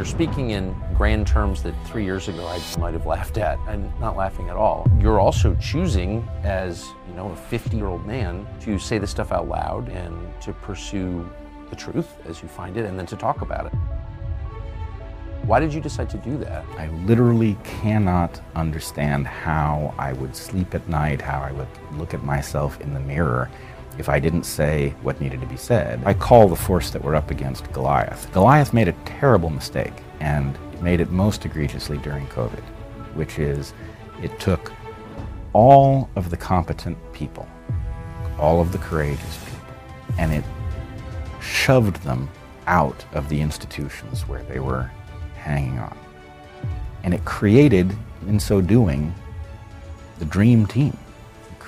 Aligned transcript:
You're 0.00 0.04
speaking 0.04 0.50
in 0.50 0.74
grand 0.94 1.26
terms 1.26 1.62
that 1.62 1.74
three 1.86 2.04
years 2.04 2.28
ago 2.28 2.46
I 2.46 2.58
might 2.78 2.94
have 2.94 3.06
laughed 3.06 3.38
at, 3.38 3.58
I'm 3.66 3.92
not 3.98 4.16
laughing 4.16 4.48
at 4.48 4.56
all. 4.56 4.90
You're 4.98 5.20
also 5.20 5.54
choosing, 5.56 6.26
as 6.42 6.88
you 7.08 7.14
know, 7.14 7.30
a 7.32 7.36
50 7.36 7.76
year 7.76 7.86
old 7.86 8.06
man, 8.06 8.46
to 8.60 8.78
say 8.78 8.98
this 8.98 9.10
stuff 9.10 9.32
out 9.32 9.48
loud 9.48 9.88
and 9.88 10.16
to 10.42 10.52
pursue 10.52 11.28
the 11.70 11.76
truth 11.76 12.14
as 12.26 12.40
you 12.40 12.48
find 12.48 12.76
it, 12.76 12.86
and 12.86 12.98
then 12.98 13.04
to 13.06 13.16
talk 13.16 13.42
about 13.42 13.66
it. 13.66 13.72
Why 15.42 15.60
did 15.60 15.74
you 15.74 15.80
decide 15.80 16.08
to 16.10 16.18
do 16.18 16.38
that? 16.38 16.64
I 16.78 16.88
literally 17.06 17.58
cannot 17.64 18.40
understand 18.54 19.26
how 19.26 19.94
I 19.98 20.12
would 20.14 20.36
sleep 20.36 20.74
at 20.74 20.88
night, 20.88 21.20
how 21.20 21.40
I 21.40 21.52
would 21.52 21.68
look 21.92 22.14
at 22.14 22.22
myself 22.22 22.80
in 22.80 22.94
the 22.94 23.00
mirror 23.00 23.50
if 24.00 24.08
I 24.08 24.18
didn't 24.18 24.44
say 24.44 24.94
what 25.02 25.20
needed 25.20 25.40
to 25.42 25.46
be 25.46 25.56
said. 25.56 26.02
I 26.06 26.14
call 26.14 26.48
the 26.48 26.56
force 26.56 26.90
that 26.90 27.04
we're 27.04 27.14
up 27.14 27.30
against 27.30 27.70
Goliath. 27.72 28.32
Goliath 28.32 28.72
made 28.72 28.88
a 28.88 28.92
terrible 29.04 29.50
mistake 29.50 29.92
and 30.20 30.58
made 30.82 31.00
it 31.00 31.10
most 31.10 31.44
egregiously 31.44 31.98
during 31.98 32.26
COVID, 32.28 32.62
which 33.14 33.38
is 33.38 33.74
it 34.22 34.40
took 34.40 34.72
all 35.52 36.08
of 36.16 36.30
the 36.30 36.36
competent 36.36 36.96
people, 37.12 37.46
all 38.38 38.60
of 38.60 38.72
the 38.72 38.78
courageous 38.78 39.38
people, 39.44 39.60
and 40.18 40.32
it 40.32 40.44
shoved 41.42 41.96
them 42.02 42.28
out 42.66 43.04
of 43.12 43.28
the 43.28 43.40
institutions 43.40 44.26
where 44.26 44.42
they 44.44 44.60
were 44.60 44.90
hanging 45.36 45.78
on. 45.78 45.96
And 47.02 47.12
it 47.12 47.24
created, 47.26 47.94
in 48.26 48.40
so 48.40 48.62
doing, 48.62 49.14
the 50.18 50.24
dream 50.24 50.66
team. 50.66 50.96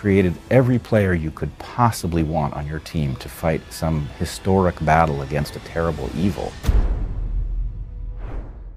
Created 0.02 0.34
every 0.50 0.80
player 0.80 1.14
you 1.14 1.30
could 1.30 1.56
possibly 1.60 2.24
want 2.24 2.54
on 2.54 2.66
your 2.66 2.80
team 2.80 3.14
to 3.14 3.28
fight 3.28 3.60
some 3.72 4.08
historic 4.18 4.84
battle 4.84 5.22
against 5.22 5.54
a 5.54 5.60
terrible 5.60 6.10
evil. 6.16 6.52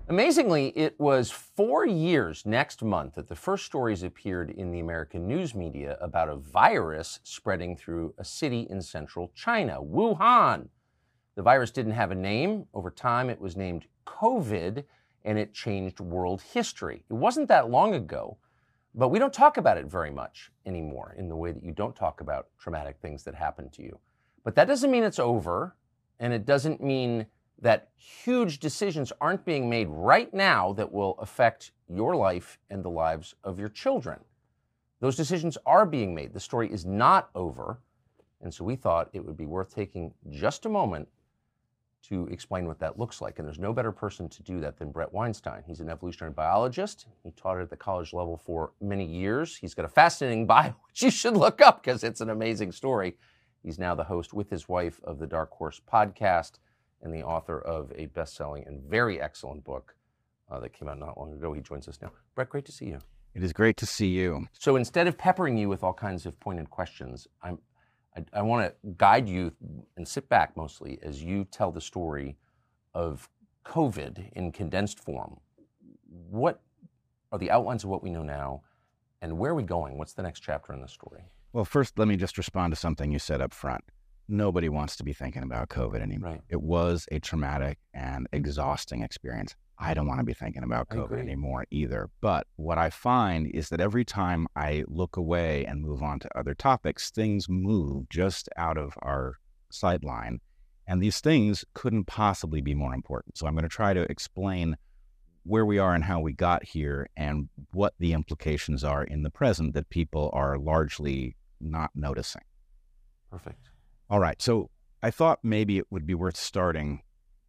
Amazingly, 0.07 0.67
it 0.77 0.93
was 0.99 1.31
four 1.31 1.83
years 1.83 2.45
next 2.45 2.83
month 2.83 3.15
that 3.15 3.27
the 3.27 3.35
first 3.35 3.65
stories 3.65 4.03
appeared 4.03 4.51
in 4.51 4.69
the 4.69 4.79
American 4.79 5.27
news 5.27 5.55
media 5.55 5.97
about 5.99 6.29
a 6.29 6.35
virus 6.35 7.19
spreading 7.23 7.75
through 7.75 8.13
a 8.19 8.23
city 8.23 8.67
in 8.69 8.79
central 8.79 9.31
China, 9.33 9.81
Wuhan. 9.81 10.67
The 11.33 11.41
virus 11.41 11.71
didn't 11.71 11.93
have 11.93 12.11
a 12.11 12.15
name. 12.15 12.67
Over 12.71 12.91
time, 12.91 13.31
it 13.31 13.41
was 13.41 13.57
named 13.57 13.87
COVID, 14.05 14.83
and 15.23 15.39
it 15.39 15.55
changed 15.55 15.99
world 15.99 16.43
history. 16.53 17.03
It 17.09 17.13
wasn't 17.13 17.47
that 17.47 17.71
long 17.71 17.95
ago, 17.95 18.37
but 18.95 19.09
we 19.09 19.19
don't 19.19 19.33
talk 19.33 19.57
about 19.57 19.77
it 19.77 19.85
very 19.85 20.09
much 20.09 20.51
anymore 20.65 21.13
in 21.17 21.27
the 21.27 21.35
way 21.35 21.51
that 21.51 21.63
you 21.63 21.73
don't 21.73 21.95
talk 21.95 22.21
about 22.21 22.47
traumatic 22.57 22.95
things 23.01 23.23
that 23.23 23.35
happen 23.35 23.69
to 23.71 23.83
you. 23.83 23.99
But 24.43 24.55
that 24.55 24.67
doesn't 24.67 24.89
mean 24.89 25.03
it's 25.03 25.19
over, 25.19 25.75
and 26.19 26.31
it 26.31 26.45
doesn't 26.45 26.81
mean 26.81 27.25
that 27.61 27.89
huge 27.97 28.59
decisions 28.59 29.11
aren't 29.19 29.43
being 29.43 29.69
made 29.69 29.89
right 29.89 30.33
now 30.33 30.71
that 30.73 30.91
will 30.91 31.15
affect 31.19 31.71
your 31.89 32.15
life 32.15 32.57
and 32.69 32.83
the 32.83 32.89
lives 32.89 33.35
of 33.43 33.59
your 33.59 33.69
children. 33.69 34.19
Those 35.01 35.15
decisions 35.17 35.57
are 35.65 35.85
being 35.85 36.15
made. 36.15 36.33
The 36.33 36.39
story 36.39 36.71
is 36.71 36.85
not 36.85 37.29
over. 37.35 37.79
And 38.41 38.53
so 38.53 38.63
we 38.63 38.75
thought 38.75 39.09
it 39.13 39.25
would 39.25 39.37
be 39.37 39.45
worth 39.45 39.73
taking 39.73 40.13
just 40.29 40.65
a 40.65 40.69
moment 40.69 41.07
to 42.09 42.27
explain 42.27 42.67
what 42.67 42.79
that 42.79 42.99
looks 42.99 43.21
like. 43.21 43.39
And 43.39 43.47
there's 43.47 43.59
no 43.59 43.73
better 43.73 43.91
person 43.91 44.29
to 44.29 44.43
do 44.43 44.59
that 44.61 44.77
than 44.77 44.91
Bret 44.91 45.11
Weinstein. 45.13 45.63
He's 45.65 45.79
an 45.79 45.89
evolutionary 45.89 46.33
biologist. 46.33 47.07
He 47.23 47.31
taught 47.31 47.59
at 47.59 47.69
the 47.69 47.75
college 47.75 48.13
level 48.13 48.37
for 48.37 48.71
many 48.81 49.05
years. 49.05 49.55
He's 49.55 49.73
got 49.73 49.85
a 49.85 49.89
fascinating 49.89 50.45
bio, 50.47 50.75
which 50.87 51.03
you 51.03 51.11
should 51.11 51.35
look 51.35 51.61
up 51.61 51.83
because 51.83 52.03
it's 52.03 52.21
an 52.21 52.29
amazing 52.29 52.71
story. 52.71 53.15
He's 53.63 53.79
now 53.79 53.95
the 53.95 54.03
host 54.03 54.33
with 54.33 54.49
his 54.49 54.69
wife 54.69 54.99
of 55.03 55.17
the 55.17 55.27
Dark 55.27 55.51
Horse 55.51 55.81
podcast 55.91 56.59
and 57.01 57.13
the 57.13 57.23
author 57.23 57.59
of 57.59 57.91
a 57.95 58.07
best 58.07 58.35
selling 58.35 58.65
and 58.67 58.81
very 58.81 59.19
excellent 59.19 59.63
book 59.63 59.95
uh, 60.51 60.59
that 60.59 60.73
came 60.73 60.87
out 60.87 60.99
not 60.99 61.17
long 61.17 61.33
ago. 61.33 61.53
He 61.53 61.61
joins 61.61 61.87
us 61.87 61.99
now. 62.01 62.11
Brett, 62.35 62.49
great 62.49 62.65
to 62.65 62.71
see 62.71 62.85
you. 62.85 62.99
It 63.33 63.43
is 63.43 63.51
great 63.51 63.75
to 63.77 63.85
see 63.85 64.07
you. 64.07 64.47
So 64.53 64.75
instead 64.75 65.07
of 65.07 65.17
peppering 65.17 65.57
you 65.57 65.67
with 65.67 65.83
all 65.83 65.93
kinds 65.93 66.25
of 66.25 66.39
pointed 66.39 66.69
questions, 66.69 67.27
I'm, 67.43 67.59
I, 68.15 68.23
I 68.33 68.41
want 68.41 68.67
to 68.67 68.89
guide 68.97 69.27
you 69.27 69.51
and 69.97 70.07
sit 70.07 70.29
back 70.29 70.55
mostly 70.55 70.99
as 71.03 71.21
you 71.21 71.45
tell 71.45 71.71
the 71.71 71.81
story 71.81 72.37
of 72.93 73.29
COVID 73.65 74.31
in 74.33 74.51
condensed 74.51 74.99
form. 74.99 75.39
What 76.29 76.61
are 77.31 77.39
the 77.39 77.51
outlines 77.51 77.83
of 77.83 77.89
what 77.89 78.03
we 78.03 78.09
know 78.09 78.23
now, 78.23 78.61
and 79.21 79.37
where 79.37 79.51
are 79.51 79.55
we 79.55 79.63
going? 79.63 79.97
What's 79.97 80.13
the 80.13 80.23
next 80.23 80.39
chapter 80.39 80.71
in 80.73 80.81
the 80.81 80.87
story? 80.87 81.23
Well, 81.51 81.65
first, 81.65 81.97
let 81.97 82.07
me 82.07 82.15
just 82.15 82.37
respond 82.37 82.71
to 82.73 82.75
something 82.75 83.11
you 83.11 83.19
said 83.19 83.41
up 83.41 83.53
front. 83.53 83.83
Nobody 84.27 84.69
wants 84.69 84.95
to 84.97 85.03
be 85.03 85.13
thinking 85.13 85.43
about 85.43 85.69
COVID 85.69 86.01
anymore. 86.01 86.31
Right. 86.31 86.41
It 86.49 86.61
was 86.61 87.05
a 87.11 87.19
traumatic 87.19 87.77
and 87.93 88.27
exhausting 88.31 89.01
experience. 89.01 89.55
I 89.77 89.93
don't 89.93 90.07
want 90.07 90.19
to 90.19 90.25
be 90.25 90.33
thinking 90.33 90.63
about 90.63 90.89
COVID 90.89 91.19
anymore 91.19 91.65
either. 91.69 92.09
But 92.21 92.47
what 92.55 92.77
I 92.77 92.89
find 92.89 93.47
is 93.47 93.69
that 93.69 93.81
every 93.81 94.05
time 94.05 94.47
I 94.55 94.83
look 94.87 95.17
away 95.17 95.65
and 95.65 95.81
move 95.81 96.01
on 96.01 96.19
to 96.19 96.37
other 96.37 96.55
topics, 96.55 97.11
things 97.11 97.49
move 97.49 98.07
just 98.09 98.47
out 98.57 98.77
of 98.77 98.93
our 99.01 99.33
sideline. 99.69 100.39
And 100.87 101.01
these 101.01 101.19
things 101.19 101.65
couldn't 101.73 102.05
possibly 102.05 102.61
be 102.61 102.73
more 102.73 102.93
important. 102.93 103.37
So 103.37 103.47
I'm 103.47 103.53
going 103.53 103.63
to 103.63 103.69
try 103.69 103.93
to 103.93 104.09
explain 104.09 104.77
where 105.43 105.65
we 105.65 105.77
are 105.77 105.93
and 105.93 106.03
how 106.03 106.19
we 106.19 106.33
got 106.33 106.63
here 106.63 107.07
and 107.17 107.49
what 107.71 107.93
the 107.99 108.13
implications 108.13 108.83
are 108.83 109.03
in 109.03 109.23
the 109.23 109.29
present 109.29 109.73
that 109.73 109.89
people 109.89 110.29
are 110.33 110.57
largely 110.57 111.35
not 111.59 111.91
noticing. 111.95 112.41
Perfect. 113.29 113.69
All 114.09 114.19
right. 114.19 114.41
So 114.41 114.69
I 115.03 115.11
thought 115.11 115.39
maybe 115.43 115.77
it 115.77 115.87
would 115.89 116.07
be 116.07 116.15
worth 116.15 116.37
starting 116.37 117.01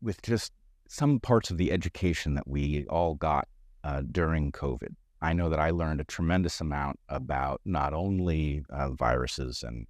with 0.02 0.20
just 0.22 0.52
some 0.88 1.20
parts 1.20 1.50
of 1.50 1.58
the 1.58 1.72
education 1.72 2.34
that 2.34 2.46
we 2.46 2.86
all 2.88 3.14
got 3.14 3.48
uh, 3.84 4.02
during 4.10 4.52
COVID. 4.52 4.94
I 5.22 5.32
know 5.32 5.48
that 5.48 5.60
I 5.60 5.70
learned 5.70 6.00
a 6.00 6.04
tremendous 6.04 6.60
amount 6.60 6.98
about 7.08 7.60
not 7.64 7.94
only 7.94 8.64
uh, 8.70 8.90
viruses 8.90 9.62
and 9.62 9.86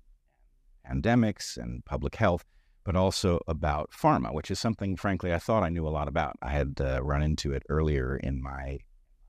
pandemics 0.89 1.57
and 1.57 1.85
public 1.85 2.15
health, 2.15 2.45
but 2.85 2.95
also 2.95 3.41
about 3.49 3.91
pharma, 3.91 4.33
which 4.33 4.51
is 4.51 4.61
something, 4.61 4.97
frankly, 4.97 5.35
I 5.35 5.39
thought 5.39 5.65
I 5.65 5.69
knew 5.69 5.87
a 5.87 5.91
lot 5.91 6.07
about. 6.07 6.37
I 6.41 6.51
had 6.51 6.81
uh, 6.81 7.03
run 7.03 7.23
into 7.23 7.53
it 7.53 7.65
earlier 7.69 8.17
in 8.17 8.41
my 8.41 8.79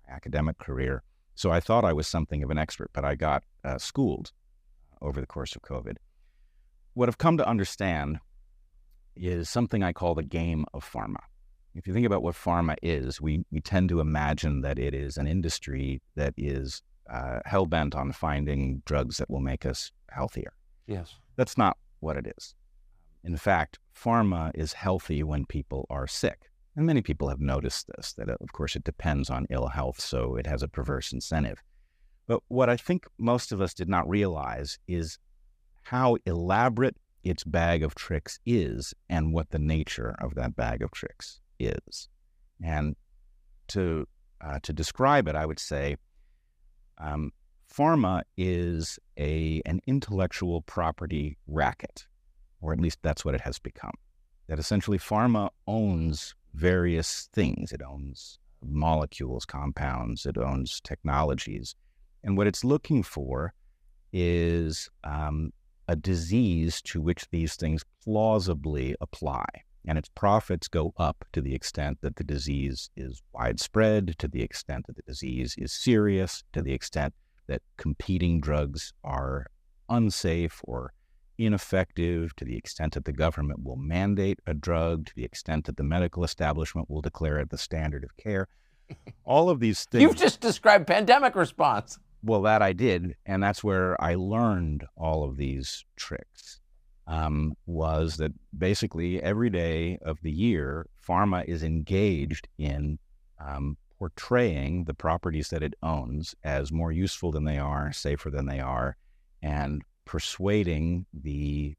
academic 0.07 0.59
career. 0.59 1.03
So 1.33 1.51
I 1.51 1.59
thought 1.59 1.83
I 1.83 1.93
was 1.93 2.07
something 2.07 2.43
of 2.43 2.51
an 2.51 2.57
expert, 2.57 2.91
but 2.93 3.03
I 3.03 3.15
got 3.15 3.43
uh, 3.63 3.79
schooled 3.79 4.31
over 5.01 5.19
the 5.19 5.27
course 5.27 5.55
of 5.55 5.63
COVID 5.63 5.97
what 6.97 7.07
I've 7.07 7.19
come 7.19 7.37
to 7.37 7.47
understand 7.47 8.17
is 9.15 9.49
something 9.49 9.83
I 9.83 9.93
call 9.93 10.15
the 10.15 10.23
game 10.23 10.65
of 10.73 10.83
pharma. 10.83 11.19
If 11.77 11.85
you 11.85 11.93
think 11.93 12.07
about 12.07 12.23
what 12.23 12.33
pharma 12.33 12.75
is, 12.81 13.21
we, 13.21 13.45
we 13.51 13.61
tend 13.61 13.89
to 13.89 13.99
imagine 13.99 14.61
that 14.61 14.79
it 14.79 14.95
is 14.95 15.15
an 15.17 15.27
industry 15.27 16.01
that 16.15 16.33
is 16.35 16.81
uh, 17.07 17.39
hell 17.45 17.67
bent 17.67 17.93
on 17.93 18.11
finding 18.11 18.81
drugs 18.85 19.17
that 19.17 19.29
will 19.29 19.41
make 19.41 19.63
us 19.63 19.91
healthier. 20.09 20.53
Yes. 20.87 21.13
That's 21.35 21.55
not 21.55 21.77
what 21.99 22.17
it 22.17 22.33
is. 22.35 22.55
In 23.23 23.37
fact, 23.37 23.77
pharma 23.95 24.49
is 24.55 24.73
healthy 24.73 25.21
when 25.21 25.45
people 25.45 25.85
are 25.91 26.07
sick. 26.07 26.49
And 26.75 26.87
many 26.87 27.03
people 27.03 27.29
have 27.29 27.39
noticed 27.39 27.85
this, 27.95 28.13
that 28.13 28.27
uh, 28.27 28.37
of 28.41 28.53
course 28.53 28.75
it 28.75 28.83
depends 28.83 29.29
on 29.29 29.45
ill 29.51 29.67
health, 29.67 30.01
so 30.01 30.35
it 30.35 30.47
has 30.47 30.63
a 30.63 30.67
perverse 30.67 31.13
incentive. 31.13 31.61
But 32.25 32.41
what 32.47 32.71
I 32.71 32.77
think 32.77 33.05
most 33.19 33.51
of 33.51 33.61
us 33.61 33.75
did 33.75 33.87
not 33.87 34.09
realize 34.09 34.79
is 34.87 35.19
how 35.83 36.17
elaborate 36.25 36.97
its 37.23 37.43
bag 37.43 37.83
of 37.83 37.93
tricks 37.93 38.39
is 38.47 38.95
and 39.09 39.31
what 39.31 39.51
the 39.51 39.59
nature 39.59 40.15
of 40.19 40.33
that 40.33 40.55
bag 40.55 40.81
of 40.81 40.89
tricks 40.89 41.39
is. 41.59 42.09
And 42.63 42.95
to 43.69 44.07
uh, 44.41 44.59
to 44.63 44.73
describe 44.73 45.27
it, 45.27 45.35
I 45.35 45.45
would 45.45 45.59
say 45.59 45.97
um, 46.99 47.31
pharma 47.71 48.23
is 48.37 48.99
a 49.17 49.61
an 49.65 49.81
intellectual 49.87 50.61
property 50.61 51.37
racket, 51.47 52.07
or 52.61 52.73
at 52.73 52.79
least 52.79 52.99
that's 53.01 53.25
what 53.25 53.35
it 53.35 53.41
has 53.41 53.59
become. 53.59 53.93
That 54.47 54.59
essentially 54.59 54.97
pharma 54.97 55.49
owns 55.67 56.33
various 56.53 57.29
things. 57.33 57.71
It 57.71 57.81
owns 57.81 58.39
molecules, 58.63 59.45
compounds. 59.45 60.25
It 60.25 60.37
owns 60.37 60.81
technologies, 60.81 61.75
and 62.23 62.37
what 62.37 62.47
it's 62.47 62.63
looking 62.63 63.03
for 63.03 63.53
is 64.13 64.89
um, 65.03 65.51
a 65.87 65.95
disease 65.95 66.81
to 66.81 67.01
which 67.01 67.29
these 67.29 67.55
things 67.55 67.83
plausibly 68.03 68.95
apply. 69.01 69.45
And 69.87 69.97
its 69.97 70.09
profits 70.09 70.67
go 70.67 70.93
up 70.97 71.23
to 71.31 71.39
the 71.39 71.55
extent 71.55 71.99
that 72.01 72.17
the 72.17 72.23
disease 72.23 72.89
is 72.97 73.23
widespread, 73.33 74.15
to 74.19 74.27
the 74.27 74.41
extent 74.41 74.85
that 74.87 74.97
the 74.97 75.01
disease 75.03 75.55
is 75.57 75.71
serious, 75.71 76.43
to 76.51 76.61
the 76.61 76.73
extent 76.73 77.13
that 77.47 77.61
competing 77.77 78.41
drugs 78.41 78.91
are 79.05 79.45
unsafe 79.87 80.59
or 80.65 80.91
ineffective, 81.37 82.35
to 82.35 82.43
the 82.43 82.57
extent 82.57 82.93
that 82.95 83.05
the 83.05 83.13
government 83.13 83.63
will 83.63 83.77
mandate 83.77 84.39
a 84.45 84.53
drug, 84.53 85.05
to 85.05 85.15
the 85.15 85.23
extent 85.23 85.65
that 85.65 85.77
the 85.77 85.83
medical 85.83 86.23
establishment 86.23 86.89
will 86.89 87.01
declare 87.01 87.39
it 87.39 87.49
the 87.49 87.57
standard 87.57 88.03
of 88.03 88.15
care. 88.17 88.47
All 89.23 89.49
of 89.49 89.59
these 89.59 89.85
things. 89.91 90.01
You've 90.01 90.17
just 90.17 90.41
described 90.41 90.87
pandemic 90.87 91.35
response. 91.35 91.97
Well, 92.23 92.41
that 92.41 92.61
I 92.61 92.73
did, 92.73 93.15
and 93.25 93.41
that's 93.41 93.63
where 93.63 94.01
I 94.01 94.15
learned 94.15 94.85
all 94.97 95.23
of 95.23 95.37
these 95.37 95.85
tricks. 95.95 96.59
Um, 97.07 97.55
was 97.65 98.17
that 98.17 98.33
basically 98.57 99.21
every 99.21 99.49
day 99.49 99.97
of 100.01 100.19
the 100.21 100.31
year, 100.31 100.87
pharma 101.07 101.45
is 101.45 101.63
engaged 101.63 102.47
in 102.57 102.99
um, 103.39 103.77
portraying 103.97 104.83
the 104.83 104.93
properties 104.93 105.49
that 105.49 105.63
it 105.63 105.73
owns 105.81 106.35
as 106.43 106.71
more 106.71 106.91
useful 106.91 107.31
than 107.31 107.45
they 107.45 107.57
are, 107.57 107.91
safer 107.91 108.29
than 108.29 108.45
they 108.45 108.59
are, 108.59 108.97
and 109.41 109.81
persuading 110.05 111.05
the 111.13 111.75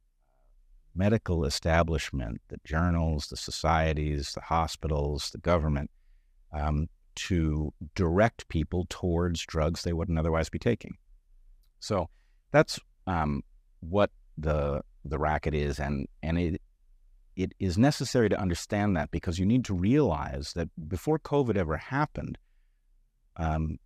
medical 0.94 1.44
establishment, 1.44 2.40
the 2.48 2.58
journals, 2.64 3.28
the 3.28 3.36
societies, 3.36 4.32
the 4.32 4.40
hospitals, 4.40 5.30
the 5.30 5.38
government, 5.38 5.90
um, 6.52 6.88
to 7.14 7.72
direct 7.94 8.48
people 8.48 8.86
towards 8.88 9.44
drugs 9.44 9.82
they 9.82 9.92
wouldn't 9.92 10.18
otherwise 10.18 10.48
be 10.48 10.58
taking. 10.58 10.96
So 11.80 12.08
that's 12.52 12.80
um, 13.06 13.42
what 13.80 14.10
the 14.36 14.82
the 15.08 15.18
racket 15.18 15.54
is, 15.54 15.78
and 15.78 16.06
and 16.22 16.38
it 16.38 16.62
it 17.36 17.52
is 17.60 17.78
necessary 17.78 18.28
to 18.28 18.40
understand 18.40 18.96
that 18.96 19.10
because 19.10 19.38
you 19.38 19.46
need 19.46 19.64
to 19.64 19.74
realize 19.74 20.52
that 20.54 20.68
before 20.88 21.20
COVID 21.20 21.56
ever 21.56 21.76
happened, 21.76 22.36
um, 23.36 23.78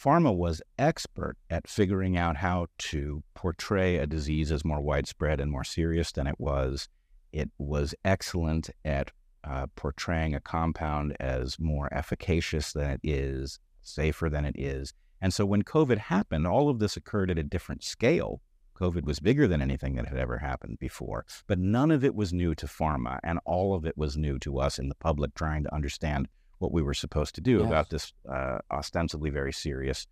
pharma 0.00 0.34
was 0.34 0.62
expert 0.78 1.36
at 1.50 1.68
figuring 1.68 2.16
out 2.16 2.36
how 2.36 2.66
to 2.78 3.22
portray 3.34 3.96
a 3.96 4.06
disease 4.06 4.52
as 4.52 4.64
more 4.64 4.80
widespread 4.80 5.40
and 5.40 5.50
more 5.50 5.64
serious 5.64 6.12
than 6.12 6.28
it 6.28 6.38
was. 6.38 6.88
It 7.32 7.50
was 7.58 7.94
excellent 8.04 8.70
at 8.84 9.10
uh, 9.42 9.66
portraying 9.74 10.34
a 10.34 10.40
compound 10.40 11.16
as 11.18 11.58
more 11.58 11.92
efficacious 11.92 12.72
than 12.72 12.90
it 12.90 13.00
is, 13.02 13.58
safer 13.82 14.30
than 14.30 14.44
it 14.44 14.54
is. 14.56 14.92
And 15.20 15.34
so 15.34 15.44
when 15.44 15.62
COVID 15.62 15.98
happened, 15.98 16.46
all 16.46 16.70
of 16.70 16.78
this 16.78 16.96
occurred 16.96 17.30
at 17.30 17.38
a 17.38 17.42
different 17.42 17.82
scale 17.82 18.40
COVID 18.80 19.04
was 19.04 19.20
bigger 19.20 19.46
than 19.46 19.60
anything 19.60 19.96
that 19.96 20.06
had 20.06 20.18
ever 20.18 20.38
happened 20.38 20.78
before, 20.78 21.26
but 21.46 21.58
none 21.58 21.90
of 21.90 22.04
it 22.04 22.14
was 22.14 22.32
new 22.32 22.54
to 22.54 22.66
pharma, 22.66 23.18
and 23.22 23.38
all 23.44 23.74
of 23.74 23.84
it 23.84 23.96
was 23.96 24.16
new 24.16 24.38
to 24.38 24.58
us 24.58 24.78
in 24.78 24.88
the 24.88 24.94
public 24.94 25.34
trying 25.34 25.62
to 25.64 25.74
understand 25.74 26.28
what 26.58 26.72
we 26.72 26.82
were 26.82 26.94
supposed 26.94 27.34
to 27.34 27.40
do 27.40 27.58
yes. 27.58 27.66
about 27.66 27.90
this 27.90 28.12
uh, 28.28 28.58
ostensibly 28.70 29.30
very 29.30 29.52
serious 29.52 30.06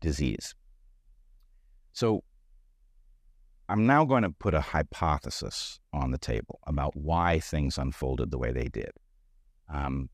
disease. 0.00 0.54
So 1.92 2.24
I'm 3.68 3.86
now 3.86 4.04
going 4.04 4.24
to 4.24 4.30
put 4.30 4.54
a 4.54 4.60
hypothesis 4.60 5.80
on 5.92 6.10
the 6.10 6.18
table 6.18 6.60
about 6.66 6.94
why 6.94 7.40
things 7.40 7.78
unfolded 7.78 8.30
the 8.30 8.38
way 8.38 8.52
they 8.52 8.68
did. 8.68 8.92
Um, 9.72 10.10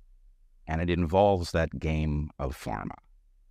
and 0.67 0.81
it 0.81 0.91
involves 0.91 1.51
that 1.53 1.79
game 1.79 2.31
of 2.39 2.57
pharma. 2.57 2.95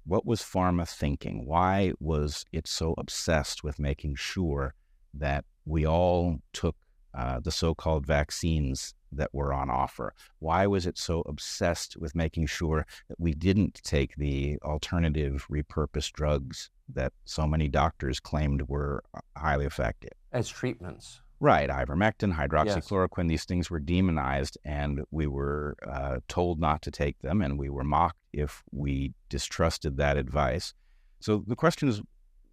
What 0.09 0.25
was 0.25 0.41
pharma 0.41 0.89
thinking? 0.89 1.45
Why 1.45 1.93
was 1.99 2.43
it 2.51 2.65
so 2.67 2.95
obsessed 2.97 3.63
with 3.63 3.77
making 3.77 4.15
sure 4.15 4.73
that 5.13 5.45
we 5.65 5.85
all 5.85 6.39
took 6.51 6.75
uh, 7.13 7.39
the 7.39 7.51
so 7.51 7.75
called 7.75 8.07
vaccines 8.07 8.95
that 9.11 9.31
were 9.31 9.53
on 9.53 9.69
offer? 9.69 10.15
Why 10.39 10.65
was 10.65 10.87
it 10.87 10.97
so 10.97 11.21
obsessed 11.27 11.95
with 11.95 12.15
making 12.15 12.47
sure 12.47 12.87
that 13.07 13.19
we 13.19 13.35
didn't 13.35 13.81
take 13.83 14.15
the 14.15 14.57
alternative 14.63 15.45
repurposed 15.47 16.13
drugs 16.13 16.71
that 16.91 17.13
so 17.25 17.45
many 17.45 17.67
doctors 17.67 18.19
claimed 18.19 18.63
were 18.63 19.03
uh, 19.13 19.19
highly 19.37 19.67
effective? 19.67 20.13
As 20.31 20.49
treatments. 20.49 21.21
Right, 21.41 21.69
ivermectin, 21.69 22.35
hydroxychloroquine, 22.35 23.23
yes. 23.23 23.29
these 23.29 23.45
things 23.45 23.69
were 23.69 23.79
demonized, 23.79 24.57
and 24.65 25.01
we 25.11 25.25
were 25.25 25.77
uh, 25.87 26.19
told 26.27 26.59
not 26.59 26.81
to 26.81 26.91
take 26.91 27.19
them, 27.19 27.41
and 27.41 27.57
we 27.57 27.69
were 27.69 27.85
mocked 27.85 28.19
if 28.33 28.61
we 28.71 29.13
distrusted 29.29 29.95
that 29.97 30.17
advice. 30.17 30.73
So 31.21 31.43
the 31.47 31.55
question 31.55 31.87
is, 31.87 32.01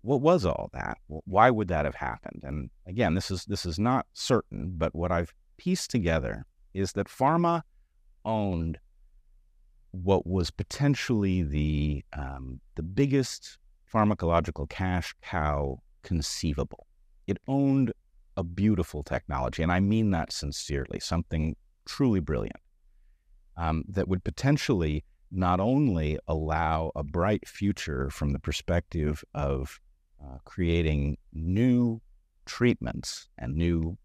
what 0.03 0.21
was 0.21 0.45
all 0.45 0.71
that? 0.73 0.99
Why 1.09 1.51
would 1.51 1.67
that 1.69 1.85
have 1.85 1.97
happened? 1.97 2.43
And 2.45 2.71
again, 2.87 3.15
this 3.15 3.29
is 3.29 3.45
this 3.47 3.67
is 3.67 3.77
not 3.77 4.07
certain, 4.13 4.75
but 4.77 4.95
what 4.95 5.11
I've 5.11 5.35
pieced 5.57 5.91
together 5.91 6.47
is 6.73 6.93
that 6.93 7.09
pharma 7.09 7.63
owned 8.25 8.79
what 9.91 10.27
was 10.27 10.51
potentially 10.53 11.43
the 11.43 12.05
um, 12.13 12.61
the 12.77 12.83
biggest 12.83 13.59
pharmacological 13.93 14.69
cash 14.69 15.13
cow 15.23 15.81
conceivable. 16.03 16.87
It 17.27 17.39
owned 17.49 17.93
a 18.37 18.45
beautiful 18.45 19.03
technology, 19.03 19.63
and 19.63 19.73
I 19.73 19.81
mean 19.81 20.11
that 20.11 20.33
sincerely, 20.33 21.01
something 21.01 21.57
truly 21.87 22.21
brilliant 22.21 22.61
um, 23.57 23.85
that 23.89 24.09
would 24.09 24.25
potentially 24.25 25.05
not 25.31 25.61
only 25.61 26.19
allow 26.29 26.93
a 26.95 27.03
bright 27.03 27.49
future 27.49 28.11
from 28.11 28.33
the 28.33 28.39
perspective 28.39 29.25
of 29.35 29.81
uh, 30.23 30.39
creating 30.45 31.17
new 31.33 32.01
treatments 32.45 33.29
and 33.39 33.55
new, 33.55 33.99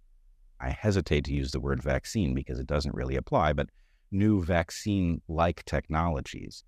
I 0.60 0.70
hesitate 0.70 1.26
to 1.26 1.34
use 1.34 1.52
the 1.52 1.60
word 1.60 1.82
vaccine 1.82 2.34
because 2.34 2.60
it 2.60 2.68
doesn't 2.68 2.96
really 2.96 3.16
apply, 3.16 3.54
but 3.54 3.70
new 4.12 4.44
vaccine 4.44 5.22
like 5.28 5.64
technologies. 5.66 6.64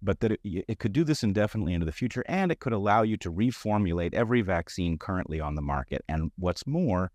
But 0.00 0.20
that 0.20 0.32
it, 0.32 0.40
it, 0.44 0.78
could 0.78 0.92
do 0.92 1.02
this 1.02 1.24
indefinitely 1.24 1.74
into 1.74 1.86
the 1.86 1.92
future, 1.92 2.24
and 2.28 2.52
it 2.52 2.60
could 2.60 2.72
allow 2.72 3.02
you 3.02 3.16
to 3.18 3.32
reformulate 3.32 4.14
every 4.14 4.42
vaccine 4.42 4.96
currently 4.96 5.40
on 5.40 5.54
the 5.56 5.62
market. 5.62 6.04
And 6.08 6.30
what's 6.36 6.66
more, 6.66 7.10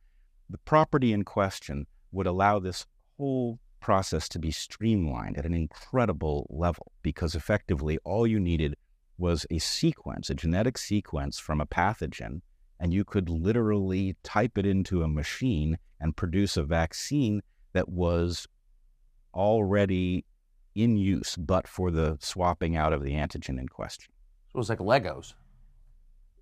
the 0.50 0.58
property 0.60 1.14
in 1.14 1.24
question 1.24 1.88
would 2.12 2.28
allow 2.28 2.60
this 2.60 2.86
whole 3.18 3.60
process 3.80 4.30
to 4.30 4.40
be 4.40 4.52
streamlined 4.52 5.38
at 5.38 5.46
an 5.46 5.54
incredible 5.54 6.48
level 6.50 6.92
because 7.02 7.36
effectively 7.36 7.98
all 8.06 8.26
you 8.26 8.40
needed 8.40 8.76
was 9.18 9.46
a 9.52 9.60
sequence, 9.60 10.30
a 10.30 10.36
genetic 10.36 10.78
sequence 10.78 11.38
from 11.40 11.62
a 11.62 11.66
pathogen, 11.66 12.42
and 12.80 12.94
you 12.94 13.04
could 13.04 13.30
literally 13.30 14.16
type 14.24 14.58
it 14.58 14.66
into 14.66 15.04
a 15.04 15.08
machine 15.08 15.78
and 16.00 16.16
produce 16.16 16.58
a 16.58 16.64
vaccine 16.64 17.42
that 17.74 17.90
was 17.90 18.48
already 19.34 20.26
in 20.76 20.98
use, 20.98 21.36
but 21.36 21.68
for 21.68 21.92
the 21.92 22.18
swapping 22.20 22.76
out 22.76 22.94
of 22.94 23.04
the 23.04 23.12
antigen 23.12 23.60
in 23.60 23.68
question. 23.68 24.12
So 24.52 24.58
it 24.58 24.58
was 24.58 24.70
like 24.70 24.80
Legos. 24.80 25.34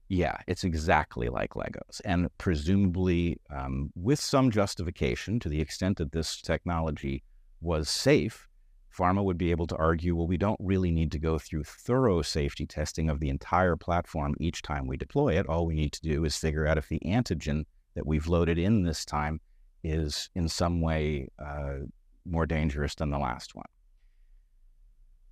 Yeah, 0.10 0.38
it's 0.48 0.66
exactly 0.66 1.30
like 1.30 1.52
Legos. 1.52 2.02
And 2.04 2.30
presumably, 2.38 3.40
um, 3.50 3.92
with 3.96 4.20
some 4.20 4.52
justification 4.52 5.40
to 5.40 5.50
the 5.50 5.62
extent 5.62 5.98
that 5.98 6.12
this 6.12 6.42
technology 6.42 7.24
was 7.62 7.90
safe, 7.90 8.48
pharma 8.94 9.24
would 9.24 9.38
be 9.38 9.52
able 9.52 9.68
to 9.68 9.78
argue 9.78 10.16
well, 10.16 10.28
we 10.28 10.38
don't 10.38 10.60
really 10.60 10.92
need 10.92 11.12
to 11.14 11.20
go 11.20 11.40
through 11.40 11.64
thorough 11.64 12.22
safety 12.22 12.66
testing 12.66 13.10
of 13.10 13.22
the 13.22 13.30
entire 13.30 13.78
platform 13.78 14.36
each 14.40 14.62
time 14.62 14.86
we 14.86 14.98
deploy 14.98 15.38
it. 15.40 15.48
All 15.48 15.66
we 15.66 15.76
need 15.76 15.94
to 15.94 16.02
do 16.02 16.26
is 16.26 16.36
figure 16.36 16.68
out 16.68 16.78
if 16.78 16.90
the 16.90 17.00
antigen 17.06 17.64
that 17.96 18.06
we've 18.06 18.28
loaded 18.28 18.58
in 18.58 18.84
this 18.84 19.06
time 19.06 19.40
is 19.84 20.30
in 20.36 20.48
some 20.48 20.82
way 20.82 21.28
uh, 21.40 21.86
more 22.26 22.46
dangerous 22.46 22.96
than 22.96 23.10
the 23.10 23.18
last 23.18 23.56
one. 23.56 23.66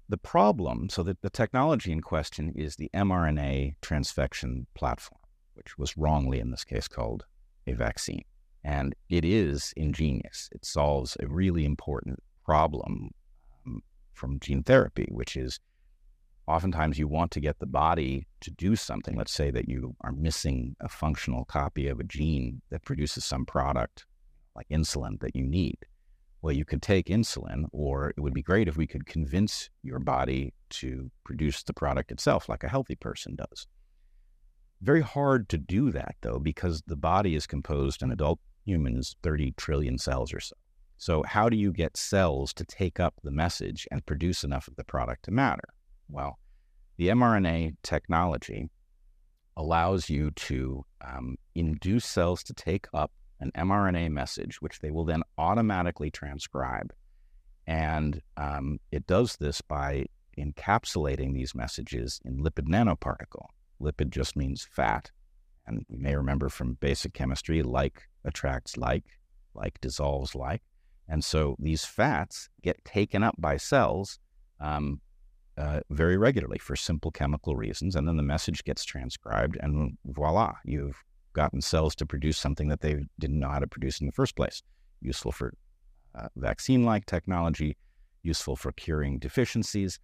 The 0.09 0.17
problem, 0.17 0.89
so 0.89 1.03
that 1.03 1.21
the 1.21 1.29
technology 1.29 1.91
in 1.91 2.01
question 2.01 2.51
is 2.55 2.75
the 2.75 2.89
mRNA 2.95 3.75
transfection 3.81 4.65
platform, 4.73 5.21
which 5.53 5.77
was 5.77 5.95
wrongly 5.95 6.39
in 6.39 6.49
this 6.49 6.63
case 6.63 6.87
called 6.87 7.25
a 7.67 7.73
vaccine. 7.73 8.23
And 8.63 8.95
it 9.07 9.23
is 9.23 9.71
ingenious. 9.77 10.49
It 10.51 10.65
solves 10.65 11.15
a 11.19 11.27
really 11.27 11.63
important 11.63 12.23
problem 12.43 13.11
um, 13.67 13.83
from 14.13 14.39
gene 14.39 14.63
therapy, 14.63 15.07
which 15.11 15.37
is 15.37 15.59
oftentimes 16.47 16.97
you 16.97 17.07
want 17.07 17.29
to 17.31 17.39
get 17.39 17.59
the 17.59 17.67
body 17.67 18.25
to 18.41 18.49
do 18.49 18.75
something. 18.75 19.15
Let's 19.15 19.31
say 19.31 19.51
that 19.51 19.69
you 19.69 19.95
are 20.01 20.11
missing 20.11 20.75
a 20.81 20.89
functional 20.89 21.45
copy 21.45 21.87
of 21.87 21.99
a 21.99 22.03
gene 22.03 22.63
that 22.71 22.83
produces 22.83 23.23
some 23.23 23.45
product 23.45 24.07
like 24.55 24.67
insulin 24.69 25.19
that 25.21 25.35
you 25.35 25.45
need. 25.45 25.77
Well, 26.41 26.55
you 26.55 26.63
could 26.63 26.81
take 26.81 27.07
insulin, 27.07 27.65
or 27.71 28.09
it 28.09 28.21
would 28.21 28.33
be 28.33 28.41
great 28.41 28.67
if 28.67 28.77
we 28.77 28.87
could 28.87 29.05
convince 29.05 29.69
your 29.83 29.99
body 29.99 30.53
to 30.71 31.11
produce 31.25 31.63
the 31.63 31.73
product 31.73 32.11
itself 32.11 32.47
like 32.47 32.63
a 32.63 32.69
healthy 32.69 32.95
person 32.95 33.35
does. 33.35 33.67
Very 34.81 35.01
hard 35.01 35.49
to 35.49 35.57
do 35.57 35.91
that, 35.91 36.15
though, 36.21 36.39
because 36.39 36.81
the 36.87 36.95
body 36.95 37.35
is 37.35 37.45
composed 37.45 38.01
in 38.01 38.11
adult 38.11 38.39
humans 38.63 39.15
30 39.23 39.53
trillion 39.57 39.97
cells 39.97 40.33
or 40.33 40.39
so. 40.39 40.55
So, 40.97 41.23
how 41.23 41.49
do 41.49 41.57
you 41.57 41.73
get 41.73 41.97
cells 41.97 42.53
to 42.53 42.65
take 42.65 42.99
up 42.99 43.15
the 43.23 43.31
message 43.31 43.87
and 43.91 44.05
produce 44.05 44.43
enough 44.43 44.67
of 44.67 44.75
the 44.75 44.83
product 44.83 45.23
to 45.25 45.31
matter? 45.31 45.63
Well, 46.09 46.39
the 46.97 47.09
mRNA 47.09 47.75
technology 47.83 48.69
allows 49.55 50.09
you 50.09 50.31
to 50.31 50.85
um, 51.05 51.35
induce 51.55 52.05
cells 52.05 52.43
to 52.43 52.53
take 52.53 52.87
up 52.93 53.11
an 53.39 53.51
mRNA 53.55 54.11
message, 54.11 54.61
which 54.61 54.79
they 54.79 54.91
will 54.91 55.05
then 55.05 55.23
automatically 55.37 56.11
transcribe. 56.11 56.93
And 57.67 58.21
um, 58.37 58.79
it 58.91 59.05
does 59.07 59.37
this 59.37 59.61
by 59.61 60.05
encapsulating 60.37 61.33
these 61.33 61.53
messages 61.53 62.19
in 62.25 62.43
lipid 62.43 62.67
nanoparticle. 62.67 63.45
Lipid 63.81 64.09
just 64.09 64.35
means 64.35 64.67
fat. 64.69 65.11
And 65.67 65.85
you 65.87 65.99
may 65.99 66.15
remember 66.15 66.49
from 66.49 66.73
basic 66.73 67.13
chemistry, 67.13 67.61
like 67.61 68.07
attracts 68.25 68.75
like, 68.75 69.05
like 69.53 69.79
dissolves 69.81 70.33
like. 70.35 70.63
And 71.07 71.23
so 71.23 71.55
these 71.59 71.85
fats 71.85 72.49
get 72.61 72.83
taken 72.85 73.23
up 73.23 73.35
by 73.37 73.57
cells 73.57 74.19
um, 74.59 75.01
uh, 75.57 75.81
very 75.89 76.17
regularly 76.17 76.57
for 76.57 76.75
simple 76.75 77.11
chemical 77.11 77.55
reasons. 77.55 77.95
And 77.95 78.07
then 78.07 78.17
the 78.17 78.23
message 78.23 78.63
gets 78.63 78.83
transcribed, 78.83 79.57
and 79.61 79.97
voila, 80.05 80.53
you've 80.63 81.03
gotten 81.33 81.61
cells 81.61 81.95
to 81.95 82.05
produce 82.05 82.37
something 82.37 82.67
that 82.69 82.81
they 82.81 83.05
didn't 83.19 83.39
know 83.39 83.49
how 83.49 83.59
to 83.59 83.67
produce 83.67 83.99
in 83.99 84.05
the 84.05 84.11
first 84.11 84.35
place. 84.35 84.61
Useful 85.01 85.31
for 85.31 85.53
uh, 86.15 86.27
vaccine 86.35 86.83
like 86.83 87.05
technology, 87.05 87.77
useful 88.23 88.55
for 88.55 88.71
curing 88.71 89.19
deficiencies. 89.19 89.99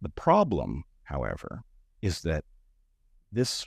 The 0.00 0.08
problem, 0.10 0.84
however, 1.02 1.62
is 2.02 2.22
that 2.22 2.44
this 3.32 3.66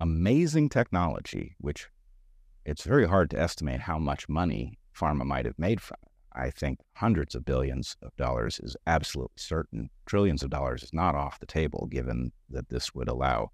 amazing 0.00 0.68
technology, 0.68 1.56
which 1.58 1.88
it's 2.64 2.84
very 2.84 3.06
hard 3.06 3.30
to 3.30 3.40
estimate 3.40 3.80
how 3.80 3.98
much 3.98 4.28
money 4.28 4.78
pharma 4.96 5.24
might 5.24 5.44
have 5.44 5.58
made 5.58 5.80
from 5.80 5.96
it. 6.02 6.08
I 6.34 6.50
think 6.50 6.78
hundreds 6.94 7.34
of 7.34 7.44
billions 7.44 7.96
of 8.02 8.16
dollars 8.16 8.58
is 8.62 8.76
absolutely 8.86 9.34
certain. 9.36 9.90
Trillions 10.06 10.42
of 10.42 10.50
dollars 10.50 10.82
is 10.82 10.92
not 10.92 11.14
off 11.14 11.40
the 11.40 11.46
table, 11.46 11.88
given 11.90 12.32
that 12.50 12.68
this 12.68 12.94
would 12.94 13.08
allow 13.08 13.50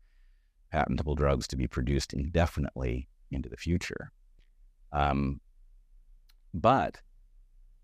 patentable 0.71 1.15
drugs 1.15 1.47
to 1.49 1.57
be 1.57 1.67
produced 1.67 2.13
indefinitely 2.13 3.09
into 3.31 3.49
the 3.49 3.57
future. 3.57 4.13
Um, 4.93 5.41
but 6.55 7.01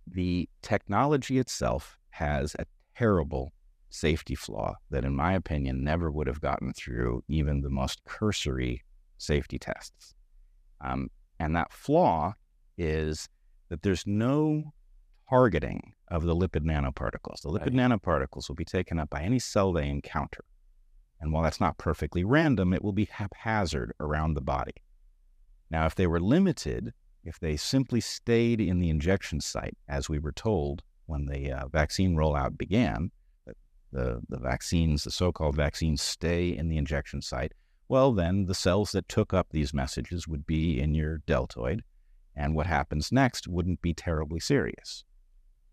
the 0.07 0.49
technology 0.62 1.38
itself 1.38 1.99
has 2.11 2.55
a 2.59 2.67
terrible 2.97 3.53
safety 3.91 4.35
flaw 4.35 4.75
that, 4.91 5.05
in 5.05 5.14
my 5.14 5.35
opinion, 5.35 5.85
never 5.85 6.11
would 6.11 6.26
have 6.26 6.41
gotten 6.41 6.73
through 6.73 7.23
even 7.29 7.61
the 7.61 7.71
most 7.71 8.03
cursory 8.05 8.83
safety 9.19 9.59
tests. 9.59 10.14
Um, 10.81 11.11
and 11.38 11.55
that 11.57 11.73
flaw 11.73 12.35
is 12.76 13.29
that 13.69 13.83
there's 13.83 14.07
no 14.07 14.73
targeting 15.29 15.95
of 16.09 16.25
the 16.25 16.35
lipid 16.35 16.64
nanoparticles. 16.64 17.43
The 17.43 17.50
lipid 17.50 17.61
right. 17.61 17.73
nanoparticles 17.73 18.49
will 18.49 18.57
be 18.57 18.64
taken 18.64 18.99
up 18.99 19.11
by 19.11 19.23
any 19.23 19.38
cell 19.38 19.73
they 19.73 19.88
encounter. 19.88 20.45
And 21.25 21.33
while 21.33 21.43
that's 21.43 21.59
not 21.59 21.78
perfectly 21.78 22.23
random, 22.23 22.75
it 22.75 22.85
will 22.85 22.93
be 22.93 23.07
haphazard 23.07 23.95
around 23.99 24.35
the 24.35 24.43
body. 24.43 24.75
Now, 25.71 25.87
if 25.87 25.95
they 25.95 26.07
were 26.07 26.21
limited, 26.21 26.93
if 27.25 27.40
they 27.40 27.57
simply 27.57 28.02
stayed 28.02 28.61
in 28.61 28.78
the 28.78 28.90
injection 28.90 29.40
site, 29.40 29.75
as 29.88 30.11
we 30.11 30.19
were 30.19 30.33
told 30.33 30.83
when 31.07 31.25
the 31.25 31.50
uh, 31.50 31.69
vaccine 31.69 32.14
rollout 32.14 32.59
began, 32.59 33.11
the, 33.90 34.21
the 34.28 34.38
vaccines, 34.38 35.04
the 35.04 35.11
so 35.11 35.33
called 35.33 35.57
vaccines, 35.57 36.02
stay 36.02 36.54
in 36.54 36.69
the 36.69 36.76
injection 36.76 37.23
site, 37.23 37.52
well, 37.88 38.12
then 38.12 38.45
the 38.45 38.54
cells 38.54 38.93
that 38.93 39.09
took 39.09 39.33
up 39.33 39.47
these 39.49 39.73
messages 39.73 40.28
would 40.28 40.45
be 40.47 40.78
in 40.78 40.95
your 40.95 41.23
deltoid, 41.26 41.85
and 42.37 42.54
what 42.54 42.66
happens 42.66 43.11
next 43.11 43.49
wouldn't 43.49 43.81
be 43.81 43.95
terribly 43.95 44.40
serious. 44.40 45.04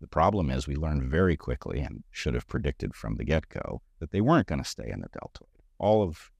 The 0.02 0.08
problem 0.08 0.50
is 0.50 0.66
we 0.66 0.74
learned 0.74 1.04
very 1.04 1.36
quickly 1.36 1.78
and 1.78 2.02
should 2.10 2.34
have 2.34 2.48
predicted 2.48 2.92
from 2.92 3.14
the 3.14 3.24
get 3.24 3.48
go 3.48 3.82
that 4.00 4.10
they 4.10 4.20
weren't 4.20 4.48
going 4.48 4.60
to 4.60 4.68
stay 4.68 4.90
in 4.90 5.00
the 5.00 5.06
deltoid. 5.12 5.48
All 5.78 6.02
of 6.02 6.32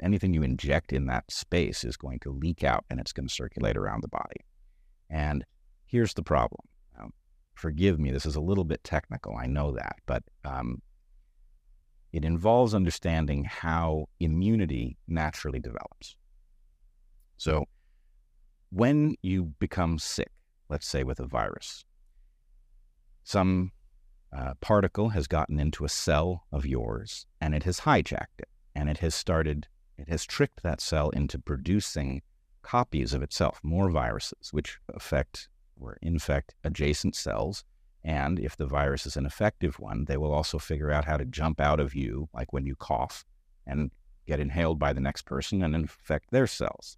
anything 0.00 0.32
you 0.32 0.44
inject 0.44 0.92
in 0.92 1.06
that 1.06 1.28
space 1.28 1.82
is 1.82 1.96
going 1.96 2.20
to 2.20 2.30
leak 2.30 2.62
out 2.62 2.84
and 2.88 3.00
it's 3.00 3.12
going 3.12 3.26
to 3.26 3.34
circulate 3.34 3.76
around 3.76 4.04
the 4.04 4.08
body. 4.08 4.44
And 5.10 5.44
here's 5.86 6.14
the 6.14 6.22
problem. 6.22 6.60
Now, 6.96 7.10
forgive 7.54 7.98
me, 7.98 8.12
this 8.12 8.24
is 8.24 8.36
a 8.36 8.40
little 8.40 8.62
bit 8.62 8.84
technical, 8.84 9.36
I 9.36 9.46
know 9.46 9.72
that, 9.72 9.96
but 10.06 10.22
um, 10.44 10.80
it 12.12 12.24
involves 12.24 12.72
understanding 12.72 13.42
how 13.42 14.06
immunity 14.20 14.96
naturally 15.08 15.58
develops. 15.58 16.14
So, 17.36 17.64
when 18.70 19.16
you 19.22 19.54
become 19.58 19.98
sick, 19.98 20.30
let's 20.68 20.86
say 20.86 21.02
with 21.02 21.18
a 21.18 21.26
virus, 21.26 21.84
some 23.28 23.72
uh, 24.34 24.54
particle 24.62 25.10
has 25.10 25.26
gotten 25.26 25.60
into 25.60 25.84
a 25.84 25.88
cell 25.88 26.46
of 26.50 26.64
yours 26.64 27.26
and 27.42 27.54
it 27.54 27.62
has 27.64 27.80
hijacked 27.80 28.38
it 28.38 28.48
and 28.74 28.88
it 28.88 28.98
has 28.98 29.14
started, 29.14 29.68
it 29.98 30.08
has 30.08 30.24
tricked 30.24 30.62
that 30.62 30.80
cell 30.80 31.10
into 31.10 31.38
producing 31.38 32.22
copies 32.62 33.12
of 33.12 33.22
itself, 33.22 33.60
more 33.62 33.90
viruses, 33.90 34.50
which 34.52 34.78
affect 34.94 35.50
or 35.78 35.98
infect 36.00 36.54
adjacent 36.64 37.14
cells. 37.14 37.64
And 38.02 38.38
if 38.38 38.56
the 38.56 38.66
virus 38.66 39.04
is 39.04 39.18
an 39.18 39.26
effective 39.26 39.78
one, 39.78 40.06
they 40.06 40.16
will 40.16 40.32
also 40.32 40.58
figure 40.58 40.90
out 40.90 41.04
how 41.04 41.18
to 41.18 41.26
jump 41.26 41.60
out 41.60 41.80
of 41.80 41.94
you, 41.94 42.30
like 42.32 42.54
when 42.54 42.64
you 42.64 42.76
cough, 42.76 43.26
and 43.66 43.90
get 44.26 44.40
inhaled 44.40 44.78
by 44.78 44.94
the 44.94 45.02
next 45.02 45.26
person 45.26 45.62
and 45.62 45.74
infect 45.74 46.30
their 46.30 46.46
cells. 46.46 46.96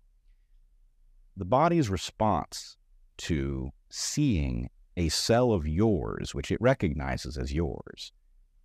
The 1.36 1.44
body's 1.44 1.90
response 1.90 2.76
to 3.18 3.70
seeing 3.88 4.70
a 4.96 5.08
cell 5.08 5.52
of 5.52 5.66
yours, 5.66 6.34
which 6.34 6.50
it 6.50 6.60
recognizes 6.60 7.36
as 7.36 7.52
yours, 7.52 8.12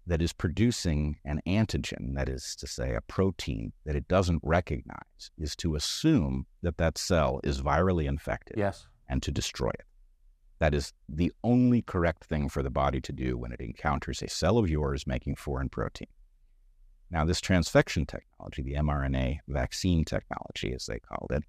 that 0.08 0.22
is 0.22 0.34
producing 0.34 1.18
an 1.26 1.42
antigen, 1.48 2.16
that 2.16 2.30
is 2.30 2.56
to 2.58 2.68
say, 2.68 2.94
a 2.94 3.02
protein 3.02 3.74
that 3.86 3.96
it 3.96 4.08
doesn't 4.08 4.42
recognize, 4.44 5.32
is 5.38 5.56
to 5.56 5.76
assume 5.76 6.46
that 6.62 6.78
that 6.78 6.98
cell 6.98 7.40
is 7.44 7.62
virally 7.62 8.06
infected 8.08 8.58
yes. 8.58 8.88
and 9.10 9.24
to 9.24 9.32
destroy 9.32 9.70
it. 9.70 9.86
That 10.60 10.74
is 10.74 10.94
the 11.10 11.32
only 11.44 11.82
correct 11.82 12.26
thing 12.26 12.50
for 12.50 12.64
the 12.64 12.70
body 12.70 13.02
to 13.02 13.12
do 13.12 13.38
when 13.38 13.52
it 13.52 13.60
encounters 13.60 14.22
a 14.22 14.30
cell 14.30 14.58
of 14.58 14.70
yours 14.70 15.08
making 15.08 15.36
foreign 15.36 15.70
protein. 15.70 16.08
Now, 17.12 17.26
this 17.26 17.42
transfection 17.42 18.08
technology, 18.08 18.62
the 18.62 18.74
mRNA 18.74 19.40
vaccine 19.48 20.06
technology, 20.06 20.74
as 20.74 20.86
they 20.86 21.00
called 21.00 21.32
it, 21.32 21.44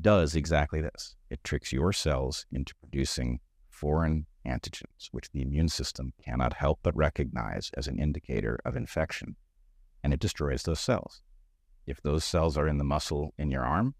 does 0.00 0.34
exactly 0.34 0.80
this. 0.80 1.16
It 1.28 1.42
tricks 1.44 1.72
your 1.72 1.92
cells 1.92 2.46
into 2.52 2.74
producing 2.76 3.40
foreign 3.80 4.26
antigens, 4.46 5.08
which 5.10 5.30
the 5.30 5.40
immune 5.40 5.68
system 5.68 6.12
cannot 6.22 6.52
help 6.52 6.80
but 6.82 6.94
recognize 6.94 7.70
as 7.78 7.86
an 7.86 7.98
indicator 7.98 8.58
of 8.62 8.76
infection, 8.76 9.36
and 10.04 10.12
it 10.12 10.20
destroys 10.20 10.64
those 10.64 10.80
cells. 10.80 11.22
If 11.86 12.02
those 12.02 12.22
cells 12.22 12.58
are 12.58 12.68
in 12.68 12.76
the 12.76 12.84
muscle 12.84 13.32
in 13.38 13.50
your 13.50 13.64
arm, 13.64 13.94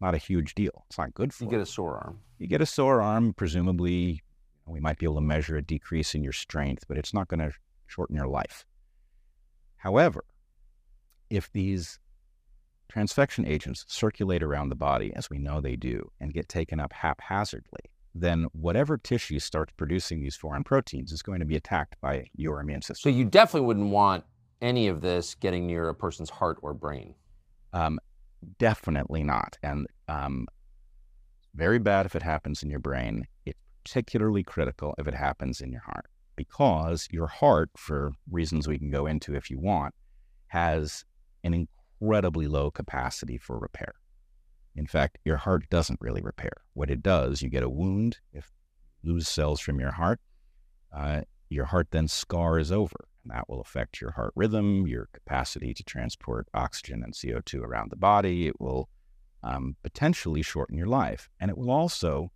not 0.00 0.14
a 0.14 0.18
huge 0.18 0.54
deal. 0.54 0.84
It's 0.88 0.98
not 0.98 1.12
good 1.12 1.32
for 1.32 1.44
you. 1.44 1.50
get 1.50 1.60
a 1.60 1.66
sore 1.66 1.96
arm. 1.96 2.20
You 2.38 2.46
get 2.46 2.60
a 2.60 2.66
sore 2.66 3.02
arm. 3.02 3.34
Presumably, 3.34 4.22
we 4.66 4.78
might 4.78 4.98
be 4.98 5.06
able 5.06 5.16
to 5.16 5.20
measure 5.20 5.56
a 5.56 5.62
decrease 5.62 6.14
in 6.14 6.22
your 6.22 6.32
strength, 6.32 6.84
but 6.86 6.96
it's 6.96 7.12
not 7.12 7.26
going 7.26 7.40
to 7.40 7.52
shorten 7.86 8.14
your 8.14 8.28
life. 8.28 8.64
However, 9.76 10.24
if 11.30 11.50
these 11.50 11.98
transfection 12.92 13.48
agents 13.48 13.84
circulate 13.88 14.42
around 14.42 14.68
the 14.68 14.76
body, 14.76 15.12
as 15.16 15.28
we 15.30 15.38
know 15.38 15.60
they 15.60 15.74
do, 15.74 16.10
and 16.20 16.32
get 16.32 16.48
taken 16.48 16.78
up 16.78 16.92
haphazardly, 16.92 17.90
then 18.14 18.46
whatever 18.52 18.96
tissue 18.96 19.38
starts 19.38 19.72
producing 19.76 20.20
these 20.20 20.36
foreign 20.36 20.64
proteins 20.64 21.12
is 21.12 21.22
going 21.22 21.40
to 21.40 21.46
be 21.46 21.56
attacked 21.56 21.96
by 22.00 22.26
your 22.36 22.60
immune 22.60 22.82
system. 22.82 23.10
So 23.12 23.16
you 23.16 23.24
definitely 23.24 23.66
wouldn't 23.66 23.90
want 23.90 24.24
any 24.62 24.88
of 24.88 25.00
this 25.00 25.34
getting 25.34 25.66
near 25.66 25.88
a 25.88 25.94
person's 25.94 26.30
heart 26.30 26.58
or 26.62 26.74
brain. 26.74 27.14
Um, 27.72 27.98
definitely 28.58 29.24
not. 29.24 29.58
And 29.62 29.86
um, 30.08 30.46
very 31.54 31.78
bad 31.78 32.06
if 32.06 32.14
it 32.14 32.22
happens 32.22 32.62
in 32.62 32.70
your 32.70 32.78
brain. 32.78 33.26
It's 33.44 33.58
particularly 33.84 34.42
critical 34.42 34.94
if 34.98 35.06
it 35.08 35.14
happens 35.14 35.60
in 35.60 35.72
your 35.72 35.82
heart 35.82 36.06
because 36.36 37.08
your 37.10 37.26
heart, 37.26 37.70
for 37.76 38.12
reasons 38.30 38.66
we 38.66 38.78
can 38.78 38.90
go 38.90 39.06
into 39.06 39.34
if 39.34 39.50
you 39.50 39.58
want, 39.58 39.94
has 40.48 41.04
an 41.42 41.66
incredibly 42.00 42.46
low 42.46 42.70
capacity 42.70 43.38
for 43.38 43.58
repair. 43.58 43.94
In 44.76 44.86
fact, 44.86 45.18
your 45.24 45.36
heart 45.36 45.68
doesn't 45.70 46.00
really 46.00 46.22
repair. 46.22 46.62
What 46.72 46.90
it 46.90 47.02
does, 47.02 47.42
you 47.42 47.48
get 47.48 47.62
a 47.62 47.68
wound, 47.68 48.18
if 48.32 48.52
you 49.02 49.12
lose 49.12 49.28
cells 49.28 49.60
from 49.60 49.78
your 49.78 49.92
heart, 49.92 50.20
uh, 50.92 51.22
your 51.48 51.66
heart 51.66 51.88
then 51.90 52.08
scars 52.08 52.72
over, 52.72 53.08
and 53.22 53.32
that 53.32 53.48
will 53.48 53.60
affect 53.60 54.00
your 54.00 54.12
heart 54.12 54.32
rhythm, 54.34 54.86
your 54.86 55.08
capacity 55.12 55.72
to 55.74 55.84
transport 55.84 56.48
oxygen 56.54 57.02
and 57.02 57.14
CO2 57.14 57.62
around 57.62 57.90
the 57.90 57.96
body. 57.96 58.48
It 58.48 58.60
will 58.60 58.88
um, 59.42 59.76
potentially 59.82 60.42
shorten 60.42 60.76
your 60.76 60.88
life, 60.88 61.28
and 61.38 61.50
it 61.50 61.56
will 61.56 61.70
also 61.70 62.32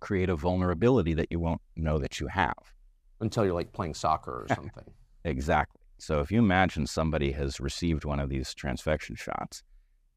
create 0.00 0.28
a 0.28 0.36
vulnerability 0.36 1.14
that 1.14 1.28
you 1.30 1.40
won't 1.40 1.62
know 1.76 1.98
that 1.98 2.20
you 2.20 2.28
have 2.28 2.74
until 3.20 3.44
you're 3.44 3.54
like 3.54 3.72
playing 3.72 3.94
soccer 3.94 4.44
or 4.44 4.48
something. 4.54 4.84
exactly. 5.24 5.80
So 5.98 6.20
if 6.20 6.30
you 6.30 6.38
imagine 6.38 6.86
somebody 6.86 7.32
has 7.32 7.58
received 7.58 8.04
one 8.04 8.20
of 8.20 8.28
these 8.28 8.54
transfection 8.54 9.18
shots 9.18 9.62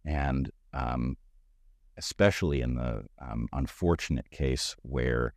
and 0.05 0.51
um, 0.73 1.17
especially 1.97 2.61
in 2.61 2.75
the 2.75 3.03
um, 3.19 3.47
unfortunate 3.53 4.29
case 4.31 4.75
where 4.81 5.33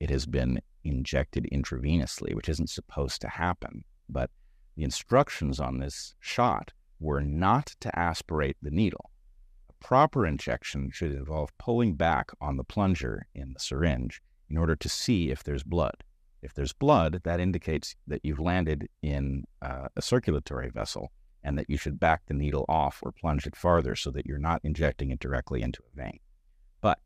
it 0.00 0.10
has 0.10 0.26
been 0.26 0.60
injected 0.82 1.48
intravenously, 1.52 2.34
which 2.34 2.48
isn't 2.48 2.70
supposed 2.70 3.20
to 3.20 3.28
happen. 3.28 3.84
But 4.08 4.30
the 4.76 4.84
instructions 4.84 5.60
on 5.60 5.78
this 5.78 6.14
shot 6.20 6.72
were 7.00 7.20
not 7.20 7.74
to 7.80 7.98
aspirate 7.98 8.56
the 8.60 8.70
needle. 8.70 9.10
A 9.68 9.84
proper 9.84 10.26
injection 10.26 10.90
should 10.92 11.12
involve 11.12 11.56
pulling 11.58 11.94
back 11.94 12.30
on 12.40 12.56
the 12.56 12.64
plunger 12.64 13.26
in 13.34 13.52
the 13.52 13.60
syringe 13.60 14.20
in 14.50 14.58
order 14.58 14.76
to 14.76 14.88
see 14.88 15.30
if 15.30 15.44
there's 15.44 15.62
blood. 15.62 16.02
If 16.42 16.54
there's 16.54 16.74
blood, 16.74 17.20
that 17.24 17.40
indicates 17.40 17.96
that 18.06 18.20
you've 18.22 18.40
landed 18.40 18.88
in 19.02 19.44
uh, 19.62 19.88
a 19.96 20.02
circulatory 20.02 20.70
vessel 20.70 21.10
and 21.44 21.58
that 21.58 21.68
you 21.68 21.76
should 21.76 22.00
back 22.00 22.22
the 22.26 22.34
needle 22.34 22.64
off 22.68 23.00
or 23.02 23.12
plunge 23.12 23.46
it 23.46 23.54
farther 23.54 23.94
so 23.94 24.10
that 24.10 24.26
you're 24.26 24.38
not 24.38 24.60
injecting 24.64 25.10
it 25.10 25.20
directly 25.20 25.62
into 25.62 25.82
a 25.82 25.96
vein. 25.96 26.18
But 26.80 26.98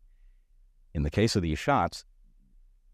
in 0.94 1.02
the 1.02 1.10
case 1.10 1.36
of 1.36 1.42
these 1.42 1.58
shots, 1.58 2.04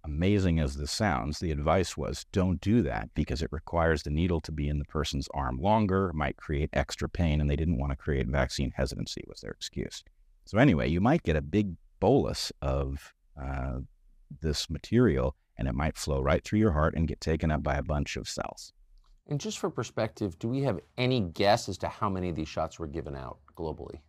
amazing 0.04 0.58
as 0.58 0.76
this 0.76 0.90
sounds, 0.90 1.38
the 1.38 1.50
advice 1.50 1.96
was 1.96 2.26
don't 2.32 2.60
do 2.60 2.82
that 2.82 3.10
because 3.14 3.42
it 3.42 3.52
requires 3.52 4.02
the 4.02 4.10
needle 4.10 4.40
to 4.40 4.52
be 4.52 4.68
in 4.68 4.78
the 4.78 4.84
person's 4.86 5.28
arm 5.34 5.58
longer, 5.58 6.12
might 6.14 6.36
create 6.36 6.70
extra 6.72 7.08
pain, 7.08 7.40
and 7.40 7.50
they 7.50 7.56
didn't 7.56 7.78
want 7.78 7.90
to 7.92 7.96
create 7.96 8.26
vaccine 8.26 8.72
hesitancy, 8.74 9.22
was 9.26 9.40
their 9.40 9.52
excuse. 9.52 10.02
So, 10.46 10.58
anyway, 10.58 10.88
you 10.88 11.00
might 11.00 11.22
get 11.22 11.36
a 11.36 11.42
big 11.42 11.74
bolus 12.00 12.52
of 12.60 13.14
uh, 13.40 13.78
this 14.40 14.68
material, 14.68 15.36
and 15.56 15.68
it 15.68 15.74
might 15.74 15.96
flow 15.96 16.20
right 16.20 16.44
through 16.44 16.58
your 16.58 16.72
heart 16.72 16.94
and 16.96 17.08
get 17.08 17.20
taken 17.20 17.50
up 17.50 17.62
by 17.62 17.76
a 17.76 17.82
bunch 17.82 18.16
of 18.16 18.28
cells. 18.28 18.72
And 19.28 19.40
just 19.40 19.58
for 19.58 19.70
perspective, 19.70 20.38
do 20.38 20.48
we 20.48 20.62
have 20.62 20.80
any 20.98 21.20
guess 21.20 21.68
as 21.68 21.78
to 21.78 21.88
how 21.88 22.10
many 22.10 22.28
of 22.28 22.36
these 22.36 22.48
shots 22.48 22.78
were 22.78 22.86
given 22.86 23.16
out 23.16 23.38
globally? 23.56 24.00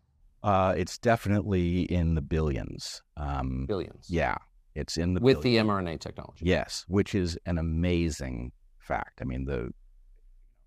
Uh, 0.43 0.73
it's 0.77 0.97
definitely 0.97 1.83
in 1.83 2.15
the 2.15 2.21
billions. 2.21 3.01
Um, 3.17 3.65
billions. 3.65 4.07
Yeah, 4.09 4.35
it's 4.75 4.97
in 4.97 5.13
the 5.13 5.21
with 5.21 5.41
billions. 5.41 5.67
the 5.67 5.73
mRNA 5.73 5.99
technology. 5.99 6.45
Yes, 6.45 6.85
which 6.87 7.15
is 7.15 7.37
an 7.45 7.57
amazing 7.57 8.51
fact. 8.79 9.21
I 9.21 9.25
mean, 9.25 9.45
the 9.45 9.71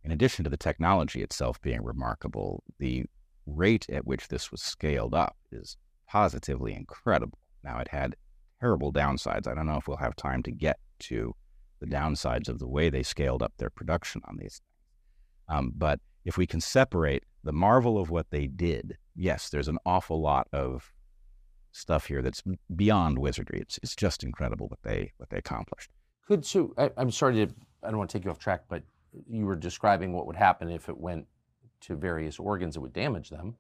in 0.02 0.10
addition 0.12 0.44
to 0.44 0.50
the 0.50 0.56
technology 0.56 1.22
itself 1.22 1.60
being 1.60 1.82
remarkable, 1.82 2.62
the 2.78 3.04
rate 3.46 3.86
at 3.90 4.06
which 4.06 4.28
this 4.28 4.50
was 4.50 4.62
scaled 4.62 5.14
up 5.14 5.36
is 5.52 5.76
positively 6.08 6.74
incredible. 6.74 7.38
Now, 7.62 7.78
it 7.78 7.88
had 7.88 8.16
terrible 8.60 8.92
downsides. 8.92 9.46
I 9.46 9.54
don't 9.54 9.66
know 9.66 9.76
if 9.76 9.86
we'll 9.86 9.98
have 9.98 10.16
time 10.16 10.42
to 10.44 10.50
get 10.50 10.78
to 11.00 11.34
the 11.80 11.86
downsides 11.86 12.48
of 12.48 12.58
the 12.58 12.68
way 12.68 12.90
they 12.90 13.02
scaled 13.02 13.42
up 13.42 13.52
their 13.58 13.70
production 13.70 14.20
on 14.26 14.36
these 14.36 14.60
things. 14.60 15.58
Um, 15.58 15.72
but 15.76 16.00
if 16.24 16.36
we 16.36 16.46
can 16.46 16.60
separate 16.60 17.24
the 17.44 17.52
marvel 17.52 17.98
of 17.98 18.10
what 18.10 18.26
they 18.30 18.46
did, 18.46 18.98
yes, 19.14 19.48
there's 19.48 19.68
an 19.68 19.78
awful 19.86 20.20
lot 20.20 20.48
of 20.52 20.92
stuff 21.72 22.06
here 22.06 22.22
that's 22.22 22.42
beyond 22.74 23.18
wizardry. 23.18 23.60
It's 23.60 23.78
it's 23.82 23.96
just 23.96 24.24
incredible 24.24 24.68
what 24.68 24.82
they 24.82 25.12
what 25.16 25.30
they 25.30 25.38
accomplished. 25.38 25.90
Could 26.26 26.44
so 26.44 26.74
I, 26.76 26.90
am 26.98 27.10
sorry 27.10 27.46
to 27.46 27.54
I 27.82 27.88
don't 27.88 27.98
want 27.98 28.10
to 28.10 28.18
take 28.18 28.24
you 28.24 28.30
off 28.30 28.38
track, 28.38 28.64
but 28.68 28.82
you 29.28 29.46
were 29.46 29.56
describing 29.56 30.12
what 30.12 30.26
would 30.26 30.36
happen 30.36 30.68
if 30.68 30.88
it 30.88 30.98
went 30.98 31.26
to 31.80 31.96
various 31.96 32.38
organs, 32.38 32.76
it 32.76 32.80
would 32.80 32.92
damage 32.92 33.30
them. 33.30 33.56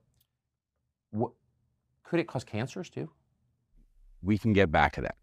What 1.10 1.32
could 2.02 2.20
it 2.20 2.26
cause 2.26 2.44
cancers 2.44 2.90
too? 2.90 3.10
We 4.22 4.36
can 4.36 4.52
get 4.52 4.72
back 4.72 4.94
to 4.94 5.00
that 5.02 5.16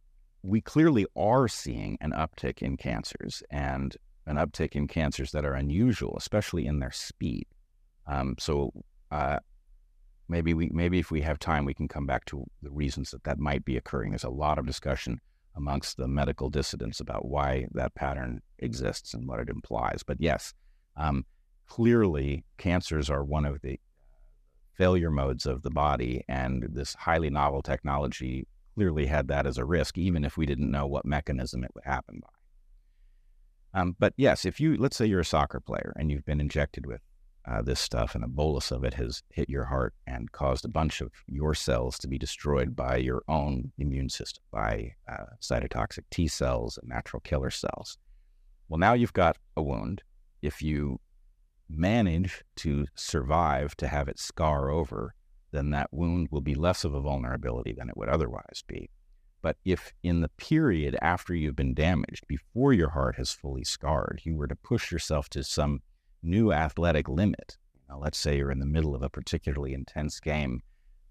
we 0.46 0.62
clearly 0.62 1.06
are 1.16 1.48
seeing 1.48 1.98
an 2.02 2.12
uptick 2.12 2.62
in 2.62 2.78
cancers 2.78 3.42
and 3.50 3.98
an 4.28 4.38
uptick 4.38 4.75
in 4.75 4.88
cancers 4.88 5.32
that 5.32 5.46
are 5.46 5.54
unusual, 5.54 6.16
especially 6.18 6.68
in 6.68 6.80
their 6.80 6.92
speed. 6.92 7.46
Um, 8.08 8.36
so 8.40 8.72
uh, 9.12 9.40
maybe 10.30 10.54
we 10.54 10.70
maybe 10.72 11.00
if 11.00 11.10
we 11.10 11.22
have 11.22 11.40
time, 11.40 11.66
we 11.66 11.74
can 11.74 11.88
come 11.88 12.06
back 12.06 12.25
to 12.25 12.46
the 12.62 12.72
reasons 12.72 13.12
that 13.12 13.24
that 13.24 13.40
might 13.40 13.66
be 13.66 13.78
occurring. 13.78 14.12
There's 14.12 14.24
a 14.24 14.30
lot 14.30 14.60
of 14.60 14.68
discussion 14.68 15.20
amongst 15.56 15.98
the 15.98 16.08
medical 16.08 16.50
dissidents 16.50 17.00
about 17.00 17.25
why 17.25 17.66
that 17.72 17.96
pattern 17.96 18.42
exists 18.60 19.14
and 19.14 19.28
what 19.28 19.40
it 19.40 19.50
implies. 19.50 20.04
But 20.06 20.18
yes, 20.20 20.54
um, 20.96 21.25
clearly 21.68 22.46
cancers 22.58 23.10
are 23.10 23.24
one 23.24 23.46
of 23.46 23.62
the 23.62 23.80
failure 24.74 25.12
modes 25.12 25.46
of 25.46 25.64
the 25.64 25.72
body, 25.72 26.24
and 26.28 26.68
this 26.70 26.94
highly 26.96 27.30
novel 27.30 27.62
technology 27.62 28.46
clearly 28.75 29.05
had 29.05 29.27
that 29.29 29.48
as 29.48 29.58
a 29.58 29.65
risk, 29.65 29.98
even 29.98 30.25
if 30.25 30.38
we 30.38 30.46
didn't 30.46 30.70
know 30.70 30.86
what 30.86 31.05
mechanism 31.05 31.63
it 31.63 31.72
would 31.74 31.86
happen 31.86 32.20
by. 32.22 33.79
Um, 33.79 33.96
but 34.00 34.13
yes, 34.17 34.46
if 34.46 34.60
you, 34.60 34.77
let's 34.77 34.96
say 34.96 35.05
you're 35.05 35.22
a 35.22 35.25
soccer 35.25 35.60
player 35.60 35.94
and 35.98 36.12
you've 36.12 36.25
been 36.25 36.39
injected 36.39 36.86
with 36.86 37.01
uh, 37.48 37.62
this 37.62 37.79
stuff 37.79 38.15
and 38.15 38.24
a 38.24 38.27
bolus 38.27 38.72
of 38.72 38.84
it 38.84 38.94
has 38.94 39.22
hit 39.29 39.50
your 39.50 39.65
heart 39.65 39.94
and 40.08 40.32
caused 40.32 40.65
a 40.65 40.70
bunch 40.70 41.01
of 41.01 41.12
your 41.27 41.53
cells 41.53 42.00
to 42.00 42.08
be 42.08 42.17
destroyed 42.17 42.75
by 42.75 42.98
your 42.98 43.24
own 43.27 43.72
immune 43.77 44.10
system, 44.10 44.44
by 44.51 44.91
uh, 45.12 45.25
cytotoxic 45.41 46.03
T 46.10 46.27
cells 46.27 46.77
and 46.82 46.89
natural 46.89 47.20
killer 47.22 47.51
cells. 47.51 47.98
Well, 48.70 48.79
now 48.79 48.94
you've 48.94 49.13
got 49.13 49.38
a 49.55 49.62
wound. 49.62 50.01
If 50.41 50.62
you 50.62 51.00
manage 51.70 52.44
to 52.58 52.88
survive 52.96 53.75
to 53.77 53.88
have 53.88 54.08
it 54.08 54.20
scar 54.20 54.70
over, 54.70 55.13
then 55.56 55.70
that 55.72 55.94
wound 55.94 56.28
will 56.32 56.42
be 56.42 56.56
less 56.56 56.84
of 56.84 56.94
a 56.94 57.02
vulnerability 57.02 57.74
than 57.74 57.90
it 57.90 57.98
would 57.98 58.10
otherwise 58.10 58.64
be. 58.68 58.90
But 59.42 59.58
if 59.64 59.94
in 60.04 60.22
the 60.22 60.30
period 60.30 60.98
after 61.02 61.36
you've 61.36 61.56
been 61.56 61.76
damaged, 61.76 62.26
before 62.28 62.74
your 62.74 62.90
heart 62.90 63.16
has 63.18 63.32
fully 63.32 63.64
scarred, 63.64 64.22
you 64.24 64.36
were 64.36 64.48
to 64.48 64.56
push 64.56 64.92
yourself 64.92 65.30
to 65.30 65.44
some 65.44 65.82
new 66.24 66.52
athletic 66.52 67.08
limit, 67.08 67.58
let's 68.00 68.18
say 68.18 68.38
you're 68.38 68.52
in 68.52 68.60
the 68.60 68.65
middle 68.65 68.96
of 68.96 69.04
a 69.04 69.10
particularly 69.10 69.74
intense 69.74 70.20
game, 70.20 70.62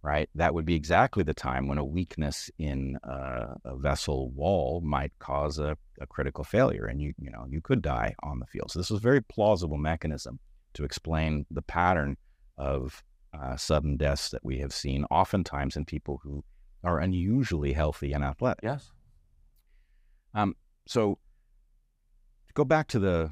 right? 0.02 0.28
That 0.34 0.52
would 0.52 0.64
be 0.64 0.74
exactly 0.74 1.22
the 1.22 1.32
time 1.32 1.68
when 1.68 1.78
a 1.78 1.84
weakness 1.84 2.50
in 2.58 2.98
a, 3.04 3.54
a 3.64 3.76
vessel 3.76 4.30
wall 4.30 4.80
might 4.82 5.12
cause 5.18 5.58
a, 5.58 5.76
a, 6.00 6.06
critical 6.06 6.44
failure, 6.44 6.86
and 6.86 7.00
you 7.00 7.14
you 7.18 7.30
know 7.30 7.46
you 7.48 7.60
could 7.60 7.82
die 7.82 8.14
on 8.22 8.38
the 8.40 8.46
field. 8.46 8.70
So 8.70 8.78
this 8.78 8.90
is 8.90 8.98
a 8.98 9.00
very 9.00 9.22
plausible 9.22 9.78
mechanism 9.78 10.38
to 10.74 10.84
explain 10.84 11.46
the 11.50 11.62
pattern 11.62 12.16
of 12.58 13.02
uh, 13.34 13.56
sudden 13.56 13.96
deaths 13.96 14.30
that 14.30 14.44
we 14.44 14.58
have 14.58 14.72
seen, 14.72 15.04
oftentimes 15.10 15.76
in 15.76 15.84
people 15.84 16.20
who 16.22 16.44
are 16.82 17.00
unusually 17.00 17.72
healthy 17.72 18.12
and 18.12 18.22
athletic. 18.22 18.62
Yes. 18.62 18.92
Um, 20.34 20.54
so 20.86 21.18
to 22.48 22.54
go 22.54 22.64
back 22.64 22.88
to 22.88 22.98
the, 22.98 23.30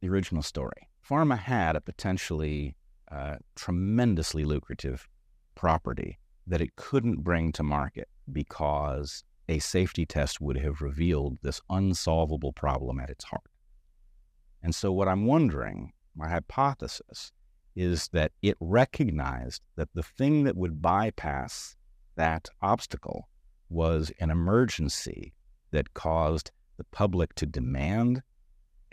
the 0.00 0.08
original 0.08 0.42
story, 0.42 0.88
pharma 1.08 1.38
had 1.38 1.76
a 1.76 1.80
potentially 1.80 2.76
uh, 3.10 3.36
tremendously 3.56 4.44
lucrative 4.44 5.08
property 5.54 6.18
that 6.46 6.60
it 6.60 6.76
couldn't 6.76 7.22
bring 7.22 7.52
to 7.52 7.62
market 7.62 8.08
because 8.32 9.24
a 9.48 9.58
safety 9.58 10.04
test 10.04 10.40
would 10.40 10.58
have 10.58 10.80
revealed 10.80 11.38
this 11.42 11.60
unsolvable 11.70 12.52
problem 12.52 13.00
at 13.00 13.10
its 13.10 13.24
heart. 13.24 13.50
And 14.62 14.74
so, 14.74 14.92
what 14.92 15.08
I'm 15.08 15.24
wondering, 15.24 15.92
my 16.14 16.28
hypothesis, 16.28 17.32
is 17.78 18.08
that 18.08 18.32
it 18.42 18.56
recognized 18.58 19.62
that 19.76 19.88
the 19.94 20.02
thing 20.02 20.42
that 20.42 20.56
would 20.56 20.82
bypass 20.82 21.76
that 22.16 22.48
obstacle 22.60 23.28
was 23.70 24.10
an 24.18 24.30
emergency 24.30 25.32
that 25.70 25.94
caused 25.94 26.50
the 26.76 26.84
public 26.90 27.32
to 27.36 27.46
demand 27.46 28.20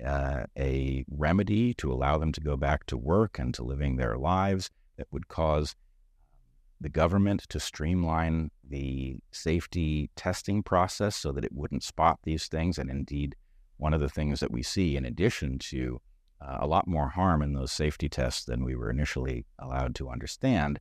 uh, 0.05 0.43
a 0.55 1.03
remedy 1.09 1.73
to 1.73 1.91
allow 1.91 2.19
them 2.19 2.31
to 2.31 2.41
go 2.41 2.55
back 2.55 2.85
to 2.85 2.95
work 2.95 3.39
and 3.39 3.55
to 3.55 3.63
living 3.63 3.95
their 3.95 4.17
lives 4.17 4.69
that 4.97 5.07
would 5.09 5.27
cause 5.29 5.75
the 6.79 6.89
government 6.89 7.41
to 7.49 7.59
streamline 7.59 8.51
the 8.69 9.17
safety 9.31 10.11
testing 10.15 10.61
process 10.61 11.15
so 11.15 11.31
that 11.31 11.45
it 11.45 11.53
wouldn't 11.53 11.81
spot 11.81 12.19
these 12.23 12.47
things. 12.47 12.77
And 12.77 12.91
indeed, 12.91 13.35
one 13.77 13.95
of 13.95 14.01
the 14.01 14.09
things 14.09 14.41
that 14.41 14.51
we 14.51 14.61
see, 14.61 14.95
in 14.95 15.05
addition 15.05 15.57
to 15.57 15.99
uh, 16.41 16.57
a 16.59 16.67
lot 16.67 16.87
more 16.87 17.09
harm 17.09 17.41
in 17.41 17.53
those 17.53 17.71
safety 17.71 18.09
tests 18.09 18.45
than 18.45 18.63
we 18.63 18.75
were 18.75 18.89
initially 18.89 19.45
allowed 19.59 19.95
to 19.95 20.09
understand. 20.09 20.79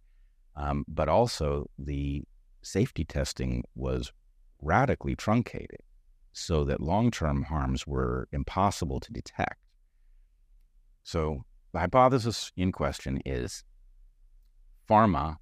Um, 0.57 0.85
but 0.89 1.09
also, 1.09 1.71
the 1.79 2.23
safety 2.63 3.05
testing 3.05 3.65
was 3.75 4.13
radically 4.61 5.15
truncated 5.15 5.81
so 6.33 6.65
that 6.65 6.81
long 6.81 7.11
term 7.11 7.45
harms 7.45 7.87
were 7.87 8.29
impossible 8.33 9.01
to 9.01 9.13
detect. 9.13 9.59
So, 11.03 11.45
the 11.73 11.81
hypothesis 11.81 12.53
in 12.57 12.73
question 12.73 13.21
is 13.25 13.65
pharma 14.89 15.37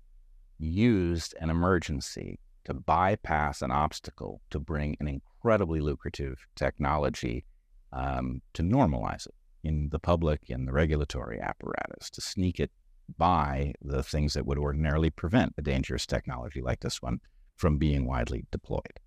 used 0.59 1.35
an 1.41 1.51
emergency 1.51 2.39
to 2.65 2.75
bypass 2.75 3.61
an 3.61 3.71
obstacle 3.71 4.41
to 4.51 4.59
bring 4.59 4.97
an 5.01 5.09
incredibly 5.09 5.81
lucrative 5.81 6.47
technology 6.55 7.45
um, 7.93 8.41
to 8.55 8.63
normalize 8.63 9.27
it 9.27 9.35
in 9.63 9.89
the 9.91 9.99
public 9.99 10.51
and 10.51 10.67
the 10.67 10.73
regulatory 10.73 11.41
apparatus 11.41 12.11
to 12.11 12.21
sneak 12.21 12.61
it 12.61 12.71
by 13.19 13.75
the 13.83 14.03
things 14.03 14.35
that 14.35 14.47
would 14.47 14.59
ordinarily 14.59 15.11
prevent 15.11 15.55
a 15.59 15.63
dangerous 15.63 16.07
technology 16.07 16.61
like 16.61 16.81
this 16.81 17.03
one 17.03 17.21
from 17.57 17.79
being 17.79 18.07
widely 18.07 18.47
deployed. 18.51 19.01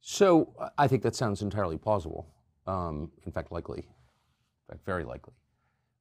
So 0.00 0.54
I 0.76 0.86
think 0.86 1.02
that 1.02 1.16
sounds 1.16 1.42
entirely 1.42 1.78
plausible. 1.78 2.26
Um, 2.66 3.10
in 3.24 3.32
fact, 3.32 3.50
likely, 3.52 3.80
in 3.80 4.68
fact, 4.68 4.84
very 4.84 5.04
likely. 5.04 5.34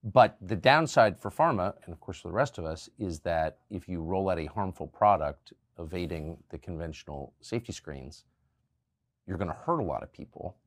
But 0.04 0.38
the 0.42 0.58
downside 0.58 1.20
for 1.22 1.32
pharma, 1.32 1.74
and 1.86 1.94
of 1.94 2.02
course 2.02 2.20
for 2.20 2.28
the 2.28 2.34
rest 2.34 2.58
of 2.58 2.66
us, 2.66 2.90
is 3.00 3.22
that 3.22 3.60
if 3.70 3.88
you 3.88 4.02
roll 4.02 4.30
out 4.30 4.40
a 4.40 4.46
harmful 4.46 4.88
product 4.88 5.54
evading 5.80 6.38
the 6.50 6.58
conventional 6.58 7.34
safety 7.42 7.72
screens, 7.72 8.26
you're 9.26 9.38
going 9.38 9.50
to 9.50 9.58
hurt 9.66 9.80
a 9.80 9.84
lot 9.84 10.04
of 10.04 10.12
people. 10.12 10.58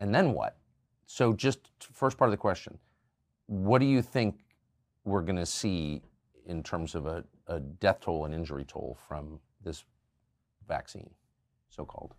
And 0.00 0.14
then 0.14 0.34
what? 0.34 0.58
So, 1.06 1.32
just 1.32 1.60
first 1.92 2.16
part 2.18 2.28
of 2.28 2.32
the 2.32 2.38
question, 2.38 2.78
what 3.46 3.80
do 3.80 3.86
you 3.86 4.02
think 4.02 4.40
we're 5.04 5.22
going 5.22 5.36
to 5.36 5.46
see 5.46 6.02
in 6.46 6.62
terms 6.62 6.94
of 6.94 7.06
a, 7.06 7.24
a 7.46 7.60
death 7.60 8.00
toll 8.00 8.24
and 8.24 8.34
injury 8.34 8.64
toll 8.64 8.98
from 9.06 9.40
this 9.62 9.84
vaccine, 10.66 11.10
so 11.68 11.84
called? 11.84 12.14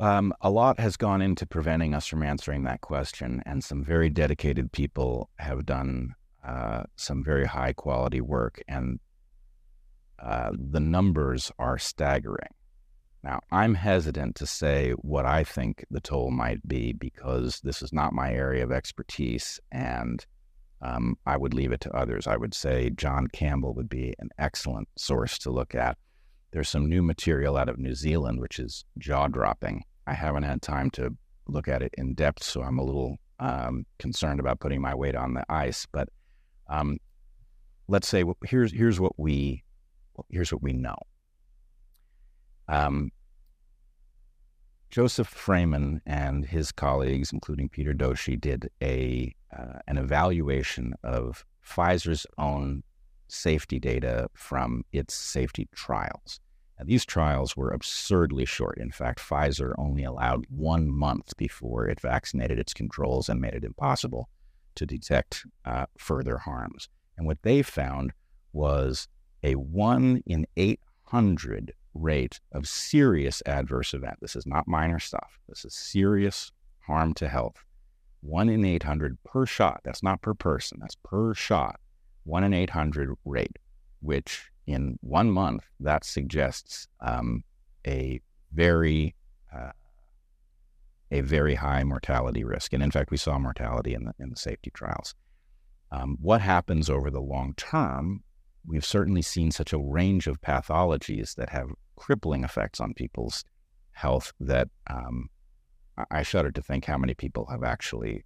Um, 0.00 0.32
a 0.40 0.50
lot 0.50 0.78
has 0.78 0.96
gone 0.96 1.20
into 1.20 1.44
preventing 1.46 1.92
us 1.92 2.06
from 2.06 2.22
answering 2.22 2.62
that 2.64 2.80
question, 2.80 3.42
and 3.44 3.64
some 3.64 3.84
very 3.84 4.08
dedicated 4.08 4.70
people 4.70 5.28
have 5.38 5.66
done 5.66 6.14
uh, 6.44 6.84
some 6.94 7.24
very 7.24 7.46
high 7.46 7.72
quality 7.72 8.20
work, 8.20 8.62
and 8.68 9.00
uh, 10.20 10.50
the 10.52 10.80
numbers 10.80 11.50
are 11.58 11.78
staggering. 11.78 12.54
Now, 13.22 13.40
I'm 13.50 13.74
hesitant 13.74 14.36
to 14.36 14.46
say 14.46 14.92
what 14.92 15.26
I 15.26 15.42
think 15.42 15.84
the 15.90 16.00
toll 16.00 16.30
might 16.30 16.66
be 16.66 16.92
because 16.92 17.60
this 17.60 17.82
is 17.82 17.92
not 17.92 18.12
my 18.12 18.32
area 18.32 18.62
of 18.62 18.70
expertise, 18.70 19.58
and 19.72 20.24
um, 20.80 21.16
I 21.26 21.36
would 21.36 21.52
leave 21.52 21.72
it 21.72 21.80
to 21.82 21.96
others. 21.96 22.26
I 22.26 22.36
would 22.36 22.54
say 22.54 22.90
John 22.90 23.26
Campbell 23.26 23.74
would 23.74 23.88
be 23.88 24.14
an 24.20 24.28
excellent 24.38 24.88
source 24.96 25.38
to 25.40 25.50
look 25.50 25.74
at. 25.74 25.98
There's 26.52 26.68
some 26.68 26.88
new 26.88 27.02
material 27.02 27.56
out 27.56 27.68
of 27.68 27.78
New 27.78 27.94
Zealand, 27.94 28.40
which 28.40 28.58
is 28.58 28.84
jaw 28.98 29.26
dropping. 29.26 29.84
I 30.06 30.14
haven't 30.14 30.44
had 30.44 30.62
time 30.62 30.90
to 30.92 31.14
look 31.48 31.66
at 31.66 31.82
it 31.82 31.92
in 31.98 32.14
depth, 32.14 32.44
so 32.44 32.62
I'm 32.62 32.78
a 32.78 32.84
little 32.84 33.16
um, 33.40 33.84
concerned 33.98 34.40
about 34.40 34.60
putting 34.60 34.80
my 34.80 34.94
weight 34.94 35.16
on 35.16 35.34
the 35.34 35.44
ice. 35.48 35.86
But 35.90 36.08
um, 36.68 36.98
let's 37.88 38.08
say 38.08 38.24
here's 38.44 38.72
here's 38.72 39.00
what 39.00 39.18
we 39.18 39.64
here's 40.30 40.52
what 40.52 40.62
we 40.62 40.72
know. 40.72 40.96
Um, 42.68 43.10
Joseph 44.90 45.32
Fraiman 45.32 46.00
and 46.06 46.46
his 46.46 46.72
colleagues, 46.72 47.32
including 47.32 47.68
Peter 47.68 47.92
Doshi, 47.92 48.40
did 48.40 48.70
a 48.82 49.34
uh, 49.56 49.78
an 49.86 49.98
evaluation 49.98 50.94
of 51.02 51.44
Pfizer's 51.64 52.26
own 52.38 52.82
safety 53.28 53.78
data 53.78 54.28
from 54.34 54.84
its 54.92 55.14
safety 55.14 55.68
trials. 55.74 56.40
Now, 56.78 56.84
these 56.86 57.04
trials 57.04 57.56
were 57.56 57.70
absurdly 57.70 58.44
short. 58.44 58.78
In 58.78 58.90
fact, 58.90 59.20
Pfizer 59.20 59.72
only 59.78 60.04
allowed 60.04 60.46
one 60.48 60.88
month 60.90 61.36
before 61.36 61.88
it 61.88 62.00
vaccinated 62.00 62.58
its 62.58 62.72
controls 62.72 63.28
and 63.28 63.40
made 63.40 63.54
it 63.54 63.64
impossible 63.64 64.28
to 64.76 64.86
detect 64.86 65.44
uh, 65.64 65.86
further 65.98 66.38
harms. 66.38 66.88
And 67.16 67.26
what 67.26 67.42
they 67.42 67.62
found 67.62 68.12
was 68.52 69.08
a 69.42 69.54
one 69.54 70.22
in 70.24 70.46
800 70.56 71.74
rate 71.98 72.40
of 72.52 72.68
serious 72.68 73.42
adverse 73.46 73.94
event. 73.94 74.18
This 74.20 74.36
is 74.36 74.46
not 74.46 74.68
minor 74.68 74.98
stuff. 74.98 75.38
This 75.48 75.64
is 75.64 75.74
serious 75.74 76.52
harm 76.80 77.14
to 77.14 77.28
health. 77.28 77.64
One 78.20 78.48
in 78.48 78.64
800 78.64 79.18
per 79.24 79.46
shot. 79.46 79.80
That's 79.84 80.02
not 80.02 80.22
per 80.22 80.34
person, 80.34 80.78
that's 80.80 80.96
per 81.04 81.34
shot. 81.34 81.78
One 82.24 82.44
in 82.44 82.52
800 82.52 83.14
rate, 83.24 83.58
which 84.00 84.50
in 84.66 84.98
one 85.00 85.30
month, 85.30 85.64
that 85.80 86.04
suggests 86.04 86.88
um, 87.00 87.44
a 87.86 88.20
very 88.52 89.14
uh, 89.54 89.72
a 91.10 91.20
very 91.22 91.54
high 91.54 91.84
mortality 91.84 92.44
risk. 92.44 92.72
And 92.72 92.82
in 92.82 92.90
fact, 92.90 93.10
we 93.10 93.16
saw 93.16 93.38
mortality 93.38 93.94
in 93.94 94.04
the, 94.04 94.14
in 94.18 94.28
the 94.30 94.36
safety 94.36 94.70
trials. 94.74 95.14
Um, 95.90 96.18
what 96.20 96.42
happens 96.42 96.90
over 96.90 97.10
the 97.10 97.20
long 97.20 97.54
term? 97.56 98.22
We've 98.66 98.84
certainly 98.84 99.22
seen 99.22 99.50
such 99.50 99.72
a 99.72 99.78
range 99.78 100.26
of 100.26 100.40
pathologies 100.40 101.34
that 101.36 101.50
have 101.50 101.70
crippling 101.96 102.44
effects 102.44 102.80
on 102.80 102.94
people's 102.94 103.44
health 103.92 104.32
that 104.40 104.68
um, 104.88 105.28
I 106.10 106.22
shudder 106.22 106.52
to 106.52 106.62
think 106.62 106.84
how 106.84 106.98
many 106.98 107.14
people 107.14 107.46
have 107.46 107.64
actually. 107.64 108.24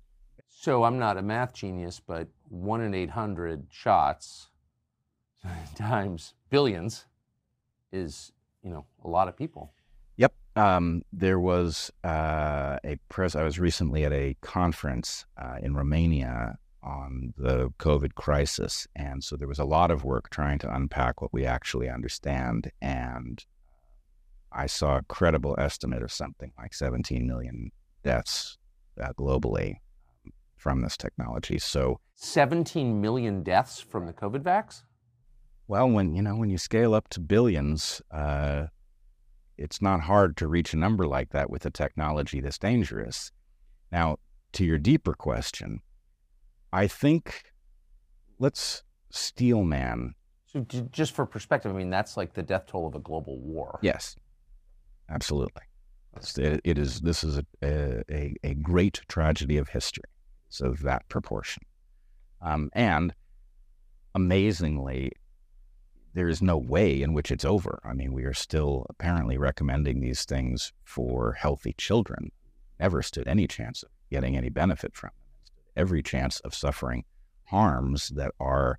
So 0.49 0.85
I'm 0.85 0.99
not 0.99 1.17
a 1.17 1.23
math 1.23 1.55
genius, 1.55 2.01
but 2.05 2.29
one 2.49 2.83
in 2.83 2.95
800 2.95 3.67
shots 3.71 4.49
times 5.75 6.35
billions 6.51 7.07
is, 7.93 8.33
you 8.63 8.71
know, 8.71 8.87
a 9.05 9.09
lot 9.09 9.29
of 9.29 9.37
people. 9.37 9.73
Yep. 10.17 10.35
Um, 10.55 11.03
there 11.13 11.41
was 11.41 11.91
uh, 12.05 12.79
a 12.85 12.99
press. 13.09 13.35
I 13.35 13.43
was 13.43 13.59
recently 13.59 14.05
at 14.05 14.13
a 14.13 14.37
conference 14.43 15.25
uh, 15.41 15.57
in 15.63 15.75
Romania 15.75 16.59
on 16.83 17.33
the 17.37 17.71
COVID 17.79 18.15
crisis, 18.15 18.87
and 18.97 19.23
so 19.23 19.37
there 19.37 19.49
was 19.49 19.59
a 19.59 19.65
lot 19.65 19.91
of 19.91 20.05
work 20.05 20.31
trying 20.31 20.59
to 20.61 20.75
unpack 20.75 21.23
what 21.23 21.33
we 21.33 21.45
actually 21.45 21.89
understand. 21.89 22.71
And 22.81 23.45
I 24.51 24.67
saw 24.67 24.99
a 24.99 25.03
credible 25.03 25.55
estimate 25.59 26.03
of 26.03 26.13
something 26.13 26.53
like 26.59 26.75
17 26.75 27.27
million 27.27 27.71
deaths 28.03 28.59
uh, 29.01 29.13
globally 29.19 29.77
from 30.57 30.81
this 30.81 30.97
technology. 30.97 31.59
So 31.59 32.01
17 32.17 33.01
million 33.01 33.43
deaths 33.43 33.81
from 33.81 34.07
the 34.07 34.13
COVID 34.13 34.43
vax? 34.43 34.83
Well, 35.67 35.89
when 35.89 36.15
you 36.15 36.23
know 36.23 36.37
when 36.37 36.51
you 36.51 36.59
scale 36.59 36.95
up 36.95 37.09
to 37.11 37.21
billions, 37.21 38.03
uh, 38.11 38.67
it's 39.57 39.83
not 39.83 40.03
hard 40.03 40.37
to 40.39 40.49
reach 40.49 40.73
a 40.73 40.77
number 40.77 41.07
like 41.07 41.31
that 41.31 41.51
with 41.51 41.67
a 41.67 41.71
technology 41.71 42.41
this 42.41 42.59
dangerous. 42.59 43.33
Now, 43.91 44.17
to 44.53 44.65
your 44.65 44.79
deeper 44.79 45.15
question, 45.15 45.81
I 46.73 46.87
think 46.87 47.45
let's 48.39 48.83
steel 49.11 49.63
man. 49.65 50.15
So, 50.47 50.61
just 50.91 51.15
for 51.15 51.25
perspective, 51.27 51.73
I 51.73 51.75
mean 51.75 51.91
that's 51.91 52.17
like 52.17 52.35
the 52.35 52.43
death 52.43 52.67
toll 52.67 52.87
of 52.87 52.95
a 52.95 52.99
global 52.99 53.39
war. 53.39 53.79
Yes, 53.83 54.17
absolutely. 55.09 55.63
It, 56.37 56.61
it 56.65 56.79
is. 56.79 57.01
This 57.01 57.25
is 57.25 57.39
a, 57.39 58.05
a, 58.11 58.35
a 58.43 58.55
great 58.55 59.01
tragedy 59.09 59.57
of 59.57 59.69
history. 59.69 60.05
So 60.51 60.75
that 60.83 61.09
proportion, 61.09 61.63
um, 62.43 62.69
and 62.75 63.15
amazingly, 64.15 65.13
there 66.13 66.29
is 66.29 66.43
no 66.43 66.59
way 66.59 67.01
in 67.01 67.15
which 67.15 67.31
it's 67.31 67.45
over. 67.45 67.81
I 67.85 67.95
mean, 67.95 68.13
we 68.13 68.25
are 68.25 68.35
still 68.35 68.85
apparently 68.91 69.39
recommending 69.39 70.01
these 70.01 70.27
things 70.27 70.73
for 70.85 71.33
healthy 71.33 71.75
children. 71.79 72.31
Never 72.79 73.01
stood 73.03 73.27
any 73.27 73.47
chance 73.47 73.83
of 73.83 73.89
getting 74.11 74.37
any 74.37 74.51
benefit 74.51 74.95
from 74.95 75.09
them. 75.09 75.22
Every 75.77 76.03
chance 76.03 76.41
of 76.41 76.55
suffering 76.55 77.05
harms 77.45 78.09
that 78.11 78.33
are 78.41 78.79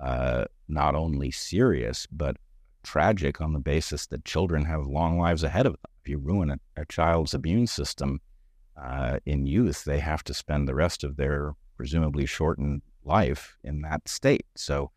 uh, 0.00 0.44
not 0.68 0.94
only 0.94 1.30
serious 1.30 2.06
but 2.10 2.36
tragic 2.82 3.40
on 3.40 3.52
the 3.52 3.58
basis 3.58 4.06
that 4.08 4.24
children 4.24 4.64
have 4.64 4.86
long 4.86 5.18
lives 5.18 5.42
ahead 5.42 5.66
of 5.66 5.72
them. 5.72 5.90
If 6.02 6.08
you 6.10 6.18
ruin 6.18 6.50
a, 6.50 6.58
a 6.76 6.84
child's 6.86 7.34
immune 7.34 7.66
system 7.66 8.20
uh, 8.82 9.18
in 9.24 9.46
youth, 9.46 9.84
they 9.84 10.00
have 10.00 10.22
to 10.24 10.34
spend 10.34 10.68
the 10.68 10.74
rest 10.74 11.04
of 11.04 11.16
their 11.16 11.54
presumably 11.76 12.26
shortened 12.26 12.82
life 13.04 13.56
in 13.64 13.82
that 13.82 14.08
state. 14.08 14.46
So 14.56 14.90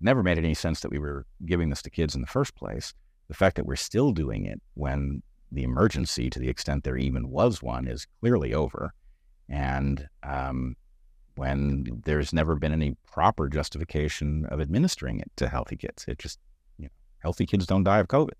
never 0.00 0.22
made 0.22 0.38
any 0.38 0.54
sense 0.54 0.80
that 0.80 0.90
we 0.90 0.98
were 0.98 1.26
giving 1.46 1.70
this 1.70 1.82
to 1.82 1.90
kids 1.90 2.14
in 2.14 2.20
the 2.20 2.26
first 2.26 2.54
place. 2.54 2.94
The 3.28 3.34
fact 3.34 3.56
that 3.56 3.66
we're 3.66 3.76
still 3.76 4.12
doing 4.12 4.44
it 4.44 4.60
when 4.74 5.22
the 5.52 5.62
emergency, 5.62 6.30
to 6.30 6.38
the 6.38 6.48
extent 6.48 6.84
there 6.84 6.96
even 6.96 7.30
was 7.30 7.62
one, 7.62 7.86
is 7.88 8.06
clearly 8.20 8.54
over. 8.54 8.92
And 9.48 10.08
um, 10.22 10.76
when 11.40 12.02
there's 12.04 12.34
never 12.34 12.54
been 12.54 12.70
any 12.70 12.94
proper 13.10 13.48
justification 13.48 14.44
of 14.50 14.60
administering 14.60 15.20
it 15.20 15.30
to 15.36 15.48
healthy 15.48 15.74
kids. 15.74 16.04
It 16.06 16.18
just, 16.18 16.38
you 16.76 16.84
know, 16.84 16.90
healthy 17.20 17.46
kids 17.46 17.64
don't 17.64 17.82
die 17.82 17.98
of 17.98 18.08
COVID. 18.08 18.36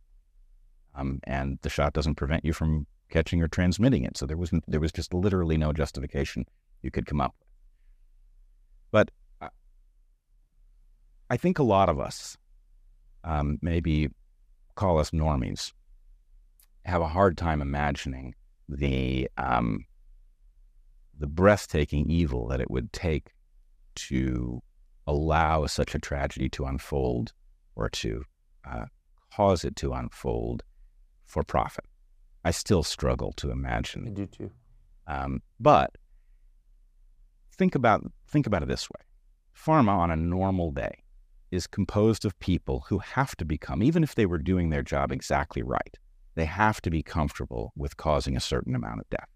Um, 0.94 1.18
and 1.24 1.58
the 1.62 1.70
shot 1.70 1.94
doesn't 1.94 2.16
prevent 2.16 2.44
you 2.44 2.52
from 2.52 2.86
catching 3.08 3.40
or 3.40 3.48
transmitting 3.48 4.04
it. 4.04 4.18
So 4.18 4.26
there 4.26 4.36
was 4.36 4.50
there 4.68 4.80
was 4.80 4.92
just 4.92 5.14
literally 5.14 5.56
no 5.56 5.72
justification 5.72 6.44
you 6.82 6.90
could 6.90 7.06
come 7.06 7.22
up 7.22 7.34
with. 7.38 7.48
But 8.90 9.50
I 11.30 11.38
think 11.38 11.58
a 11.58 11.62
lot 11.62 11.88
of 11.88 11.98
us, 11.98 12.36
um, 13.24 13.56
maybe 13.62 14.10
call 14.74 14.98
us 14.98 15.10
normies, 15.12 15.72
have 16.84 17.00
a 17.00 17.08
hard 17.08 17.38
time 17.38 17.62
imagining 17.62 18.34
the 18.68 19.30
um, 19.38 19.86
the 21.20 21.26
breathtaking 21.26 22.10
evil 22.10 22.48
that 22.48 22.60
it 22.60 22.70
would 22.70 22.92
take 22.92 23.32
to 23.94 24.62
allow 25.06 25.66
such 25.66 25.94
a 25.94 25.98
tragedy 25.98 26.48
to 26.48 26.64
unfold 26.64 27.32
or 27.76 27.88
to 27.90 28.24
uh, 28.68 28.86
cause 29.32 29.64
it 29.64 29.76
to 29.76 29.92
unfold 29.92 30.62
for 31.26 31.44
profit. 31.44 31.84
I 32.44 32.50
still 32.50 32.82
struggle 32.82 33.32
to 33.34 33.50
imagine. 33.50 34.06
I 34.08 34.10
do 34.10 34.26
too. 34.26 34.50
Um, 35.06 35.42
but 35.60 35.96
think 37.56 37.74
about 37.74 38.02
think 38.28 38.46
about 38.46 38.62
it 38.62 38.68
this 38.68 38.88
way: 38.88 39.00
pharma 39.54 39.90
on 39.90 40.10
a 40.10 40.16
normal 40.16 40.70
day 40.70 41.02
is 41.50 41.66
composed 41.66 42.24
of 42.24 42.38
people 42.38 42.84
who 42.88 42.98
have 42.98 43.36
to 43.36 43.44
become, 43.44 43.82
even 43.82 44.02
if 44.02 44.14
they 44.14 44.24
were 44.24 44.38
doing 44.38 44.70
their 44.70 44.82
job 44.82 45.12
exactly 45.12 45.62
right, 45.62 45.98
they 46.34 46.44
have 46.44 46.80
to 46.80 46.90
be 46.90 47.02
comfortable 47.02 47.72
with 47.76 47.96
causing 47.96 48.36
a 48.36 48.40
certain 48.40 48.74
amount 48.74 49.00
of 49.00 49.10
death. 49.10 49.28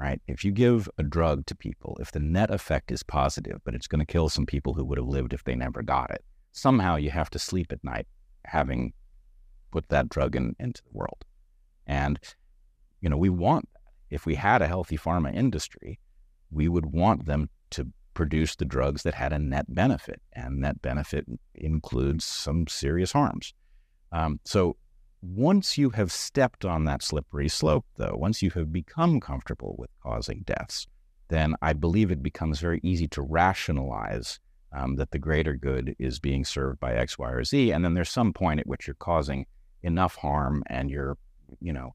Right? 0.00 0.22
If 0.26 0.44
you 0.46 0.50
give 0.50 0.88
a 0.96 1.02
drug 1.02 1.44
to 1.44 1.54
people, 1.54 1.98
if 2.00 2.10
the 2.10 2.20
net 2.20 2.50
effect 2.50 2.90
is 2.90 3.02
positive, 3.02 3.58
but 3.64 3.74
it's 3.74 3.86
going 3.86 3.98
to 3.98 4.10
kill 4.10 4.30
some 4.30 4.46
people 4.46 4.72
who 4.72 4.84
would 4.86 4.96
have 4.96 5.06
lived 5.06 5.34
if 5.34 5.44
they 5.44 5.54
never 5.54 5.82
got 5.82 6.10
it, 6.10 6.24
somehow 6.52 6.96
you 6.96 7.10
have 7.10 7.28
to 7.30 7.38
sleep 7.38 7.70
at 7.70 7.84
night 7.84 8.06
having 8.46 8.94
put 9.70 9.90
that 9.90 10.08
drug 10.08 10.34
in, 10.36 10.56
into 10.58 10.82
the 10.82 10.90
world. 10.92 11.26
And, 11.86 12.18
you 13.02 13.10
know, 13.10 13.18
we 13.18 13.28
want 13.28 13.68
that. 13.74 13.80
If 14.08 14.24
we 14.24 14.36
had 14.36 14.62
a 14.62 14.68
healthy 14.68 14.96
pharma 14.96 15.34
industry, 15.34 16.00
we 16.50 16.66
would 16.66 16.86
want 16.86 17.26
them 17.26 17.50
to 17.72 17.88
produce 18.14 18.56
the 18.56 18.64
drugs 18.64 19.02
that 19.02 19.14
had 19.14 19.34
a 19.34 19.38
net 19.38 19.66
benefit, 19.68 20.22
and 20.32 20.64
that 20.64 20.80
benefit 20.80 21.26
includes 21.54 22.24
some 22.24 22.66
serious 22.66 23.12
harms. 23.12 23.52
Um, 24.12 24.40
so 24.46 24.76
once 25.22 25.76
you 25.76 25.90
have 25.90 26.10
stepped 26.10 26.64
on 26.64 26.84
that 26.84 27.02
slippery 27.02 27.48
slope, 27.48 27.84
though, 27.96 28.14
once 28.16 28.42
you 28.42 28.50
have 28.50 28.72
become 28.72 29.20
comfortable 29.20 29.74
with 29.78 29.90
causing 30.02 30.42
deaths, 30.46 30.86
then 31.28 31.54
I 31.62 31.74
believe 31.74 32.10
it 32.10 32.22
becomes 32.22 32.58
very 32.58 32.80
easy 32.82 33.06
to 33.08 33.22
rationalize 33.22 34.40
um, 34.72 34.96
that 34.96 35.10
the 35.10 35.18
greater 35.18 35.54
good 35.54 35.94
is 35.98 36.18
being 36.18 36.44
served 36.44 36.80
by 36.80 36.94
X, 36.94 37.18
Y, 37.18 37.30
or 37.30 37.44
Z. 37.44 37.70
And 37.70 37.84
then 37.84 37.94
there's 37.94 38.10
some 38.10 38.32
point 38.32 38.60
at 38.60 38.66
which 38.66 38.86
you're 38.86 38.94
causing 38.94 39.46
enough 39.82 40.16
harm 40.16 40.62
and 40.66 40.90
you're, 40.90 41.16
you 41.60 41.72
know, 41.72 41.94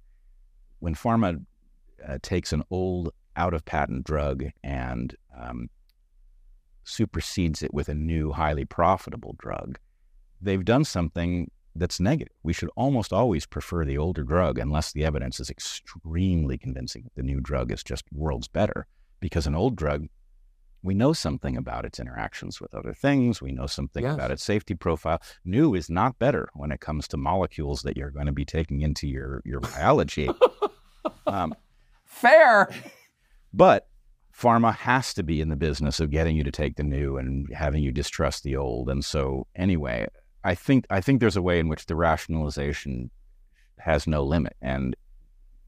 when 0.80 0.94
pharma 0.94 1.44
uh, 2.08 2.18
takes 2.22 2.54
an 2.54 2.64
old 2.70 3.12
out 3.36 3.54
of 3.54 3.66
patent 3.66 4.06
drug 4.06 4.46
and 4.64 5.16
um, 5.38 5.70
supersedes 6.84 7.64
it 7.64 7.74
with 7.74 7.90
a 7.90 7.96
new 7.96 8.32
highly 8.32 8.66
profitable 8.66 9.36
drug, 9.40 9.80
they've 10.42 10.66
done 10.66 10.86
something 10.86 11.50
that's 11.76 12.00
negative. 12.00 12.34
We 12.44 12.54
should 12.54 12.70
almost 12.76 13.12
always 13.12 13.46
prefer 13.46 13.84
the 13.86 13.98
older 13.98 14.24
drug 14.24 14.58
unless 14.60 14.92
the 14.94 15.04
evidence 15.06 15.40
is 15.40 15.50
extremely 15.50 16.58
convincing 16.58 17.04
that 17.04 17.16
the 17.16 17.24
new 17.24 17.42
drug 17.42 17.72
is 17.72 17.84
just 17.84 18.06
worlds 18.14 18.48
better. 18.48 18.88
Because 19.20 19.46
an 19.48 19.56
old 19.56 19.76
drug, 19.76 20.08
we 20.84 20.94
know 20.94 21.14
something 21.14 21.58
about 21.58 21.84
its 21.86 22.00
interactions 22.00 22.62
with 22.62 22.74
other 22.76 22.94
things. 22.94 23.42
We 23.42 23.52
know 23.52 23.66
something 23.68 24.04
Yes. 24.04 24.14
about 24.14 24.32
its 24.32 24.44
safety 24.44 24.76
profile. 24.76 25.22
New 25.44 25.74
is 25.76 25.90
not 25.90 26.20
better 26.20 26.48
when 26.54 26.72
it 26.72 26.80
comes 26.80 27.08
to 27.10 27.18
molecules 27.18 27.82
that 27.82 27.98
you're 27.98 28.12
going 28.12 28.28
to 28.28 28.32
be 28.32 28.46
taking 28.46 28.82
into 28.82 29.08
your, 29.08 29.42
your 29.46 29.60
biology. 29.60 30.30
um, 31.28 31.54
Fair. 32.06 32.70
but 33.54 33.88
pharma 34.38 34.76
has 34.76 35.14
to 35.16 35.24
be 35.24 35.42
in 35.42 35.50
the 35.50 35.56
business 35.56 36.00
of 36.00 36.12
getting 36.12 36.36
you 36.36 36.44
to 36.44 36.52
take 36.52 36.76
the 36.76 36.84
new 36.84 37.18
and 37.18 37.48
having 37.54 37.82
you 37.82 37.92
distrust 37.92 38.44
the 38.44 38.56
old. 38.56 38.90
And 38.90 39.04
so, 39.04 39.48
anyway, 39.56 40.08
I 40.46 40.54
think 40.54 40.86
I 40.92 41.02
think 41.02 41.20
there's 41.20 41.36
a 41.36 41.42
way 41.42 41.60
in 41.60 41.68
which 41.68 41.88
the 41.88 41.96
rationalization 41.96 43.10
has 43.80 44.06
no 44.06 44.24
limit, 44.24 44.56
and 44.62 44.96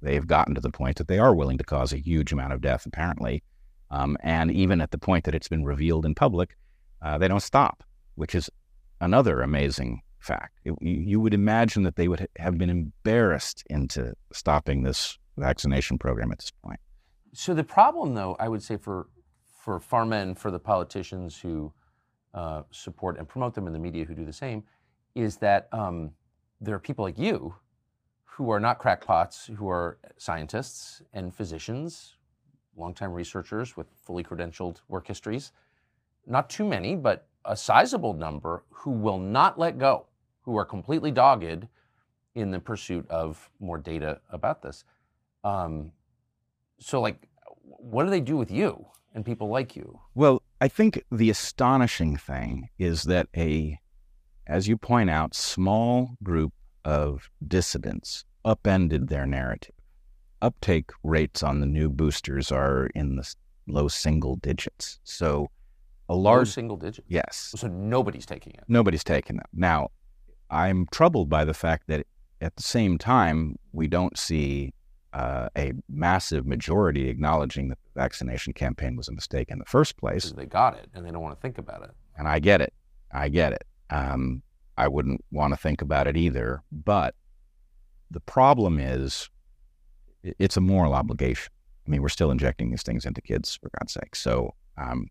they've 0.03 0.25
gotten 0.25 0.53
to 0.53 0.61
the 0.61 0.69
point 0.69 0.97
that 0.97 1.07
they 1.07 1.17
are 1.17 1.35
willing 1.35 1.57
to 1.57 1.63
cause 1.63 1.91
a 1.91 1.97
huge 1.97 2.31
amount 2.31 2.53
of 2.53 2.61
death, 2.61 2.85
apparently. 2.85 3.43
Um, 3.89 4.17
and 4.21 4.51
even 4.51 4.79
at 4.79 4.91
the 4.91 4.99
point 4.99 5.25
that 5.25 5.33
it's 5.33 5.47
been 5.47 5.65
revealed 5.65 6.05
in 6.05 6.13
public, 6.13 6.55
uh, 7.01 7.17
they 7.17 7.27
don't 7.27 7.41
stop, 7.41 7.83
which 8.15 8.35
is 8.35 8.49
another 9.01 9.41
amazing 9.41 10.01
fact. 10.19 10.59
It- 10.63 10.81
you, 10.81 11.19
would 11.19 11.33
imagine 11.33 11.83
that 11.83 11.95
they 11.95 12.07
would 12.07 12.27
have 12.37 12.57
been 12.57 12.69
embarrassed 12.69 13.63
into 13.69 14.13
stopping 14.31 14.83
this 14.83 15.17
vaccination 15.37 15.97
program 15.97 16.31
at 16.31 16.39
this 16.39 16.51
point. 16.63 16.79
So 17.33 17.53
the 17.53 17.63
problem, 17.63 18.13
though, 18.13 18.35
I 18.39 18.47
would 18.47 18.61
say 18.61 18.77
for 18.77 19.07
for 19.59 19.81
and 20.13 20.39
for 20.39 20.49
the 20.49 20.59
politicians 20.59 21.37
who 21.41 21.73
uh, 22.33 22.63
support 22.71 23.17
and 23.17 23.27
promote 23.27 23.53
them 23.53 23.67
in 23.67 23.73
the 23.73 23.79
media 23.79 24.05
who 24.05 24.13
do 24.13 24.25
the 24.25 24.33
same, 24.33 24.63
is 25.15 25.37
that 25.37 25.67
um, 25.71 26.11
there 26.61 26.75
are 26.75 26.79
people 26.79 27.03
like 27.03 27.17
you 27.17 27.55
who 28.25 28.51
are 28.51 28.59
not 28.59 28.77
crackpots, 28.77 29.47
who 29.57 29.67
are 29.67 29.97
scientists 30.17 31.01
and 31.13 31.33
physicians, 31.33 32.17
longtime 32.75 33.11
researchers 33.11 33.75
with 33.75 33.87
fully 34.03 34.23
credentialed 34.23 34.81
work 34.87 35.07
histories. 35.07 35.51
Not 36.27 36.49
too 36.49 36.65
many, 36.65 36.95
but 36.95 37.27
a 37.45 37.55
sizable 37.55 38.13
number 38.13 38.63
who 38.69 38.91
will 38.91 39.17
not 39.17 39.57
let 39.57 39.79
go, 39.79 40.05
who 40.41 40.55
are 40.57 40.65
completely 40.65 41.09
dogged 41.09 41.67
in 42.35 42.51
the 42.51 42.59
pursuit 42.59 43.09
of 43.09 43.49
more 43.59 43.79
data 43.79 44.21
about 44.29 44.61
this. 44.61 44.83
Um, 45.43 45.91
so, 46.79 47.01
like, 47.01 47.27
what 47.63 48.03
do 48.03 48.09
they 48.09 48.21
do 48.21 48.37
with 48.37 48.51
you 48.51 48.85
and 49.15 49.25
people 49.25 49.47
like 49.47 49.75
you? 49.75 49.99
Well, 50.13 50.41
I 50.59 50.67
think 50.67 51.03
the 51.11 51.29
astonishing 51.29 52.17
thing 52.17 52.69
is 52.79 53.03
that 53.03 53.27
a, 53.35 53.77
as 54.47 54.67
you 54.67 54.77
point 54.77 55.09
out, 55.09 55.35
small 55.35 56.15
group 56.23 56.53
of 56.83 57.29
dissidents 57.47 58.25
upended 58.43 59.07
their 59.09 59.25
narrative. 59.25 59.75
Uptake 60.41 60.91
rates 61.03 61.43
on 61.43 61.59
the 61.59 61.65
new 61.67 61.89
boosters 61.89 62.51
are 62.51 62.87
in 62.95 63.17
the 63.17 63.35
low 63.67 63.87
single 63.87 64.37
digits. 64.37 64.99
So 65.03 65.49
a 66.09 66.15
Low 66.15 66.21
large, 66.21 66.49
single 66.49 66.77
digit. 66.77 67.03
yes, 67.07 67.53
So 67.55 67.67
nobody's 67.67 68.25
taking 68.25 68.53
it. 68.53 68.63
nobody's 68.67 69.03
taking 69.03 69.37
them. 69.37 69.45
Now, 69.53 69.89
I'm 70.49 70.87
troubled 70.91 71.27
by 71.29 71.43
the 71.43 71.53
fact 71.53 71.83
that 71.87 72.05
at 72.39 72.55
the 72.55 72.63
same 72.63 72.97
time, 72.97 73.57
we 73.73 73.87
don't 73.87 74.17
see 74.17 74.73
uh, 75.11 75.49
a 75.57 75.73
massive 75.89 76.45
majority 76.45 77.09
acknowledging 77.09 77.67
that 77.69 77.79
vaccination 77.97 78.53
campaign 78.53 78.95
was 78.95 79.07
a 79.09 79.11
mistake 79.11 79.49
in 79.49 79.59
the 79.59 79.65
first 79.65 79.97
place. 79.97 80.31
They 80.31 80.45
got 80.45 80.77
it 80.77 80.89
and 80.93 81.05
they 81.05 81.11
don't 81.11 81.21
want 81.21 81.35
to 81.35 81.41
think 81.41 81.57
about 81.57 81.83
it. 81.83 81.91
And 82.17 82.27
I 82.27 82.39
get 82.39 82.61
it. 82.61 82.73
I 83.11 83.27
get 83.27 83.53
it. 83.53 83.65
Um, 83.89 84.43
I 84.77 84.87
wouldn't 84.87 85.25
want 85.31 85.53
to 85.53 85.57
think 85.57 85.81
about 85.81 86.07
it 86.07 86.15
either. 86.15 86.61
But 86.71 87.15
the 88.11 88.19
problem 88.19 88.79
is, 88.79 89.29
it's 90.39 90.57
a 90.57 90.61
moral 90.61 90.93
obligation. 90.93 91.51
I 91.85 91.89
mean, 91.89 92.01
we're 92.01 92.09
still 92.09 92.31
injecting 92.31 92.69
these 92.69 92.83
things 92.83 93.05
into 93.05 93.21
kids, 93.21 93.57
for 93.61 93.69
God's 93.79 93.93
sake. 93.93 94.15
So 94.15 94.53
um, 94.77 95.07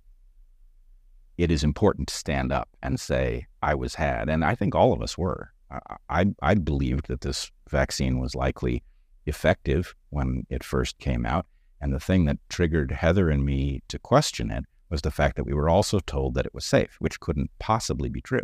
it 1.39 1.51
is 1.51 1.65
important 1.65 2.09
to 2.09 2.15
stand 2.15 2.53
up 2.53 2.69
and 2.83 3.01
say, 3.01 3.47
I 3.63 3.75
was 3.75 3.95
had. 3.95 4.29
And 4.29 4.45
I 4.45 4.55
think 4.55 4.75
all 4.75 4.93
of 4.93 5.03
us 5.03 5.17
were. 5.19 5.51
I, 5.71 5.81
I, 6.09 6.27
I 6.43 6.55
believed 6.55 7.09
that 7.09 7.23
this 7.23 7.51
vaccine 7.69 8.21
was 8.21 8.35
likely 8.35 8.83
effective 9.25 9.95
when 10.11 10.47
it 10.51 10.63
first 10.63 10.99
came 10.99 11.27
out. 11.27 11.47
And 11.81 11.93
the 11.93 12.01
thing 12.01 12.25
that 12.25 12.39
triggered 12.49 12.91
Heather 12.91 13.31
and 13.31 13.45
me 13.45 13.83
to 13.89 13.99
question 13.99 14.51
it 14.51 14.65
was 14.89 15.03
the 15.03 15.11
fact 15.11 15.37
that 15.37 15.45
we 15.45 15.55
were 15.55 15.69
also 15.69 15.99
told 16.01 16.35
that 16.35 16.47
it 16.47 16.55
was 16.55 16.65
safe, 16.65 16.97
which 17.01 17.21
couldn't 17.21 17.51
possibly 17.59 18.09
be 18.09 18.21
true. 18.21 18.41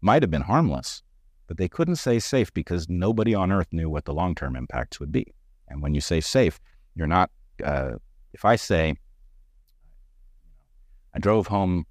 Might 0.00 0.22
have 0.22 0.30
been 0.30 0.42
harmless, 0.42 1.02
but 1.46 1.56
they 1.56 1.68
couldn't 1.68 1.96
say 1.96 2.18
safe 2.18 2.52
because 2.52 2.88
nobody 2.88 3.34
on 3.34 3.50
earth 3.50 3.72
knew 3.72 3.88
what 3.88 4.04
the 4.04 4.14
long 4.14 4.34
term 4.34 4.56
impacts 4.56 5.00
would 5.00 5.10
be. 5.10 5.32
And 5.68 5.82
when 5.82 5.94
you 5.94 6.00
say 6.00 6.20
safe, 6.20 6.60
you're 6.94 7.06
not, 7.06 7.30
uh, 7.64 7.92
if 8.32 8.44
I 8.44 8.56
say, 8.56 8.94
I 11.14 11.18
drove 11.18 11.46
home 11.46 11.86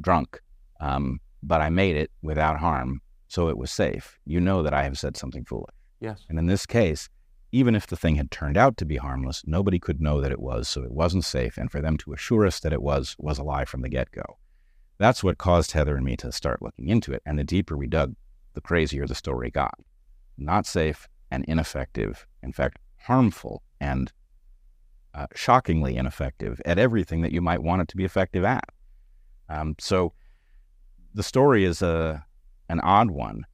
drunk, 0.00 0.40
um, 0.80 1.20
but 1.42 1.60
I 1.60 1.70
made 1.70 1.96
it 1.96 2.10
without 2.22 2.58
harm, 2.58 3.00
so 3.28 3.48
it 3.48 3.56
was 3.56 3.70
safe, 3.70 4.18
you 4.26 4.40
know 4.40 4.62
that 4.62 4.74
I 4.74 4.82
have 4.82 4.98
said 4.98 5.16
something 5.16 5.44
foolish. 5.44 5.74
Yes. 6.00 6.24
And 6.28 6.38
in 6.38 6.46
this 6.46 6.66
case, 6.66 7.08
even 7.54 7.76
if 7.76 7.86
the 7.86 7.96
thing 7.96 8.16
had 8.16 8.32
turned 8.32 8.56
out 8.56 8.76
to 8.76 8.84
be 8.84 8.96
harmless, 8.96 9.44
nobody 9.46 9.78
could 9.78 10.00
know 10.00 10.20
that 10.20 10.32
it 10.32 10.40
was, 10.40 10.68
so 10.68 10.82
it 10.82 10.90
wasn't 10.90 11.24
safe. 11.24 11.56
And 11.56 11.70
for 11.70 11.80
them 11.80 11.96
to 11.98 12.12
assure 12.12 12.44
us 12.44 12.58
that 12.58 12.72
it 12.72 12.82
was, 12.82 13.14
was 13.16 13.38
a 13.38 13.44
lie 13.44 13.64
from 13.64 13.82
the 13.82 13.88
get 13.88 14.10
go. 14.10 14.38
That's 14.98 15.22
what 15.22 15.38
caused 15.38 15.70
Heather 15.70 15.94
and 15.94 16.04
me 16.04 16.16
to 16.16 16.32
start 16.32 16.62
looking 16.62 16.88
into 16.88 17.12
it. 17.12 17.22
And 17.24 17.38
the 17.38 17.44
deeper 17.44 17.76
we 17.76 17.86
dug, 17.86 18.16
the 18.54 18.60
crazier 18.60 19.06
the 19.06 19.14
story 19.14 19.52
got. 19.52 19.78
Not 20.36 20.66
safe 20.66 21.06
and 21.30 21.44
ineffective, 21.44 22.26
in 22.42 22.52
fact, 22.52 22.80
harmful 22.98 23.62
and 23.80 24.10
uh, 25.14 25.28
shockingly 25.36 25.96
ineffective 25.96 26.60
at 26.64 26.80
everything 26.80 27.20
that 27.20 27.30
you 27.30 27.40
might 27.40 27.62
want 27.62 27.82
it 27.82 27.88
to 27.88 27.96
be 27.96 28.04
effective 28.04 28.44
at. 28.44 28.68
Um, 29.48 29.76
so 29.78 30.12
the 31.14 31.22
story 31.22 31.64
is 31.64 31.82
a, 31.82 32.26
an 32.68 32.80
odd 32.80 33.12
one. 33.12 33.46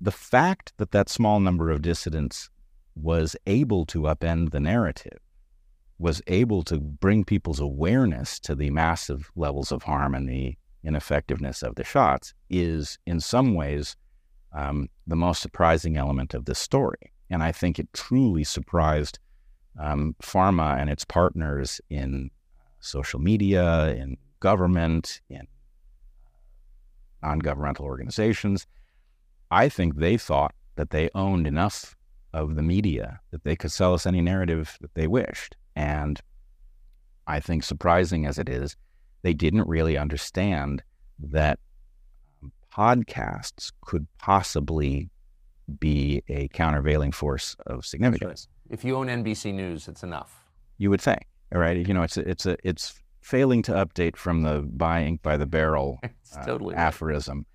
The 0.00 0.10
fact 0.10 0.72
that 0.78 0.90
that 0.90 1.08
small 1.08 1.38
number 1.38 1.70
of 1.70 1.82
dissidents 1.82 2.50
was 3.00 3.36
able 3.46 3.86
to 3.86 4.02
upend 4.02 4.50
the 4.50 4.60
narrative, 4.60 5.18
was 5.98 6.22
able 6.26 6.62
to 6.64 6.78
bring 6.78 7.24
people's 7.24 7.60
awareness 7.60 8.38
to 8.40 8.54
the 8.54 8.70
massive 8.70 9.30
levels 9.36 9.72
of 9.72 9.82
harm 9.82 10.14
and 10.14 10.28
the 10.28 10.56
ineffectiveness 10.84 11.62
of 11.62 11.74
the 11.74 11.84
shots, 11.84 12.34
is 12.50 12.98
in 13.06 13.20
some 13.20 13.54
ways 13.54 13.96
um, 14.52 14.88
the 15.06 15.16
most 15.16 15.42
surprising 15.42 15.96
element 15.96 16.34
of 16.34 16.44
this 16.44 16.58
story. 16.58 17.12
And 17.30 17.42
I 17.42 17.52
think 17.52 17.78
it 17.78 17.92
truly 17.92 18.44
surprised 18.44 19.18
um, 19.78 20.14
pharma 20.22 20.78
and 20.78 20.88
its 20.90 21.04
partners 21.04 21.80
in 21.90 22.30
social 22.80 23.20
media, 23.20 23.94
in 23.94 24.16
government, 24.40 25.20
in 25.28 25.46
non 27.22 27.38
governmental 27.38 27.84
organizations. 27.84 28.66
I 29.50 29.68
think 29.68 29.96
they 29.96 30.16
thought 30.16 30.54
that 30.76 30.90
they 30.90 31.10
owned 31.14 31.46
enough 31.46 31.96
of 32.32 32.56
the 32.56 32.62
media 32.62 33.20
that 33.30 33.44
they 33.44 33.56
could 33.56 33.72
sell 33.72 33.94
us 33.94 34.06
any 34.06 34.20
narrative 34.20 34.76
that 34.80 34.94
they 34.94 35.06
wished. 35.06 35.56
And 35.76 36.20
I 37.26 37.40
think, 37.40 37.62
surprising 37.62 38.26
as 38.26 38.38
it 38.38 38.48
is, 38.48 38.76
they 39.22 39.34
didn't 39.34 39.68
really 39.68 39.96
understand 39.96 40.82
that 41.18 41.58
um, 42.42 42.52
podcasts 42.74 43.72
could 43.82 44.06
possibly 44.18 45.10
be 45.80 46.22
a 46.28 46.48
countervailing 46.48 47.12
force 47.12 47.56
of 47.66 47.84
significance. 47.84 48.48
If 48.70 48.84
you 48.84 48.96
own 48.96 49.08
NBC 49.08 49.52
News, 49.54 49.88
it's 49.88 50.02
enough. 50.02 50.44
You 50.78 50.90
would 50.90 51.00
think, 51.00 51.26
all 51.54 51.60
right? 51.60 51.76
You 51.86 51.94
know, 51.94 52.02
it's 52.02 52.16
a, 52.16 52.28
it's 52.28 52.46
a, 52.46 52.56
it's 52.64 53.02
failing 53.20 53.62
to 53.62 53.72
update 53.72 54.16
from 54.16 54.42
the 54.42 54.62
buy 54.62 55.04
ink 55.04 55.22
by 55.22 55.36
the 55.36 55.46
barrel 55.46 55.98
It's 56.28 56.36
uh, 56.36 56.44
totally 56.44 56.74
right. 56.74 56.80
aphorism. 56.80 57.46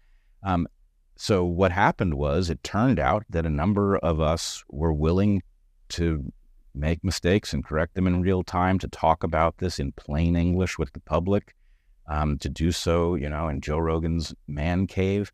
Um, 0.43 0.67
so 1.15 1.43
what 1.45 1.71
happened 1.71 2.15
was 2.15 2.49
it 2.49 2.63
turned 2.63 2.99
out 2.99 3.23
that 3.29 3.45
a 3.45 3.49
number 3.49 3.97
of 3.97 4.19
us 4.19 4.63
were 4.69 4.93
willing 4.93 5.43
to 5.89 6.31
make 6.75 7.03
mistakes 7.03 7.53
and 7.53 7.63
correct 7.63 7.93
them 7.93 8.07
in 8.07 8.21
real 8.21 8.43
time, 8.43 8.79
to 8.79 8.87
talk 8.87 9.23
about 9.23 9.57
this 9.57 9.79
in 9.79 9.91
plain 9.91 10.35
English 10.35 10.79
with 10.79 10.91
the 10.93 10.99
public, 11.01 11.55
um, 12.07 12.37
to 12.39 12.49
do 12.49 12.71
so, 12.71 13.15
you 13.15 13.29
know, 13.29 13.47
in 13.47 13.61
Joe 13.61 13.77
Rogan's 13.77 14.33
man 14.47 14.87
cave. 14.87 15.31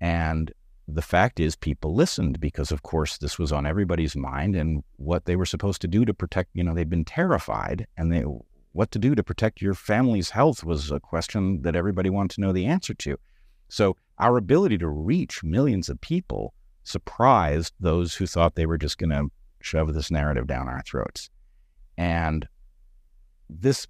And 0.00 0.52
the 0.86 1.02
fact 1.02 1.40
is, 1.40 1.56
people 1.56 1.94
listened 1.94 2.38
because, 2.38 2.70
of 2.70 2.82
course, 2.82 3.18
this 3.18 3.38
was 3.38 3.50
on 3.50 3.66
everybody's 3.66 4.14
mind 4.14 4.54
and 4.54 4.84
what 4.96 5.24
they 5.24 5.34
were 5.34 5.46
supposed 5.46 5.80
to 5.80 5.88
do 5.88 6.04
to 6.04 6.14
protect, 6.14 6.50
you 6.54 6.62
know, 6.62 6.74
they'd 6.74 6.88
been 6.90 7.04
terrified 7.04 7.86
and 7.96 8.12
they, 8.12 8.24
what 8.72 8.92
to 8.92 8.98
do 8.98 9.14
to 9.16 9.24
protect 9.24 9.60
your 9.60 9.74
family's 9.74 10.30
health 10.30 10.62
was 10.62 10.92
a 10.92 11.00
question 11.00 11.62
that 11.62 11.74
everybody 11.74 12.10
wanted 12.10 12.36
to 12.36 12.40
know 12.40 12.52
the 12.52 12.66
answer 12.66 12.94
to. 12.94 13.18
So 13.68 13.96
our 14.18 14.36
ability 14.36 14.78
to 14.78 14.88
reach 14.88 15.42
millions 15.42 15.88
of 15.88 16.00
people 16.00 16.54
surprised 16.84 17.74
those 17.80 18.14
who 18.14 18.26
thought 18.26 18.54
they 18.54 18.66
were 18.66 18.78
just 18.78 18.98
going 18.98 19.10
to 19.10 19.28
shove 19.60 19.92
this 19.92 20.10
narrative 20.10 20.46
down 20.46 20.68
our 20.68 20.82
throats. 20.86 21.28
And 21.98 22.46
this 23.50 23.86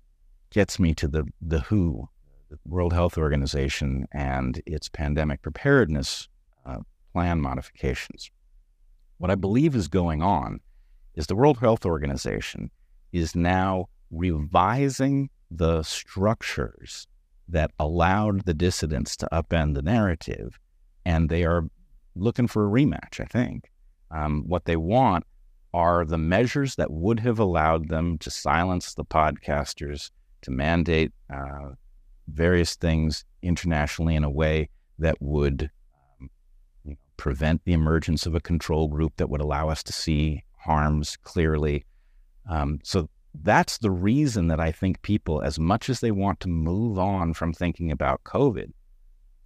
gets 0.51 0.79
me 0.79 0.95
to 0.95 1.09
the, 1.09 1.25
the 1.41 1.61
WHO, 1.61 2.09
the 2.51 2.59
World 2.65 2.93
Health 2.93 3.19
Organization, 3.19 4.07
and 4.13 4.61
its 4.67 4.89
pandemic 4.89 5.43
preparedness 5.43 6.29
uh, 6.65 6.79
plan 7.13 7.41
modifications. 7.41 8.31
What 9.19 9.31
I 9.31 9.35
believe 9.35 9.75
is 9.75 9.89
going 9.89 10.23
on 10.23 10.61
is 11.15 11.27
the 11.27 11.37
World 11.37 11.59
Health 11.59 11.85
Organization 11.87 12.71
is 13.13 13.35
now 13.35 13.87
revising 14.11 15.31
the 15.51 15.83
structures 15.83 17.07
that 17.49 17.71
allowed 17.79 18.45
the 18.45 18.55
dissidents 18.55 19.17
to 19.17 19.29
upend 19.33 19.75
the 19.75 19.83
narrative, 19.83 20.59
and 21.05 21.29
they 21.29 21.45
are 21.45 21.65
looking 22.15 22.47
for 22.47 22.67
a 22.67 22.71
rematch, 22.71 23.21
I 23.21 23.25
think. 23.25 23.71
Um, 24.11 24.45
what 24.47 24.65
they 24.65 24.77
want 24.77 25.25
are 25.75 26.05
the 26.05 26.19
measures 26.19 26.77
that 26.77 26.91
would 26.91 27.21
have 27.21 27.39
allowed 27.39 27.89
them 27.89 28.19
to 28.19 28.31
silence 28.31 28.95
the 28.95 29.05
podcasters, 29.05 30.11
to 30.43 30.51
mandate 30.51 31.13
uh, 31.33 31.71
various 32.29 32.75
things 32.77 33.25
internationally 33.43 34.17
in 34.17 34.25
a 34.25 34.31
way 34.31 34.69
that 34.99 35.17
would 35.21 35.71
um, 36.21 36.31
you 36.85 36.91
know, 36.93 36.97
prevent 37.17 37.65
the 37.65 37.73
emergence 37.73 38.27
of 38.27 38.35
a 38.35 38.41
control 38.41 38.89
group 38.89 39.13
that 39.17 39.29
would 39.29 39.41
allow 39.41 39.69
us 39.69 39.83
to 39.83 39.93
see 39.93 40.43
harms 40.59 41.17
clearly. 41.23 41.85
Um, 42.49 42.81
so 42.83 43.09
that's 43.43 43.79
the 43.79 43.91
reason 43.91 44.49
that 44.49 44.61
I 44.61 44.73
think 44.73 45.03
people, 45.03 45.43
as 45.43 45.59
much 45.59 45.89
as 45.89 46.01
they 46.01 46.11
want 46.11 46.41
to 46.41 46.49
move 46.49 46.99
on 46.99 47.35
from 47.35 47.53
thinking 47.53 47.91
about 47.91 48.25
COVID, 48.25 48.73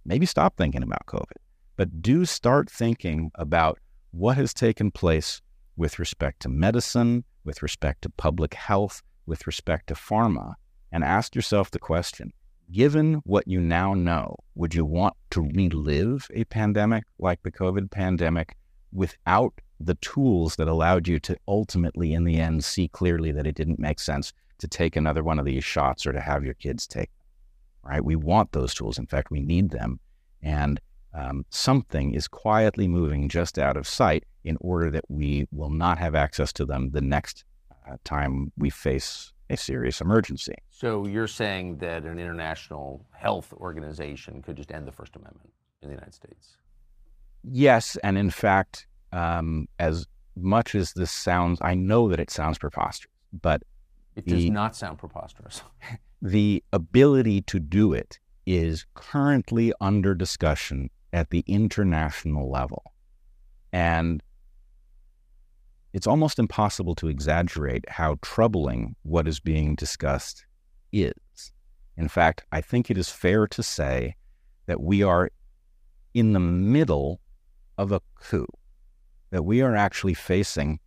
maybe 0.05 0.25
stop 0.25 0.57
thinking 0.57 0.83
about 0.83 1.05
COVID, 1.07 1.37
but 1.75 2.01
do 2.01 2.25
start 2.25 2.69
thinking 2.69 3.31
about 3.35 3.79
what 4.11 4.37
has 4.37 4.53
taken 4.53 4.91
place 4.91 5.41
with 5.77 5.99
respect 5.99 6.41
to 6.41 6.49
medicine, 6.49 7.23
with 7.43 7.63
respect 7.63 8.01
to 8.03 8.09
public 8.09 8.53
health, 8.53 9.01
with 9.25 9.47
respect 9.47 9.87
to 9.87 9.93
pharma, 9.93 10.53
and 10.91 11.03
ask 11.03 11.35
yourself 11.35 11.71
the 11.71 11.79
question 11.79 12.33
given 12.71 13.15
what 13.25 13.47
you 13.47 13.59
now 13.59 13.93
know, 13.93 14.35
would 14.55 14.73
you 14.73 14.85
want 14.85 15.13
to 15.29 15.41
relive 15.41 16.27
a 16.33 16.43
pandemic 16.45 17.03
like 17.19 17.41
the 17.43 17.51
COVID 17.51 17.91
pandemic 17.91 18.55
without 18.93 19.53
the 19.85 19.95
tools 19.95 20.55
that 20.55 20.67
allowed 20.67 21.07
you 21.07 21.19
to 21.19 21.37
ultimately, 21.47 22.13
in 22.13 22.23
the 22.23 22.39
end, 22.39 22.63
see 22.63 22.87
clearly 22.87 23.31
that 23.31 23.47
it 23.47 23.55
didn't 23.55 23.79
make 23.79 23.99
sense 23.99 24.33
to 24.59 24.67
take 24.67 24.95
another 24.95 25.23
one 25.23 25.39
of 25.39 25.45
these 25.45 25.63
shots 25.63 26.05
or 26.05 26.11
to 26.11 26.21
have 26.21 26.43
your 26.43 26.53
kids 26.53 26.85
take 26.85 27.09
them, 27.17 27.91
right? 27.91 28.05
We 28.05 28.15
want 28.15 28.51
those 28.51 28.73
tools. 28.73 28.97
In 28.97 29.07
fact, 29.07 29.31
we 29.31 29.41
need 29.41 29.71
them. 29.71 29.99
And 30.41 30.79
um, 31.13 31.45
something 31.49 32.13
is 32.13 32.27
quietly 32.27 32.87
moving 32.87 33.27
just 33.27 33.59
out 33.59 33.75
of 33.75 33.87
sight 33.87 34.25
in 34.43 34.57
order 34.61 34.89
that 34.91 35.05
we 35.09 35.47
will 35.51 35.69
not 35.69 35.97
have 35.97 36.15
access 36.15 36.53
to 36.53 36.65
them 36.65 36.91
the 36.91 37.01
next 37.01 37.43
uh, 37.89 37.97
time 38.03 38.51
we 38.57 38.69
face 38.69 39.33
a 39.49 39.57
serious 39.57 39.99
emergency. 39.99 40.55
So 40.69 41.05
you're 41.05 41.27
saying 41.27 41.77
that 41.77 42.03
an 42.05 42.19
international 42.19 43.05
health 43.11 43.53
organization 43.53 44.41
could 44.41 44.55
just 44.55 44.71
end 44.71 44.87
the 44.87 44.91
First 44.91 45.15
Amendment 45.15 45.51
in 45.81 45.89
the 45.89 45.95
United 45.95 46.13
States? 46.13 46.57
Yes, 47.43 47.97
and 48.03 48.17
in 48.17 48.29
fact, 48.29 48.87
um, 49.11 49.67
as 49.79 50.07
much 50.35 50.75
as 50.75 50.93
this 50.93 51.11
sounds, 51.11 51.59
I 51.61 51.73
know 51.73 52.09
that 52.09 52.19
it 52.19 52.29
sounds 52.29 52.57
preposterous, 52.57 53.11
but 53.33 53.63
it 54.15 54.25
does 54.25 54.43
the, 54.43 54.49
not 54.49 54.75
sound 54.75 54.97
preposterous. 54.99 55.61
the 56.21 56.63
ability 56.73 57.41
to 57.43 57.59
do 57.59 57.93
it 57.93 58.19
is 58.45 58.85
currently 58.93 59.73
under 59.81 60.15
discussion 60.15 60.89
at 61.13 61.29
the 61.29 61.43
international 61.47 62.49
level. 62.49 62.83
And 63.73 64.23
it's 65.93 66.07
almost 66.07 66.39
impossible 66.39 66.95
to 66.95 67.07
exaggerate 67.07 67.87
how 67.89 68.17
troubling 68.21 68.95
what 69.03 69.27
is 69.27 69.39
being 69.39 69.75
discussed 69.75 70.45
is. 70.91 71.13
In 71.97 72.07
fact, 72.07 72.45
I 72.51 72.61
think 72.61 72.89
it 72.89 72.97
is 72.97 73.09
fair 73.09 73.47
to 73.47 73.61
say 73.61 74.15
that 74.65 74.81
we 74.81 75.03
are 75.03 75.29
in 76.13 76.33
the 76.33 76.39
middle 76.39 77.19
of 77.77 77.91
a 77.91 78.01
coup 78.15 78.47
that 79.31 79.43
we 79.43 79.61
are 79.61 79.75
actually 79.75 80.13
facing 80.13 80.79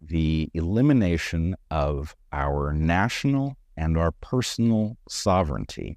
the 0.00 0.50
elimination 0.52 1.56
of 1.70 2.14
our 2.32 2.72
national 2.72 3.56
and 3.76 3.96
our 3.96 4.12
personal 4.12 4.96
sovereignty, 5.08 5.96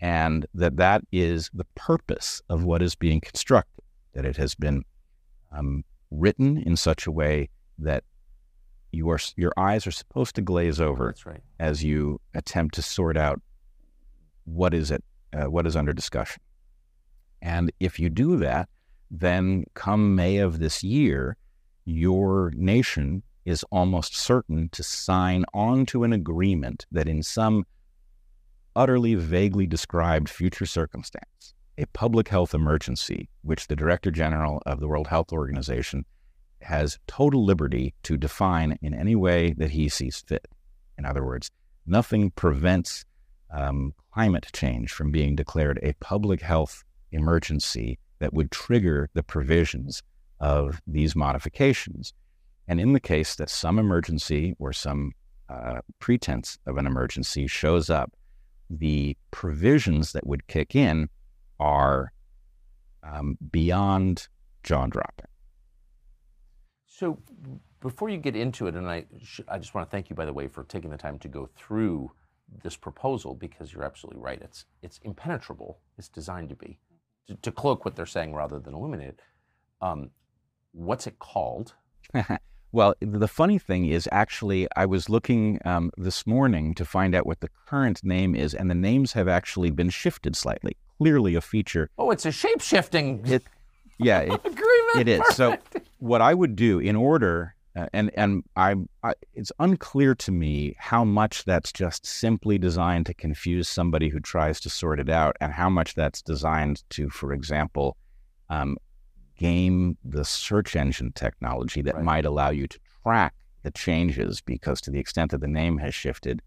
and 0.00 0.46
that 0.54 0.76
that 0.76 1.02
is 1.12 1.50
the 1.52 1.66
purpose 1.74 2.42
of 2.48 2.64
what 2.64 2.82
is 2.82 2.94
being 2.94 3.20
constructed, 3.20 3.84
that 4.14 4.24
it 4.24 4.36
has 4.36 4.54
been 4.54 4.82
um, 5.52 5.84
written 6.10 6.58
in 6.58 6.76
such 6.76 7.06
a 7.06 7.10
way 7.10 7.48
that 7.78 8.02
you 8.92 9.08
are, 9.10 9.18
your 9.36 9.52
eyes 9.56 9.86
are 9.86 9.92
supposed 9.92 10.34
to 10.34 10.42
glaze 10.42 10.80
over 10.80 11.14
right. 11.24 11.42
as 11.60 11.84
you 11.84 12.20
attempt 12.34 12.74
to 12.74 12.82
sort 12.82 13.16
out 13.16 13.40
what 14.44 14.74
is 14.74 14.90
it, 14.90 15.04
uh, 15.32 15.44
what 15.44 15.66
is 15.66 15.76
under 15.76 15.92
discussion. 15.92 16.42
And 17.42 17.70
if 17.78 18.00
you 18.00 18.08
do 18.10 18.36
that, 18.38 18.68
then 19.10 19.64
come 19.74 20.14
May 20.14 20.38
of 20.38 20.58
this 20.58 20.82
year, 20.82 21.36
your 21.84 22.52
nation 22.54 23.22
is 23.44 23.64
almost 23.70 24.16
certain 24.16 24.68
to 24.70 24.82
sign 24.82 25.44
on 25.52 25.86
to 25.86 26.04
an 26.04 26.12
agreement 26.12 26.86
that, 26.92 27.08
in 27.08 27.22
some 27.22 27.64
utterly 28.76 29.14
vaguely 29.14 29.66
described 29.66 30.28
future 30.28 30.66
circumstance, 30.66 31.54
a 31.78 31.86
public 31.86 32.28
health 32.28 32.54
emergency, 32.54 33.28
which 33.42 33.66
the 33.66 33.76
Director 33.76 34.10
General 34.10 34.62
of 34.66 34.80
the 34.80 34.86
World 34.86 35.08
Health 35.08 35.32
Organization 35.32 36.04
has 36.60 36.98
total 37.06 37.44
liberty 37.44 37.94
to 38.02 38.16
define 38.16 38.78
in 38.82 38.94
any 38.94 39.16
way 39.16 39.54
that 39.54 39.70
he 39.70 39.88
sees 39.88 40.22
fit. 40.26 40.46
In 40.98 41.06
other 41.06 41.24
words, 41.24 41.50
nothing 41.86 42.30
prevents 42.32 43.04
um, 43.52 43.94
climate 44.12 44.46
change 44.52 44.92
from 44.92 45.10
being 45.10 45.34
declared 45.34 45.80
a 45.82 45.94
public 45.94 46.42
health 46.42 46.84
emergency 47.10 47.98
that 48.20 48.32
would 48.32 48.50
trigger 48.50 49.08
the 49.14 49.22
provisions 49.22 50.02
of 50.38 50.80
these 50.86 51.16
modifications. 51.16 52.14
And 52.68 52.80
in 52.80 52.92
the 52.92 53.00
case 53.00 53.34
that 53.34 53.50
some 53.50 53.78
emergency 53.78 54.54
or 54.58 54.72
some 54.72 55.12
uh, 55.48 55.80
pretense 55.98 56.58
of 56.66 56.76
an 56.76 56.86
emergency 56.86 57.46
shows 57.46 57.90
up, 57.90 58.12
the 58.68 59.16
provisions 59.32 60.12
that 60.12 60.26
would 60.26 60.46
kick 60.46 60.76
in 60.76 61.08
are 61.58 62.12
um, 63.02 63.36
beyond 63.50 64.28
jaw 64.62 64.86
dropping. 64.86 65.26
So, 66.86 67.18
before 67.80 68.10
you 68.10 68.18
get 68.18 68.36
into 68.36 68.66
it, 68.66 68.76
and 68.76 68.88
I, 68.88 69.06
sh- 69.22 69.40
I 69.48 69.58
just 69.58 69.74
want 69.74 69.88
to 69.88 69.90
thank 69.90 70.10
you, 70.10 70.14
by 70.14 70.26
the 70.26 70.32
way, 70.32 70.46
for 70.48 70.64
taking 70.64 70.90
the 70.90 70.98
time 70.98 71.18
to 71.20 71.28
go 71.28 71.48
through 71.56 72.12
this 72.62 72.76
proposal 72.76 73.34
because 73.34 73.72
you're 73.72 73.84
absolutely 73.84 74.20
right. 74.20 74.40
It's 74.42 74.66
it's 74.82 74.98
impenetrable. 75.02 75.78
It's 75.96 76.08
designed 76.08 76.50
to 76.50 76.56
be 76.56 76.78
to, 77.30 77.36
to 77.42 77.52
cloak 77.52 77.84
what 77.84 77.96
they're 77.96 78.06
saying 78.06 78.34
rather 78.34 78.58
than 78.58 78.74
illuminate 78.74 79.08
it. 79.08 79.20
Um, 79.80 80.10
what's 80.72 81.06
it 81.06 81.18
called? 81.18 81.74
well, 82.72 82.94
the 83.00 83.28
funny 83.28 83.58
thing 83.58 83.86
is, 83.86 84.08
actually, 84.12 84.66
I 84.76 84.86
was 84.86 85.08
looking 85.08 85.60
um, 85.64 85.90
this 85.96 86.26
morning 86.26 86.74
to 86.74 86.84
find 86.84 87.14
out 87.14 87.26
what 87.26 87.40
the 87.40 87.48
current 87.66 88.04
name 88.04 88.34
is, 88.34 88.52
and 88.52 88.68
the 88.68 88.74
names 88.74 89.12
have 89.12 89.28
actually 89.28 89.70
been 89.70 89.90
shifted 89.90 90.36
slightly. 90.36 90.76
Clearly, 90.98 91.34
a 91.34 91.40
feature. 91.40 91.88
Oh, 91.96 92.10
it's 92.10 92.26
a 92.26 92.32
shape 92.32 92.60
shifting. 92.60 93.22
It, 93.24 93.42
yeah, 93.98 94.20
it, 94.20 94.32
agreement. 94.44 94.96
It 94.96 95.08
is. 95.08 95.20
Perfect. 95.20 95.36
So, 95.36 95.56
what 95.98 96.20
I 96.20 96.34
would 96.34 96.56
do 96.56 96.78
in 96.78 96.96
order 96.96 97.54
uh, 97.76 97.86
and 97.92 98.10
and 98.14 98.42
I, 98.56 98.74
I, 99.02 99.14
it's 99.34 99.52
unclear 99.58 100.14
to 100.16 100.32
me 100.32 100.74
how 100.78 101.04
much 101.04 101.44
that's 101.44 101.72
just 101.72 102.04
simply 102.04 102.58
designed 102.58 103.06
to 103.06 103.14
confuse 103.14 103.68
somebody 103.68 104.08
who 104.08 104.20
tries 104.20 104.60
to 104.60 104.70
sort 104.70 104.98
it 105.00 105.08
out, 105.08 105.36
and 105.40 105.52
how 105.52 105.70
much 105.70 105.94
that's 105.94 106.22
designed 106.22 106.82
to, 106.90 107.08
for 107.10 107.32
example, 107.32 107.96
um, 108.48 108.76
game 109.38 109.96
the 110.04 110.24
search 110.24 110.76
engine 110.76 111.12
technology 111.12 111.82
that 111.82 111.94
right. 111.94 112.04
might 112.04 112.24
allow 112.24 112.50
you 112.50 112.66
to 112.66 112.78
track 113.02 113.34
the 113.62 113.70
changes, 113.70 114.40
because 114.40 114.80
to 114.80 114.90
the 114.90 114.98
extent 114.98 115.30
that 115.30 115.40
the 115.40 115.48
name 115.48 115.78
has 115.78 115.94
shifted, 115.94 116.42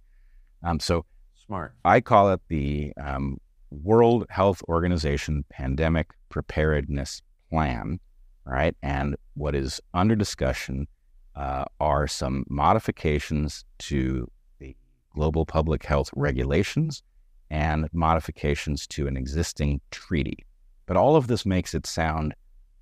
um, 0.63 0.79
so 0.79 1.05
smart. 1.45 1.73
I 1.86 2.01
call 2.01 2.31
it 2.31 2.41
the 2.49 2.91
um, 2.97 3.38
World 3.71 4.25
Health 4.29 4.62
Organization 4.67 5.45
Pandemic 5.49 6.12
Preparedness 6.29 7.21
Plan, 7.49 7.99
right? 8.45 8.75
And 8.81 9.15
what 9.36 9.55
is 9.55 9.79
under 9.93 10.15
discussion 10.15 10.88
uh, 11.36 11.65
are 11.79 12.07
some 12.07 12.45
modifications 12.49 13.65
to 13.79 14.29
the 14.59 14.75
global 15.15 15.45
public 15.45 15.84
health 15.86 16.09
regulations 16.15 17.03
and 17.49 17.88
modifications 17.93 18.88
to 18.88 19.07
an 19.07 19.17
existing 19.17 19.81
treaty. 19.91 20.38
But 20.86 20.97
all 20.97 21.15
of 21.15 21.27
this 21.27 21.45
makes 21.45 21.73
it 21.73 21.86
sound 21.86 22.34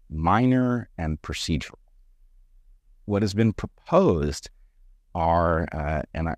minor 0.10 0.90
and 0.98 1.22
procedural. 1.22 1.76
What 3.06 3.22
has 3.22 3.34
been 3.34 3.54
proposed 3.54 4.50
are, 5.14 5.68
uh, 5.72 6.04
and 6.14 6.30
I, 6.30 6.36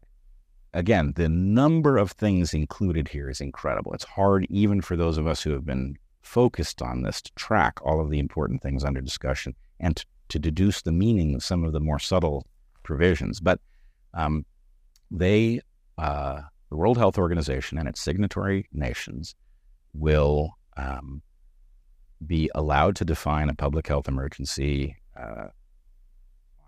again, 0.74 1.14
the 1.16 1.30
number 1.30 1.97
of 1.97 2.11
things 2.11 2.53
included 2.53 3.07
here 3.07 3.30
is 3.30 3.41
incredible. 3.41 3.93
It's 3.93 4.03
hard, 4.03 4.47
even 4.49 4.82
for 4.82 4.95
those 4.95 5.18
of 5.18 5.28
us 5.28 5.41
who 5.43 5.51
have 5.51 5.66
been 5.66 5.95
focused 6.22 6.82
on 6.82 7.03
this 7.03 7.22
to 7.22 7.32
track 7.36 7.80
all 7.84 7.99
of 7.99 8.09
the 8.09 8.20
important 8.20 8.61
things 8.61 8.84
under 8.84 9.01
discussion 9.01 9.55
and 9.80 9.97
to, 9.97 10.05
to 10.30 10.40
deduce 10.40 10.82
the 10.82 10.92
meaning 10.92 11.36
of 11.36 11.44
some 11.44 11.64
of 11.64 11.74
the 11.74 11.80
more 11.80 12.00
subtle 12.00 12.46
provisions. 12.84 13.40
But 13.40 13.60
um, 14.14 14.46
they, 15.12 15.62
uh, 15.98 16.42
the 16.70 16.78
World 16.78 16.98
Health 16.98 17.18
Organization 17.18 17.78
and 17.78 17.88
its 17.88 18.02
signatory 18.02 18.68
nations, 18.72 19.36
will 19.94 20.58
um, 20.78 21.22
be 22.26 22.50
allowed 22.56 22.96
to 22.98 23.06
define 23.06 23.50
a 23.50 23.54
public 23.54 23.88
health 23.88 24.08
emergency 24.08 24.96
uh, 25.20 25.48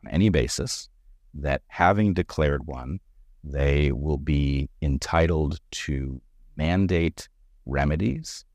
on 0.04 0.12
any 0.12 0.30
basis. 0.30 0.90
That 1.34 1.64
having 1.68 2.14
declared 2.14 2.66
one, 2.66 3.00
they 3.44 3.92
will 3.92 4.18
be 4.18 4.70
entitled 4.82 5.60
to 5.72 6.22
mandate 6.56 7.28
remedies. 7.66 8.46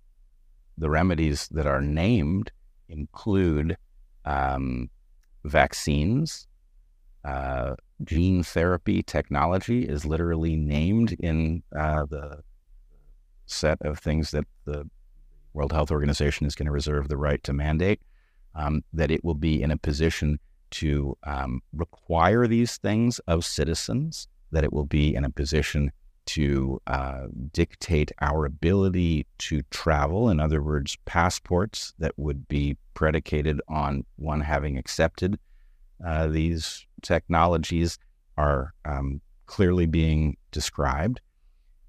The 0.78 0.88
remedies 0.88 1.48
that 1.48 1.66
are 1.66 1.82
named 1.82 2.50
include 2.88 3.76
um, 4.24 4.90
vaccines, 5.44 6.46
uh, 7.24 7.74
gene 8.04 8.42
therapy 8.42 9.02
technology 9.02 9.84
is 9.84 10.04
literally 10.04 10.56
named 10.56 11.12
in 11.20 11.62
uh, 11.76 12.06
the 12.06 12.40
set 13.46 13.78
of 13.82 13.98
things 13.98 14.30
that 14.30 14.46
the 14.64 14.88
World 15.52 15.72
Health 15.72 15.90
Organization 15.90 16.46
is 16.46 16.54
going 16.54 16.66
to 16.66 16.72
reserve 16.72 17.08
the 17.08 17.16
right 17.16 17.42
to 17.44 17.52
mandate. 17.52 18.00
Um, 18.54 18.82
that 18.92 19.12
it 19.12 19.24
will 19.24 19.34
be 19.34 19.62
in 19.62 19.70
a 19.70 19.76
position 19.76 20.40
to 20.70 21.16
um, 21.24 21.60
require 21.72 22.48
these 22.48 22.78
things 22.78 23.20
of 23.20 23.44
citizens, 23.44 24.26
that 24.50 24.64
it 24.64 24.72
will 24.72 24.86
be 24.86 25.14
in 25.14 25.24
a 25.24 25.30
position 25.30 25.92
to 26.26 26.80
uh, 26.86 27.26
dictate 27.52 28.12
our 28.20 28.44
ability 28.44 29.26
to 29.38 29.62
travel. 29.70 30.28
In 30.28 30.40
other 30.40 30.62
words, 30.62 30.96
passports 31.04 31.94
that 31.98 32.12
would 32.16 32.46
be 32.48 32.76
predicated 32.94 33.60
on 33.68 34.04
one 34.16 34.40
having 34.40 34.78
accepted 34.78 35.38
uh, 36.04 36.26
these 36.28 36.86
technologies 37.02 37.98
are 38.36 38.72
um, 38.84 39.20
clearly 39.46 39.86
being 39.86 40.36
described. 40.50 41.20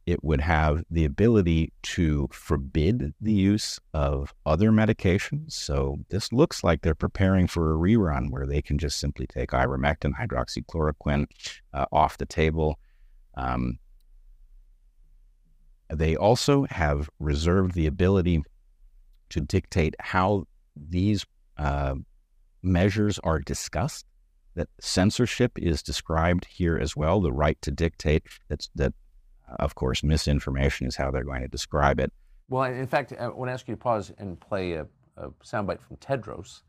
It 0.06 0.24
would 0.24 0.42
have 0.42 0.84
the 0.90 1.06
ability 1.06 1.72
to 1.84 2.28
forbid 2.32 3.14
the 3.22 3.32
use 3.32 3.80
of 3.94 4.34
other 4.46 4.72
medications. 4.72 5.54
So 5.54 6.00
this 6.10 6.34
looks 6.34 6.64
like 6.64 6.82
they're 6.82 6.96
preparing 6.96 7.48
for 7.48 7.72
a 7.72 7.78
rerun 7.78 8.32
where 8.32 8.48
they 8.48 8.62
can 8.62 8.78
just 8.78 9.00
simply 9.00 9.28
take 9.28 9.52
ivermectin, 9.52 10.14
hydroxychloroquine 10.20 11.28
uh, 11.74 11.86
off 11.92 12.18
the 12.18 12.26
table. 12.26 12.80
Um, 13.36 13.78
they 15.92 16.16
also 16.16 16.66
have 16.70 17.10
reserved 17.20 17.74
the 17.74 17.88
ability 17.88 18.44
to 19.30 19.42
dictate 19.42 19.96
how 20.00 20.46
these 20.76 21.26
uh, 21.58 21.96
measures 22.62 23.20
are 23.20 23.40
discussed 23.40 24.06
that 24.56 24.68
censorship 24.80 25.58
is 25.58 25.82
described 25.82 26.46
here 26.46 26.78
as 26.78 26.96
well, 26.96 27.22
the 27.22 27.32
right 27.32 27.62
to 27.62 27.72
dictate. 27.72 28.24
That's, 28.50 28.70
that, 28.76 28.94
of 29.60 29.76
course, 29.76 30.04
misinformation 30.04 30.88
is 30.88 30.98
how 30.98 31.12
they're 31.12 31.24
going 31.24 31.42
to 31.42 31.48
describe 31.48 32.00
it. 32.00 32.12
Well, 32.50 32.64
in 32.64 32.88
fact, 32.88 33.14
I 33.18 33.30
want 33.30 33.50
to 33.50 33.54
ask 33.54 33.68
you 33.68 33.76
to 33.76 33.80
pause 33.82 34.12
and 34.18 34.40
play 34.40 34.74
a, 34.74 34.88
a 35.16 35.30
soundbite 35.44 35.80
from 35.82 35.98
Tedros 35.98 36.64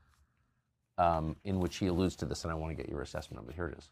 um, 0.97 1.37
in 1.45 1.59
which 1.59 1.79
he 1.79 1.89
alludes 1.89 2.15
to 2.17 2.27
this, 2.27 2.45
and 2.45 2.53
I 2.53 2.55
want 2.55 2.77
to 2.77 2.81
get 2.81 2.89
your 2.89 3.03
assessment 3.03 3.43
of 3.43 3.49
it. 3.49 3.57
Here 3.57 3.67
it 3.67 3.79
is. 3.79 3.91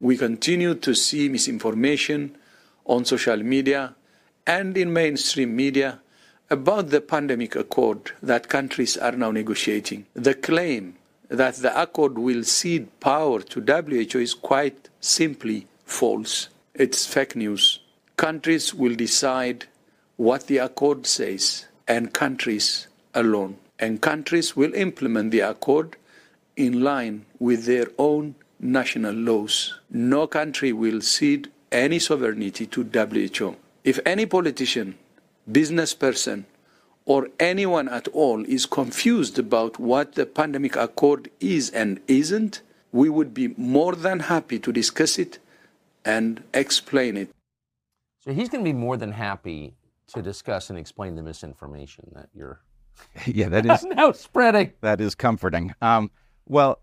We 0.00 0.16
continue 0.16 0.74
to 0.74 0.94
see 0.94 1.28
misinformation 1.28 2.38
on 2.86 3.04
social 3.04 3.36
media 3.36 3.96
and 4.48 4.78
in 4.78 4.90
mainstream 4.90 5.54
media 5.54 6.00
about 6.48 6.88
the 6.88 7.02
pandemic 7.02 7.54
accord 7.54 8.12
that 8.22 8.48
countries 8.48 8.96
are 8.96 9.12
now 9.12 9.30
negotiating. 9.30 10.06
The 10.14 10.34
claim 10.34 10.94
that 11.28 11.56
the 11.56 11.80
accord 11.80 12.18
will 12.18 12.42
cede 12.42 12.88
power 12.98 13.40
to 13.42 13.60
WHO 13.60 14.18
is 14.18 14.32
quite 14.32 14.88
simply 15.00 15.66
false. 15.84 16.48
It's 16.74 17.04
fake 17.04 17.36
news. 17.36 17.80
Countries 18.16 18.72
will 18.72 18.94
decide 18.94 19.66
what 20.16 20.46
the 20.46 20.58
accord 20.58 21.06
says, 21.06 21.66
and 21.86 22.14
countries 22.14 22.88
alone. 23.14 23.58
And 23.78 24.00
countries 24.00 24.56
will 24.56 24.74
implement 24.74 25.30
the 25.30 25.40
accord 25.40 25.96
in 26.56 26.82
line 26.82 27.26
with 27.38 27.66
their 27.66 27.88
own 27.98 28.34
national 28.58 29.14
laws. 29.14 29.78
No 29.90 30.26
country 30.26 30.72
will 30.72 31.02
cede 31.02 31.50
any 31.70 31.98
sovereignty 31.98 32.66
to 32.66 32.82
WHO. 32.82 33.54
If 33.88 33.98
any 34.04 34.26
politician, 34.26 34.98
business 35.50 35.94
person, 35.94 36.44
or 37.06 37.30
anyone 37.40 37.88
at 37.88 38.06
all 38.08 38.44
is 38.44 38.66
confused 38.66 39.38
about 39.38 39.80
what 39.80 40.14
the 40.14 40.26
pandemic 40.26 40.76
accord 40.76 41.30
is 41.40 41.70
and 41.70 41.98
isn't, 42.06 42.60
we 42.92 43.08
would 43.08 43.32
be 43.32 43.48
more 43.56 43.94
than 43.94 44.20
happy 44.20 44.58
to 44.58 44.72
discuss 44.72 45.18
it 45.18 45.38
and 46.04 46.44
explain 46.52 47.16
it. 47.16 47.30
So 48.18 48.34
he's 48.34 48.50
going 48.50 48.62
to 48.62 48.68
be 48.68 48.78
more 48.78 48.98
than 48.98 49.12
happy 49.12 49.72
to 50.08 50.20
discuss 50.20 50.68
and 50.68 50.78
explain 50.78 51.16
the 51.16 51.22
misinformation 51.22 52.12
that 52.14 52.28
you're 52.34 52.60
yeah, 53.26 53.48
that 53.48 53.64
is 53.64 53.84
now 53.96 54.12
spreading. 54.12 54.74
That 54.82 55.00
is 55.00 55.14
comforting. 55.14 55.74
Um, 55.80 56.10
well, 56.46 56.82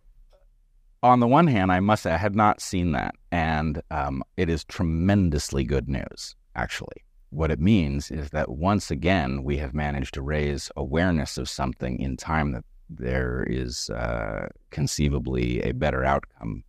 on 1.03 1.19
the 1.19 1.27
one 1.27 1.45
hand, 1.45 1.71
I 1.71 1.81
must 1.81 2.01
say 2.01 2.13
I 2.13 2.17
had 2.17 2.35
not 2.35 2.61
seen 2.61 2.93
that, 2.93 3.13
and 3.31 3.79
um, 3.91 4.23
it 4.37 4.49
is 4.49 4.63
tremendously 4.63 5.65
good 5.65 5.87
news, 5.87 6.35
actually 6.55 7.05
what 7.29 7.51
it 7.51 7.59
means 7.59 8.11
is 8.11 8.29
that 8.29 8.49
once 8.49 8.89
again, 8.89 9.43
we 9.43 9.57
have 9.57 9.73
managed 9.73 10.13
to 10.13 10.21
raise 10.21 10.71
awareness 10.75 11.37
of 11.37 11.49
something 11.49 11.99
in 11.99 12.15
time 12.15 12.53
that 12.53 12.63
there 12.89 13.45
is 13.49 13.89
uh, 13.89 14.47
conceivably 14.69 15.61
a 15.61 15.73
better 15.73 16.03
outcome 16.03 16.63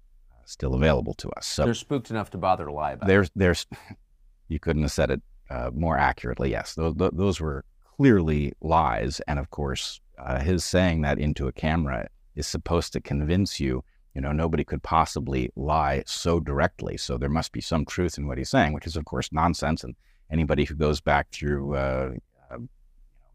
still 0.44 0.74
available 0.74 1.14
to 1.14 1.28
us. 1.30 1.46
So 1.46 1.64
they're 1.64 1.74
spooked 1.74 2.10
enough 2.10 2.30
to 2.30 2.38
bother 2.38 2.66
to 2.66 2.72
lie 2.72 2.92
about. 2.92 3.08
There's, 3.08 3.30
there's, 3.34 3.66
you 4.48 4.58
couldn't 4.58 4.82
have 4.82 4.92
said 4.92 5.10
it 5.10 5.22
uh, 5.50 5.70
more 5.74 5.98
accurately. 5.98 6.50
Yes, 6.50 6.74
those, 6.74 6.94
those 6.96 7.40
were 7.40 7.64
clearly 7.96 8.52
lies, 8.60 9.20
and 9.26 9.38
of 9.38 9.50
course, 9.50 10.00
uh, 10.18 10.40
his 10.40 10.64
saying 10.64 11.02
that 11.02 11.18
into 11.18 11.46
a 11.46 11.52
camera 11.52 12.08
is 12.34 12.46
supposed 12.46 12.92
to 12.94 13.00
convince 13.00 13.60
you. 13.60 13.84
You 14.16 14.22
know, 14.22 14.32
nobody 14.32 14.64
could 14.64 14.82
possibly 14.82 15.50
lie 15.56 16.02
so 16.06 16.40
directly. 16.40 16.96
So 16.96 17.18
there 17.18 17.28
must 17.28 17.52
be 17.52 17.60
some 17.60 17.84
truth 17.84 18.16
in 18.16 18.26
what 18.26 18.38
he's 18.38 18.48
saying, 18.48 18.72
which 18.72 18.86
is, 18.86 18.96
of 18.96 19.04
course, 19.04 19.30
nonsense 19.30 19.84
and 19.84 19.94
anybody 20.30 20.64
who 20.64 20.74
goes 20.74 21.02
back 21.02 21.28
through 21.32 21.74
uh, 21.74 22.12
uh, 22.50 22.56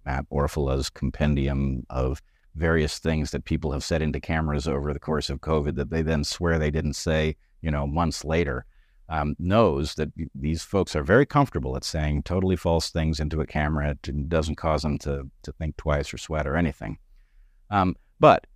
Matt 0.07 0.25
Orfalea's 0.31 0.89
compendium 0.89 1.85
of 1.91 2.19
various 2.55 2.97
things 2.97 3.29
that 3.29 3.45
people 3.45 3.71
have 3.71 3.83
said 3.83 4.01
into 4.01 4.19
cameras 4.19 4.67
over 4.67 4.91
the 4.91 4.99
course 4.99 5.29
of 5.29 5.39
COVID 5.41 5.75
that 5.75 5.91
they 5.91 6.01
then 6.01 6.23
swear 6.23 6.57
they 6.57 6.71
didn't 6.71 6.95
say, 6.95 7.35
you 7.61 7.69
know, 7.69 7.85
months 7.85 8.25
later, 8.25 8.65
um, 9.07 9.35
knows 9.37 9.93
that 9.95 10.09
these 10.33 10.63
folks 10.63 10.95
are 10.95 11.03
very 11.03 11.27
comfortable 11.27 11.75
at 11.75 11.83
saying 11.83 12.23
totally 12.23 12.55
false 12.55 12.89
things 12.89 13.19
into 13.19 13.39
a 13.39 13.45
camera. 13.45 13.91
It 13.91 14.29
doesn't 14.29 14.55
cause 14.55 14.81
them 14.81 14.97
to, 14.99 15.29
to 15.43 15.51
think 15.51 15.77
twice 15.77 16.11
or 16.11 16.17
sweat 16.17 16.47
or 16.47 16.55
anything. 16.55 16.97
Um, 17.69 17.95
but 18.19 18.47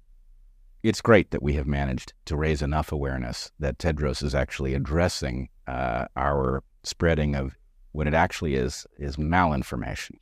it's 0.85 1.01
great 1.01 1.31
that 1.31 1.41
we 1.41 1.53
have 1.53 1.65
managed 1.65 2.13
to 2.25 2.35
raise 2.35 2.61
enough 2.61 2.91
awareness 2.91 3.51
that 3.59 3.79
Tedros 3.79 4.21
is 4.21 4.35
actually 4.35 4.75
addressing 4.75 5.49
uh, 5.67 6.05
our 6.15 6.63
spreading 6.83 7.35
of 7.35 7.55
what 7.91 8.05
it 8.05 8.13
actually 8.13 8.53
is 8.53 8.85
is 8.99 9.15
malinformation. 9.15 10.17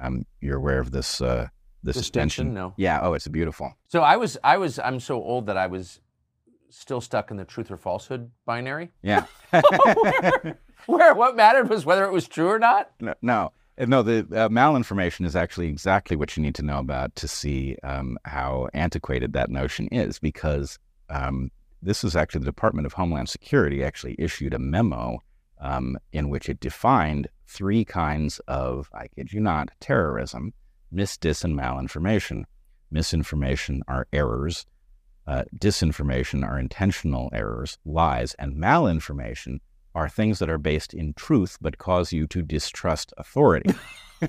Um, 0.00 0.24
you're 0.40 0.56
aware 0.56 0.80
of 0.80 0.92
this 0.92 1.20
uh, 1.20 1.48
this 1.82 1.96
distinction? 1.96 2.54
No. 2.54 2.72
Yeah. 2.78 3.00
Oh, 3.02 3.12
it's 3.12 3.28
beautiful. 3.28 3.74
So 3.88 4.00
I 4.00 4.16
was 4.16 4.38
I 4.42 4.56
was 4.56 4.78
I'm 4.78 4.98
so 4.98 5.22
old 5.22 5.46
that 5.46 5.58
I 5.58 5.66
was 5.66 6.00
still 6.70 7.02
stuck 7.02 7.30
in 7.30 7.36
the 7.36 7.44
truth 7.44 7.70
or 7.70 7.76
falsehood 7.76 8.30
binary. 8.46 8.90
Yeah. 9.02 9.26
where, 9.50 10.58
where, 10.86 11.14
what 11.14 11.36
mattered 11.36 11.68
was 11.68 11.84
whether 11.84 12.06
it 12.06 12.12
was 12.12 12.26
true 12.26 12.48
or 12.48 12.58
not. 12.58 12.92
No. 12.98 13.14
No. 13.20 13.52
No, 13.86 14.02
the 14.02 14.20
uh, 14.20 14.48
malinformation 14.48 15.24
is 15.24 15.36
actually 15.36 15.68
exactly 15.68 16.16
what 16.16 16.36
you 16.36 16.42
need 16.42 16.56
to 16.56 16.64
know 16.64 16.78
about 16.78 17.14
to 17.16 17.28
see 17.28 17.76
um, 17.84 18.18
how 18.24 18.68
antiquated 18.74 19.32
that 19.34 19.50
notion 19.50 19.86
is, 19.88 20.18
because 20.18 20.78
um, 21.10 21.50
this 21.80 22.02
is 22.02 22.16
actually 22.16 22.40
the 22.40 22.46
Department 22.46 22.86
of 22.86 22.94
Homeland 22.94 23.28
Security 23.28 23.84
actually 23.84 24.16
issued 24.18 24.52
a 24.52 24.58
memo 24.58 25.22
um, 25.60 25.96
in 26.12 26.28
which 26.28 26.48
it 26.48 26.58
defined 26.60 27.28
three 27.46 27.84
kinds 27.84 28.40
of, 28.48 28.90
I 28.92 29.06
kid 29.08 29.32
you 29.32 29.40
not, 29.40 29.70
terrorism 29.80 30.52
mis, 30.90 31.16
dis, 31.16 31.44
and 31.44 31.56
malinformation. 31.56 32.44
Misinformation 32.90 33.82
are 33.86 34.06
errors, 34.12 34.66
uh, 35.26 35.44
disinformation 35.56 36.42
are 36.42 36.58
intentional 36.58 37.28
errors, 37.32 37.78
lies, 37.84 38.34
and 38.38 38.54
malinformation 38.54 39.60
are 39.98 40.08
things 40.08 40.38
that 40.38 40.48
are 40.48 40.58
based 40.58 40.94
in 40.94 41.12
truth 41.14 41.58
but 41.60 41.78
cause 41.78 42.12
you 42.12 42.26
to 42.28 42.42
distrust 42.42 43.12
authority. 43.18 43.74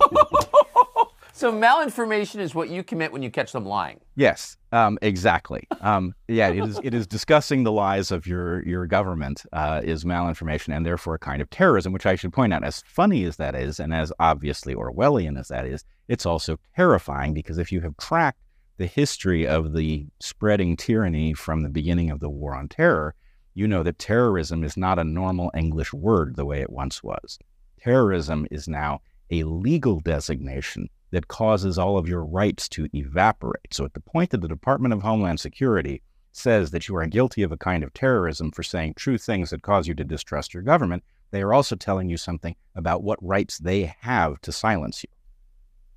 So 1.39 1.53
malinformation 1.53 2.41
is 2.41 2.53
what 2.53 2.67
you 2.67 2.83
commit 2.83 3.13
when 3.13 3.21
you 3.21 3.31
catch 3.31 3.53
them 3.53 3.65
lying. 3.65 4.01
Yes, 4.17 4.57
um, 4.73 4.99
exactly. 5.01 5.69
Um, 5.79 6.13
yeah, 6.27 6.49
it 6.49 6.65
is. 6.65 6.81
It 6.83 6.93
is 6.93 7.07
discussing 7.07 7.63
the 7.63 7.71
lies 7.71 8.11
of 8.11 8.27
your 8.27 8.61
your 8.67 8.85
government 8.87 9.43
uh, 9.53 9.79
is 9.81 10.03
malinformation, 10.03 10.75
and 10.75 10.85
therefore 10.85 11.15
a 11.15 11.19
kind 11.19 11.41
of 11.41 11.49
terrorism. 11.49 11.93
Which 11.93 12.05
I 12.05 12.15
should 12.15 12.33
point 12.33 12.51
out, 12.51 12.65
as 12.65 12.83
funny 12.85 13.23
as 13.23 13.37
that 13.37 13.55
is, 13.55 13.79
and 13.79 13.93
as 13.93 14.11
obviously 14.19 14.75
Orwellian 14.75 15.39
as 15.39 15.47
that 15.47 15.65
is, 15.65 15.85
it's 16.09 16.25
also 16.25 16.59
terrifying 16.75 17.33
because 17.33 17.57
if 17.57 17.71
you 17.71 17.79
have 17.79 17.95
tracked 17.95 18.41
the 18.75 18.87
history 18.87 19.47
of 19.47 19.71
the 19.71 20.07
spreading 20.19 20.75
tyranny 20.75 21.33
from 21.33 21.63
the 21.63 21.69
beginning 21.69 22.11
of 22.11 22.19
the 22.19 22.29
War 22.29 22.53
on 22.53 22.67
Terror, 22.67 23.15
you 23.59 23.67
know 23.67 23.83
that 23.83 23.99
terrorism 23.99 24.63
is 24.63 24.77
not 24.77 24.97
a 24.97 25.03
normal 25.03 25.51
English 25.53 25.93
word 25.93 26.37
the 26.37 26.45
way 26.45 26.61
it 26.61 26.69
once 26.69 27.03
was. 27.03 27.37
Terrorism 27.81 28.47
is 28.49 28.69
now 28.69 29.01
a 29.29 29.43
legal 29.43 29.99
designation 29.99 30.89
that 31.11 31.27
causes 31.27 31.77
all 31.77 31.97
of 31.97 32.07
your 32.07 32.23
rights 32.23 32.69
to 32.69 32.87
evaporate. 32.93 33.73
So, 33.73 33.83
at 33.83 33.93
the 33.93 33.99
point 33.99 34.29
that 34.29 34.39
the 34.39 34.47
Department 34.47 34.93
of 34.93 35.01
Homeland 35.01 35.41
Security 35.41 36.01
says 36.31 36.71
that 36.71 36.87
you 36.87 36.95
are 36.95 37.05
guilty 37.05 37.43
of 37.43 37.51
a 37.51 37.57
kind 37.57 37.83
of 37.83 37.93
terrorism 37.93 38.49
for 38.51 38.63
saying 38.63 38.93
true 38.93 39.17
things 39.17 39.49
that 39.49 39.61
cause 39.61 39.87
you 39.87 39.93
to 39.95 40.05
distrust 40.05 40.53
your 40.53 40.63
government, 40.63 41.03
they 41.31 41.41
are 41.41 41.53
also 41.53 41.75
telling 41.75 42.07
you 42.09 42.15
something 42.15 42.55
about 42.75 43.03
what 43.03 43.21
rights 43.21 43.57
they 43.57 43.93
have 43.99 44.39
to 44.41 44.53
silence 44.53 45.03
you. 45.03 45.09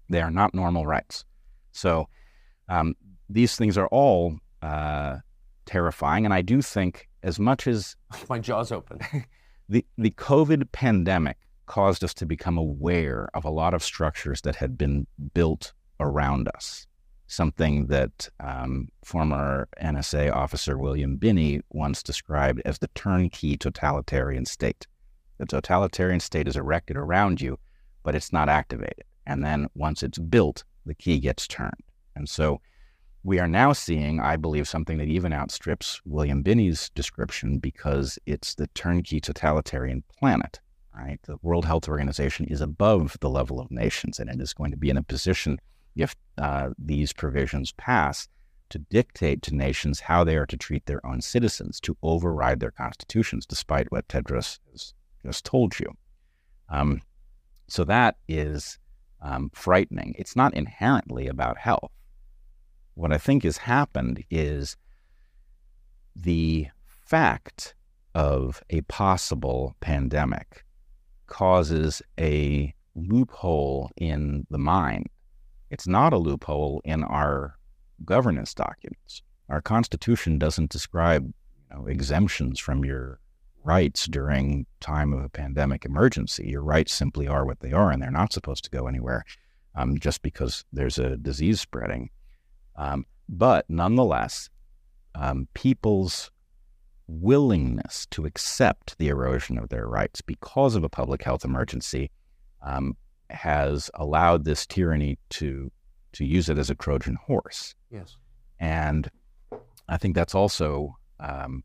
They 0.08 0.20
are 0.20 0.32
not 0.32 0.52
normal 0.52 0.84
rights. 0.84 1.24
So, 1.70 2.08
um, 2.68 2.96
these 3.30 3.54
things 3.54 3.78
are 3.78 3.88
all 3.88 4.38
uh, 4.62 5.18
terrifying. 5.64 6.24
And 6.24 6.34
I 6.34 6.42
do 6.42 6.60
think, 6.60 7.08
as 7.22 7.38
much 7.38 7.66
as 7.66 7.96
my 8.28 8.38
jaw's 8.38 8.72
open, 8.72 9.00
the, 9.68 9.84
the 9.98 10.10
COVID 10.10 10.70
pandemic 10.72 11.38
caused 11.66 12.04
us 12.04 12.14
to 12.14 12.26
become 12.26 12.58
aware 12.58 13.28
of 13.34 13.44
a 13.44 13.50
lot 13.50 13.74
of 13.74 13.82
structures 13.82 14.40
that 14.42 14.56
had 14.56 14.76
been 14.76 15.06
built 15.34 15.72
around 16.00 16.48
us. 16.54 16.86
Something 17.28 17.86
that 17.86 18.28
um, 18.40 18.88
former 19.04 19.68
NSA 19.80 20.34
officer 20.34 20.76
William 20.76 21.16
Binney 21.16 21.62
once 21.70 22.02
described 22.02 22.60
as 22.66 22.78
the 22.78 22.88
turnkey 22.88 23.56
totalitarian 23.56 24.44
state. 24.44 24.86
The 25.38 25.46
totalitarian 25.46 26.20
state 26.20 26.46
is 26.46 26.56
erected 26.56 26.96
around 26.96 27.40
you, 27.40 27.58
but 28.02 28.14
it's 28.14 28.32
not 28.32 28.50
activated. 28.50 29.04
And 29.26 29.42
then 29.42 29.68
once 29.74 30.02
it's 30.02 30.18
built, 30.18 30.64
the 30.84 30.94
key 30.94 31.20
gets 31.20 31.46
turned. 31.46 31.72
And 32.14 32.28
so 32.28 32.60
we 33.24 33.38
are 33.38 33.48
now 33.48 33.72
seeing, 33.72 34.20
I 34.20 34.36
believe, 34.36 34.66
something 34.66 34.98
that 34.98 35.08
even 35.08 35.32
outstrips 35.32 36.00
William 36.04 36.42
Binney's 36.42 36.90
description 36.90 37.58
because 37.58 38.18
it's 38.26 38.54
the 38.54 38.66
turnkey 38.68 39.20
totalitarian 39.20 40.02
planet 40.18 40.60
right? 40.94 41.18
The 41.24 41.36
World 41.42 41.64
Health 41.64 41.88
Organization 41.88 42.46
is 42.46 42.60
above 42.60 43.16
the 43.20 43.30
level 43.30 43.60
of 43.60 43.70
nations, 43.70 44.18
and 44.18 44.28
it 44.28 44.40
is 44.40 44.52
going 44.52 44.70
to 44.70 44.76
be 44.76 44.90
in 44.90 44.96
a 44.96 45.02
position, 45.02 45.58
if 45.96 46.14
uh, 46.38 46.70
these 46.78 47.12
provisions 47.12 47.72
pass, 47.72 48.28
to 48.70 48.78
dictate 48.78 49.42
to 49.42 49.54
nations 49.54 50.00
how 50.00 50.24
they 50.24 50.36
are 50.36 50.46
to 50.46 50.56
treat 50.56 50.86
their 50.86 51.04
own 51.06 51.20
citizens, 51.20 51.78
to 51.80 51.96
override 52.02 52.60
their 52.60 52.70
constitutions, 52.70 53.44
despite 53.44 53.90
what 53.92 54.08
Tedros 54.08 54.58
has 54.70 54.94
just 55.24 55.44
told 55.44 55.78
you. 55.78 55.92
Um, 56.68 57.02
so 57.68 57.84
that 57.84 58.16
is 58.28 58.78
um, 59.20 59.50
frightening. 59.54 60.14
It's 60.18 60.36
not 60.36 60.54
inherently 60.54 61.26
about 61.28 61.58
health. 61.58 61.92
What 62.94 63.12
I 63.12 63.18
think 63.18 63.44
has 63.44 63.58
happened 63.58 64.24
is 64.30 64.76
the 66.14 66.68
fact 66.86 67.74
of 68.14 68.62
a 68.70 68.82
possible 68.82 69.74
pandemic 69.80 70.64
causes 71.26 72.02
a 72.20 72.74
loophole 72.94 73.90
in 73.96 74.46
the 74.50 74.58
mind. 74.58 75.08
It's 75.70 75.86
not 75.86 76.12
a 76.12 76.18
loophole 76.18 76.82
in 76.84 77.02
our 77.04 77.56
governance 78.04 78.52
documents. 78.52 79.22
Our 79.48 79.62
Constitution 79.62 80.38
doesn't 80.38 80.70
describe 80.70 81.24
you 81.24 81.76
know, 81.76 81.86
exemptions 81.86 82.60
from 82.60 82.84
your 82.84 83.20
rights 83.64 84.06
during 84.06 84.66
time 84.80 85.12
of 85.12 85.24
a 85.24 85.28
pandemic 85.28 85.84
emergency. 85.84 86.48
Your 86.48 86.62
rights 86.62 86.92
simply 86.92 87.28
are 87.28 87.46
what 87.46 87.60
they 87.60 87.72
are, 87.72 87.90
and 87.90 88.02
they're 88.02 88.10
not 88.10 88.32
supposed 88.32 88.64
to 88.64 88.70
go 88.70 88.86
anywhere 88.86 89.24
um, 89.74 89.98
just 89.98 90.20
because 90.22 90.64
there's 90.72 90.98
a 90.98 91.16
disease 91.16 91.60
spreading. 91.60 92.10
Um, 92.76 93.06
but 93.28 93.68
nonetheless, 93.68 94.48
um, 95.14 95.48
people's 95.54 96.30
willingness 97.06 98.06
to 98.06 98.24
accept 98.24 98.96
the 98.98 99.08
erosion 99.08 99.58
of 99.58 99.68
their 99.68 99.86
rights 99.86 100.20
because 100.20 100.74
of 100.74 100.84
a 100.84 100.88
public 100.88 101.22
health 101.22 101.44
emergency 101.44 102.10
um, 102.62 102.96
has 103.30 103.90
allowed 103.94 104.44
this 104.44 104.66
tyranny 104.66 105.18
to 105.30 105.70
to 106.12 106.26
use 106.26 106.50
it 106.50 106.58
as 106.58 106.68
a 106.68 106.74
Trojan 106.74 107.14
horse. 107.14 107.74
Yes, 107.90 108.16
and 108.60 109.10
I 109.88 109.96
think 109.96 110.14
that's 110.14 110.34
also 110.34 110.96
um, 111.20 111.64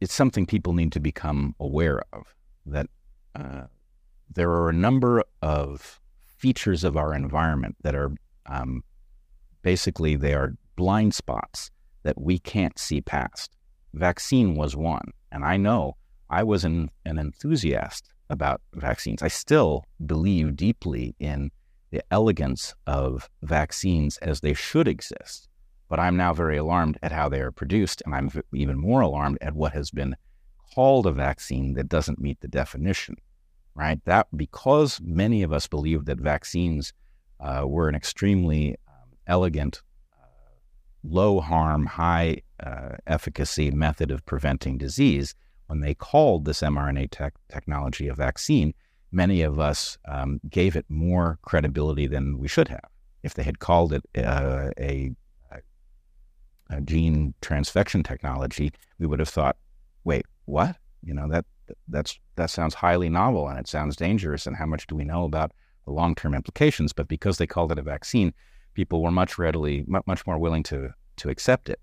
it's 0.00 0.14
something 0.14 0.46
people 0.46 0.72
need 0.72 0.92
to 0.92 1.00
become 1.00 1.54
aware 1.60 2.02
of 2.12 2.34
that 2.66 2.88
uh, 3.34 3.62
there 4.32 4.50
are 4.50 4.68
a 4.68 4.74
number 4.74 5.22
of 5.42 6.00
features 6.36 6.84
of 6.84 6.96
our 6.96 7.14
environment 7.14 7.76
that 7.82 7.94
are 7.94 8.12
um, 8.46 8.82
basically 9.64 10.14
they 10.14 10.34
are 10.34 10.54
blind 10.76 11.12
spots 11.12 11.72
that 12.04 12.20
we 12.20 12.38
can't 12.38 12.78
see 12.78 13.00
past 13.00 13.56
vaccine 13.94 14.54
was 14.54 14.76
one. 14.76 15.12
And 15.32 15.44
I 15.44 15.56
know 15.56 15.96
I 16.30 16.42
was 16.42 16.64
an, 16.64 16.90
an 17.04 17.18
enthusiast 17.18 18.10
about 18.30 18.60
vaccines. 18.74 19.22
I 19.22 19.28
still 19.28 19.84
believe 20.04 20.56
deeply 20.56 21.14
in 21.18 21.50
the 21.90 22.02
elegance 22.10 22.74
of 22.86 23.28
vaccines 23.42 24.16
as 24.18 24.40
they 24.40 24.54
should 24.54 24.88
exist. 24.88 25.48
But 25.88 26.00
I'm 26.00 26.16
now 26.16 26.32
very 26.32 26.56
alarmed 26.56 26.98
at 27.02 27.12
how 27.12 27.28
they 27.28 27.40
are 27.40 27.52
produced. 27.52 28.02
And 28.04 28.14
I'm 28.14 28.30
even 28.52 28.78
more 28.78 29.00
alarmed 29.00 29.38
at 29.40 29.54
what 29.54 29.72
has 29.72 29.90
been 29.90 30.16
called 30.74 31.06
a 31.06 31.12
vaccine 31.12 31.74
that 31.74 31.88
doesn't 31.88 32.20
meet 32.20 32.40
the 32.40 32.48
definition, 32.48 33.16
right? 33.74 34.00
That 34.06 34.26
because 34.36 35.00
many 35.00 35.42
of 35.42 35.52
us 35.52 35.68
believe 35.68 36.06
that 36.06 36.18
vaccines 36.18 36.92
uh, 37.38 37.64
were 37.66 37.88
an 37.88 37.94
extremely 37.94 38.76
elegant 39.26 39.82
low 41.04 41.40
harm, 41.40 41.86
high 41.86 42.40
uh, 42.60 42.96
efficacy 43.06 43.70
method 43.70 44.10
of 44.10 44.24
preventing 44.26 44.78
disease, 44.78 45.34
when 45.66 45.80
they 45.80 45.94
called 45.94 46.44
this 46.44 46.60
mRNA 46.60 47.08
tech 47.10 47.34
technology 47.50 48.08
a 48.08 48.14
vaccine, 48.14 48.74
many 49.12 49.42
of 49.42 49.60
us 49.60 49.96
um, 50.06 50.40
gave 50.48 50.76
it 50.76 50.84
more 50.88 51.38
credibility 51.42 52.06
than 52.06 52.38
we 52.38 52.48
should 52.48 52.68
have. 52.68 52.88
If 53.22 53.34
they 53.34 53.42
had 53.42 53.58
called 53.58 53.92
it 53.92 54.02
uh, 54.18 54.70
a, 54.78 55.12
a, 56.70 56.80
gene 56.82 57.34
transfection 57.40 58.04
technology, 58.04 58.72
we 58.98 59.06
would 59.06 59.20
have 59.20 59.28
thought, 59.28 59.56
wait, 60.04 60.26
what? 60.44 60.76
You 61.02 61.14
know, 61.14 61.28
that 61.28 61.44
that's 61.88 62.18
that 62.36 62.50
sounds 62.50 62.74
highly 62.74 63.08
novel 63.08 63.48
and 63.48 63.58
it 63.58 63.68
sounds 63.68 63.96
dangerous. 63.96 64.46
And 64.46 64.56
how 64.56 64.66
much 64.66 64.86
do 64.86 64.94
we 64.94 65.04
know 65.04 65.24
about 65.24 65.52
the 65.86 65.92
long 65.92 66.14
term 66.14 66.34
implications? 66.34 66.92
But 66.92 67.08
because 67.08 67.38
they 67.38 67.46
called 67.46 67.72
it 67.72 67.78
a 67.78 67.82
vaccine, 67.82 68.34
people 68.74 69.02
were 69.02 69.10
much 69.10 69.38
readily, 69.38 69.84
much 69.86 70.26
more 70.26 70.38
willing 70.38 70.62
to 70.64 70.94
to 71.16 71.28
accept 71.28 71.68
it. 71.68 71.80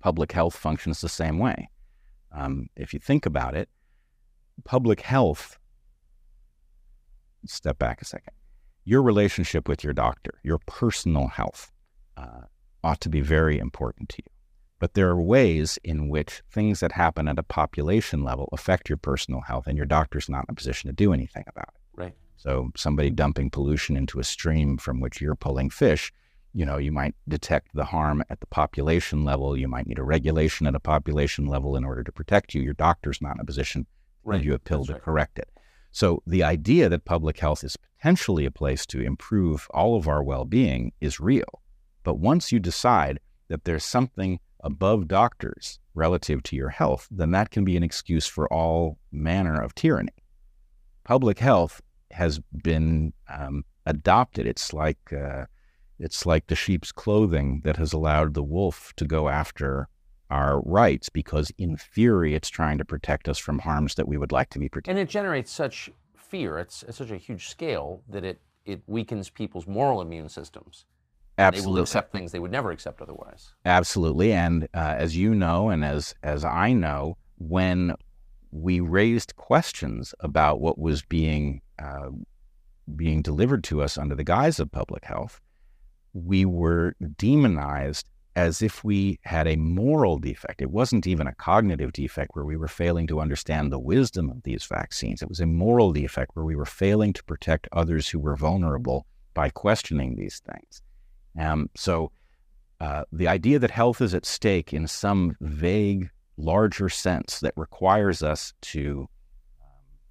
Public 0.00 0.32
health 0.32 0.54
functions 0.54 1.00
the 1.00 1.08
same 1.08 1.38
way. 1.38 1.68
Um, 2.32 2.68
if 2.76 2.92
you 2.92 3.00
think 3.00 3.26
about 3.26 3.54
it, 3.54 3.68
public 4.64 5.00
health. 5.00 5.58
Step 7.46 7.78
back 7.78 8.00
a 8.00 8.04
second. 8.04 8.32
Your 8.84 9.02
relationship 9.02 9.68
with 9.68 9.84
your 9.84 9.92
doctor, 9.92 10.40
your 10.42 10.58
personal 10.66 11.28
health, 11.28 11.72
uh, 12.16 12.42
ought 12.82 13.00
to 13.00 13.08
be 13.08 13.20
very 13.20 13.58
important 13.58 14.08
to 14.10 14.18
you. 14.18 14.30
But 14.78 14.94
there 14.94 15.08
are 15.08 15.20
ways 15.20 15.78
in 15.84 16.08
which 16.08 16.42
things 16.50 16.80
that 16.80 16.92
happen 16.92 17.28
at 17.28 17.38
a 17.38 17.42
population 17.42 18.22
level 18.22 18.48
affect 18.52 18.88
your 18.88 18.98
personal 18.98 19.40
health, 19.40 19.66
and 19.66 19.76
your 19.76 19.86
doctor's 19.86 20.28
not 20.28 20.44
in 20.48 20.52
a 20.52 20.54
position 20.54 20.88
to 20.88 20.94
do 20.94 21.12
anything 21.12 21.44
about 21.48 21.68
it. 21.74 21.80
Right. 22.36 22.42
So 22.42 22.70
somebody 22.76 23.10
dumping 23.10 23.50
pollution 23.50 23.96
into 23.96 24.20
a 24.20 24.24
stream 24.24 24.76
from 24.78 25.00
which 25.00 25.20
you're 25.20 25.34
pulling 25.34 25.70
fish, 25.70 26.12
you 26.52 26.64
know, 26.64 26.76
you 26.76 26.92
might 26.92 27.14
detect 27.28 27.74
the 27.74 27.84
harm 27.84 28.22
at 28.30 28.40
the 28.40 28.46
population 28.46 29.24
level. 29.24 29.56
You 29.56 29.68
might 29.68 29.86
need 29.86 29.98
a 29.98 30.04
regulation 30.04 30.66
at 30.66 30.74
a 30.74 30.80
population 30.80 31.46
level 31.46 31.76
in 31.76 31.84
order 31.84 32.04
to 32.04 32.12
protect 32.12 32.54
you. 32.54 32.62
Your 32.62 32.74
doctor's 32.74 33.20
not 33.20 33.36
in 33.36 33.40
a 33.40 33.44
position 33.44 33.86
to 34.24 34.32
give 34.32 34.44
you 34.44 34.54
a 34.54 34.58
pill 34.58 34.78
That's 34.78 34.88
to 34.88 34.92
right. 34.94 35.02
correct 35.02 35.38
it. 35.38 35.48
So 35.90 36.22
the 36.26 36.42
idea 36.42 36.88
that 36.88 37.04
public 37.04 37.38
health 37.38 37.62
is 37.64 37.76
potentially 37.76 38.44
a 38.46 38.50
place 38.50 38.84
to 38.86 39.00
improve 39.00 39.68
all 39.72 39.96
of 39.96 40.08
our 40.08 40.22
well-being 40.22 40.92
is 41.00 41.20
real. 41.20 41.60
But 42.02 42.18
once 42.18 42.52
you 42.52 42.58
decide 42.58 43.20
that 43.48 43.64
there's 43.64 43.84
something 43.84 44.40
above 44.60 45.08
doctors 45.08 45.78
relative 45.94 46.42
to 46.44 46.56
your 46.56 46.70
health, 46.70 47.06
then 47.10 47.30
that 47.32 47.50
can 47.50 47.64
be 47.64 47.76
an 47.76 47.82
excuse 47.82 48.26
for 48.26 48.52
all 48.52 48.98
manner 49.12 49.60
of 49.60 49.74
tyranny. 49.74 50.12
Public 51.04 51.38
health 51.38 51.80
has 52.14 52.40
been 52.62 53.12
um, 53.28 53.64
adopted. 53.86 54.46
It's 54.46 54.72
like 54.72 55.12
uh, 55.12 55.46
it's 55.98 56.26
like 56.26 56.46
the 56.46 56.56
sheep's 56.56 56.92
clothing 56.92 57.60
that 57.64 57.76
has 57.76 57.92
allowed 57.92 58.34
the 58.34 58.42
wolf 58.42 58.92
to 58.96 59.04
go 59.04 59.28
after 59.28 59.88
our 60.30 60.60
rights 60.62 61.08
because, 61.08 61.52
in 61.58 61.76
theory, 61.76 62.34
it's 62.34 62.48
trying 62.48 62.78
to 62.78 62.84
protect 62.84 63.28
us 63.28 63.38
from 63.38 63.60
harms 63.60 63.94
that 63.94 64.08
we 64.08 64.16
would 64.16 64.32
like 64.32 64.50
to 64.50 64.58
be 64.58 64.68
protected. 64.68 64.98
And 64.98 65.08
it 65.08 65.10
generates 65.10 65.52
such 65.52 65.90
fear. 66.16 66.58
It's 66.58 66.82
at 66.84 66.94
such 66.94 67.10
a 67.10 67.16
huge 67.16 67.48
scale 67.48 68.02
that 68.08 68.24
it 68.24 68.40
it 68.64 68.82
weakens 68.86 69.28
people's 69.28 69.66
moral 69.66 70.00
immune 70.00 70.28
systems. 70.28 70.86
Absolutely. 71.36 71.68
They 71.68 71.74
will 71.74 71.82
accept 71.82 72.12
things 72.12 72.32
they 72.32 72.38
would 72.38 72.52
never 72.52 72.70
accept 72.70 73.02
otherwise. 73.02 73.54
Absolutely. 73.64 74.32
And 74.32 74.64
uh, 74.72 74.94
as 74.96 75.16
you 75.16 75.34
know, 75.34 75.68
and 75.68 75.84
as, 75.84 76.14
as 76.22 76.44
I 76.44 76.72
know, 76.72 77.16
when 77.38 77.94
we 78.52 78.80
raised 78.80 79.34
questions 79.36 80.14
about 80.20 80.60
what 80.60 80.78
was 80.78 81.02
being 81.02 81.60
uh, 81.78 82.10
being 82.96 83.22
delivered 83.22 83.64
to 83.64 83.82
us 83.82 83.98
under 83.98 84.14
the 84.14 84.24
guise 84.24 84.60
of 84.60 84.70
public 84.70 85.04
health, 85.04 85.40
we 86.12 86.44
were 86.44 86.94
demonized 87.16 88.08
as 88.36 88.62
if 88.62 88.82
we 88.82 89.18
had 89.22 89.46
a 89.46 89.56
moral 89.56 90.18
defect. 90.18 90.60
It 90.60 90.70
wasn't 90.70 91.06
even 91.06 91.26
a 91.26 91.34
cognitive 91.34 91.92
defect 91.92 92.30
where 92.34 92.44
we 92.44 92.56
were 92.56 92.68
failing 92.68 93.06
to 93.06 93.20
understand 93.20 93.70
the 93.70 93.78
wisdom 93.78 94.28
of 94.28 94.42
these 94.42 94.64
vaccines. 94.64 95.22
It 95.22 95.28
was 95.28 95.40
a 95.40 95.46
moral 95.46 95.92
defect 95.92 96.32
where 96.34 96.44
we 96.44 96.56
were 96.56 96.64
failing 96.64 97.12
to 97.12 97.24
protect 97.24 97.68
others 97.72 98.08
who 98.08 98.18
were 98.18 98.36
vulnerable 98.36 99.06
by 99.34 99.50
questioning 99.50 100.16
these 100.16 100.40
things. 100.40 100.82
Um, 101.38 101.70
so, 101.76 102.10
uh, 102.80 103.04
the 103.12 103.28
idea 103.28 103.58
that 103.60 103.70
health 103.70 104.00
is 104.00 104.14
at 104.14 104.26
stake 104.26 104.72
in 104.72 104.86
some 104.88 105.36
vague, 105.40 106.10
larger 106.36 106.88
sense 106.88 107.38
that 107.40 107.54
requires 107.56 108.22
us 108.22 108.52
to 108.60 109.08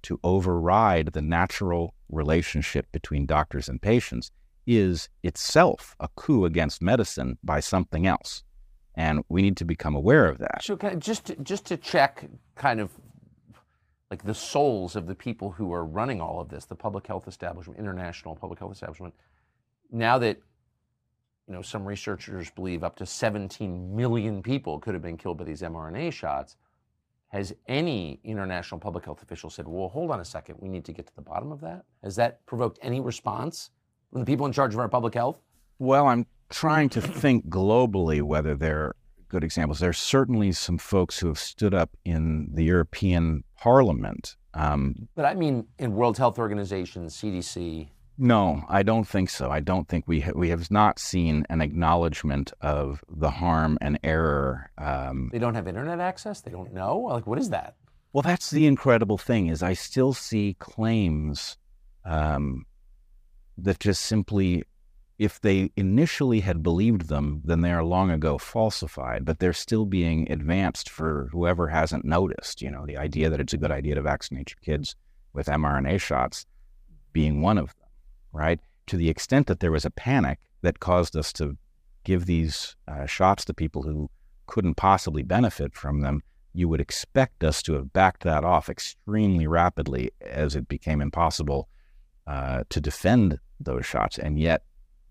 to 0.04 0.20
override 0.22 1.12
the 1.12 1.22
natural 1.22 1.94
relationship 2.08 2.86
between 2.92 3.26
doctors 3.26 3.68
and 3.68 3.82
patients 3.82 4.30
is 4.66 5.08
itself 5.22 5.94
a 6.00 6.08
coup 6.16 6.44
against 6.44 6.80
medicine 6.80 7.38
by 7.42 7.60
something 7.60 8.06
else. 8.06 8.42
And 8.94 9.24
we 9.28 9.42
need 9.42 9.56
to 9.56 9.64
become 9.64 9.96
aware 9.96 10.26
of 10.26 10.38
that. 10.38 10.62
So, 10.62 10.76
just 10.76 11.26
to, 11.26 11.36
just 11.36 11.66
to 11.66 11.76
check, 11.76 12.28
kind 12.54 12.80
of 12.80 12.90
like 14.10 14.22
the 14.22 14.34
souls 14.34 14.94
of 14.94 15.06
the 15.06 15.14
people 15.14 15.50
who 15.50 15.72
are 15.72 15.84
running 15.84 16.20
all 16.20 16.40
of 16.40 16.48
this, 16.48 16.64
the 16.66 16.76
public 16.76 17.06
health 17.06 17.26
establishment, 17.26 17.80
international 17.80 18.36
public 18.36 18.60
health 18.60 18.72
establishment. 18.72 19.12
Now 19.90 20.18
that 20.18 20.38
you 21.48 21.54
know 21.54 21.62
some 21.62 21.84
researchers 21.84 22.50
believe 22.50 22.84
up 22.84 22.96
to 22.96 23.06
17 23.06 23.96
million 23.96 24.42
people 24.42 24.78
could 24.78 24.94
have 24.94 25.02
been 25.02 25.16
killed 25.16 25.38
by 25.38 25.44
these 25.44 25.62
mRNA 25.62 26.12
shots, 26.12 26.56
has 27.34 27.52
any 27.68 28.20
international 28.24 28.80
public 28.80 29.04
health 29.04 29.22
official 29.22 29.50
said, 29.50 29.68
"Well, 29.68 29.88
hold 29.88 30.10
on 30.10 30.20
a 30.20 30.24
second, 30.24 30.56
we 30.60 30.68
need 30.68 30.84
to 30.86 30.92
get 30.92 31.06
to 31.06 31.14
the 31.14 31.22
bottom 31.22 31.52
of 31.52 31.60
that"? 31.60 31.84
Has 32.02 32.16
that 32.16 32.44
provoked 32.46 32.78
any 32.82 33.00
response? 33.00 33.70
from 34.14 34.20
the 34.20 34.26
people 34.26 34.46
in 34.46 34.52
charge 34.52 34.72
of 34.72 34.78
our 34.78 34.88
public 34.88 35.12
health? 35.12 35.40
Well, 35.80 36.06
I'm 36.06 36.26
trying 36.48 36.88
to 36.90 37.00
think 37.00 37.48
globally 37.48 38.22
whether 38.22 38.54
they're 38.54 38.94
good 39.28 39.42
examples. 39.42 39.80
There 39.80 39.90
are 39.90 39.92
certainly 39.92 40.52
some 40.52 40.78
folks 40.78 41.18
who 41.18 41.26
have 41.26 41.38
stood 41.38 41.74
up 41.74 41.90
in 42.04 42.48
the 42.54 42.62
European 42.62 43.42
Parliament. 43.58 44.36
Um, 44.54 45.08
but 45.16 45.24
I 45.24 45.34
mean, 45.34 45.66
in 45.80 45.96
World 45.96 46.16
Health 46.16 46.38
Organization, 46.38 47.06
CDC. 47.06 47.88
No, 48.16 48.64
I 48.68 48.84
don't 48.84 49.06
think 49.06 49.28
so. 49.28 49.50
I 49.50 49.60
don't 49.60 49.88
think 49.88 50.06
we 50.06 50.20
ha- 50.20 50.32
we 50.34 50.50
have 50.50 50.70
not 50.70 50.98
seen 51.00 51.44
an 51.50 51.60
acknowledgement 51.60 52.52
of 52.60 53.02
the 53.08 53.30
harm 53.30 53.76
and 53.80 53.98
error. 54.04 54.70
Um, 54.78 55.30
they 55.32 55.40
don't 55.40 55.54
have 55.56 55.66
internet 55.66 55.98
access. 55.98 56.40
They 56.40 56.52
don't 56.52 56.72
know. 56.72 56.98
Like, 56.98 57.26
what 57.26 57.38
is 57.38 57.50
that? 57.50 57.74
Well, 58.12 58.22
that's 58.22 58.50
the 58.50 58.66
incredible 58.66 59.18
thing 59.18 59.48
is 59.48 59.62
I 59.62 59.72
still 59.72 60.12
see 60.12 60.56
claims 60.60 61.56
um, 62.04 62.66
that 63.58 63.80
just 63.80 64.02
simply, 64.02 64.62
if 65.18 65.40
they 65.40 65.72
initially 65.76 66.38
had 66.38 66.62
believed 66.62 67.08
them, 67.08 67.42
then 67.44 67.62
they 67.62 67.72
are 67.72 67.82
long 67.82 68.12
ago 68.12 68.38
falsified, 68.38 69.24
but 69.24 69.40
they're 69.40 69.52
still 69.52 69.86
being 69.86 70.30
advanced 70.30 70.88
for 70.88 71.28
whoever 71.32 71.66
hasn't 71.66 72.04
noticed. 72.04 72.62
You 72.62 72.70
know, 72.70 72.86
the 72.86 72.96
idea 72.96 73.28
that 73.28 73.40
it's 73.40 73.52
a 73.52 73.58
good 73.58 73.72
idea 73.72 73.96
to 73.96 74.02
vaccinate 74.02 74.50
your 74.50 74.76
kids 74.76 74.94
with 75.32 75.48
mRNA 75.48 76.00
shots 76.00 76.46
being 77.12 77.40
one 77.40 77.58
of 77.58 77.74
them, 77.74 77.83
right? 78.34 78.60
To 78.88 78.96
the 78.96 79.08
extent 79.08 79.46
that 79.46 79.60
there 79.60 79.72
was 79.72 79.84
a 79.84 79.90
panic 79.90 80.40
that 80.60 80.80
caused 80.80 81.16
us 81.16 81.32
to 81.34 81.56
give 82.04 82.26
these 82.26 82.76
uh, 82.86 83.06
shots 83.06 83.44
to 83.46 83.54
people 83.54 83.82
who 83.82 84.10
couldn't 84.46 84.74
possibly 84.74 85.22
benefit 85.22 85.74
from 85.74 86.00
them, 86.00 86.22
you 86.52 86.68
would 86.68 86.80
expect 86.80 87.42
us 87.42 87.62
to 87.62 87.74
have 87.74 87.92
backed 87.92 88.22
that 88.24 88.44
off 88.44 88.68
extremely 88.68 89.46
rapidly 89.46 90.10
as 90.20 90.54
it 90.54 90.68
became 90.68 91.00
impossible 91.00 91.68
uh, 92.26 92.64
to 92.68 92.80
defend 92.80 93.38
those 93.58 93.86
shots. 93.86 94.18
And 94.18 94.38
yet, 94.38 94.62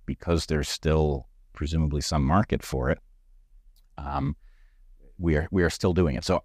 because 0.06 0.46
there's 0.46 0.70
still 0.70 1.28
presumably 1.54 2.02
some 2.02 2.24
market 2.24 2.64
for 2.64 2.90
it, 2.90 3.00
um, 3.98 4.36
we 5.18 5.36
are 5.36 5.48
we 5.52 5.64
are 5.64 5.70
still 5.70 5.94
doing 5.94 6.16
it. 6.16 6.24
So 6.24 6.44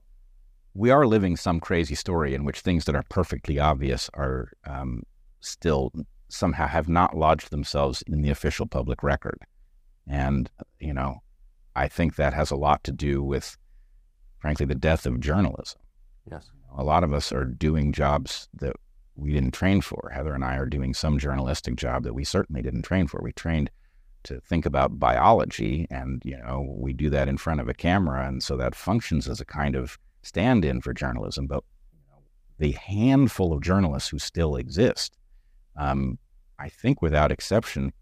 we 0.74 0.90
are 0.90 1.06
living 1.06 1.36
some 1.36 1.60
crazy 1.60 1.94
story 1.94 2.34
in 2.34 2.44
which 2.44 2.60
things 2.60 2.84
that 2.84 2.94
are 2.94 3.04
perfectly 3.08 3.58
obvious 3.58 4.10
are 4.14 4.52
um, 4.66 5.02
still 5.40 5.92
somehow 6.28 6.66
have 6.66 6.88
not 6.88 7.16
lodged 7.16 7.50
themselves 7.50 8.02
in 8.06 8.22
the 8.22 8.30
official 8.30 8.66
public 8.66 9.02
record. 9.02 9.38
And 10.06 10.50
you 10.78 10.94
know, 10.94 11.18
I 11.76 11.88
think 11.88 12.16
that 12.16 12.34
has 12.34 12.50
a 12.50 12.56
lot 12.56 12.84
to 12.84 12.92
do 12.92 13.22
with, 13.22 13.56
frankly, 14.38 14.66
the 14.66 14.74
death 14.74 15.06
of 15.06 15.20
journalism. 15.20 15.80
Yes, 16.30 16.50
a 16.76 16.84
lot 16.84 17.04
of 17.04 17.12
us 17.12 17.32
are 17.32 17.44
doing 17.44 17.92
jobs 17.92 18.48
that 18.54 18.76
we 19.16 19.32
didn't 19.32 19.52
train 19.52 19.80
for. 19.80 20.10
Heather 20.14 20.34
and 20.34 20.44
I 20.44 20.56
are 20.56 20.66
doing 20.66 20.94
some 20.94 21.18
journalistic 21.18 21.76
job 21.76 22.04
that 22.04 22.14
we 22.14 22.24
certainly 22.24 22.62
didn't 22.62 22.82
train 22.82 23.06
for. 23.08 23.20
We 23.22 23.32
trained 23.32 23.70
to 24.24 24.40
think 24.40 24.66
about 24.66 24.98
biology, 24.98 25.86
and 25.90 26.22
you 26.24 26.36
know 26.36 26.74
we 26.76 26.92
do 26.92 27.10
that 27.10 27.28
in 27.28 27.36
front 27.36 27.60
of 27.60 27.68
a 27.68 27.74
camera, 27.74 28.26
and 28.26 28.42
so 28.42 28.56
that 28.56 28.74
functions 28.74 29.28
as 29.28 29.40
a 29.40 29.44
kind 29.44 29.74
of 29.74 29.98
stand-in 30.22 30.80
for 30.80 30.92
journalism. 30.92 31.46
But 31.46 31.64
you 31.92 32.00
know, 32.10 32.22
the 32.58 32.72
handful 32.72 33.52
of 33.52 33.62
journalists 33.62 34.08
who 34.08 34.18
still 34.18 34.56
exist, 34.56 35.16
um, 35.78 36.18
I 36.58 36.68
think, 36.68 37.00
without 37.00 37.32
exception, 37.32 37.92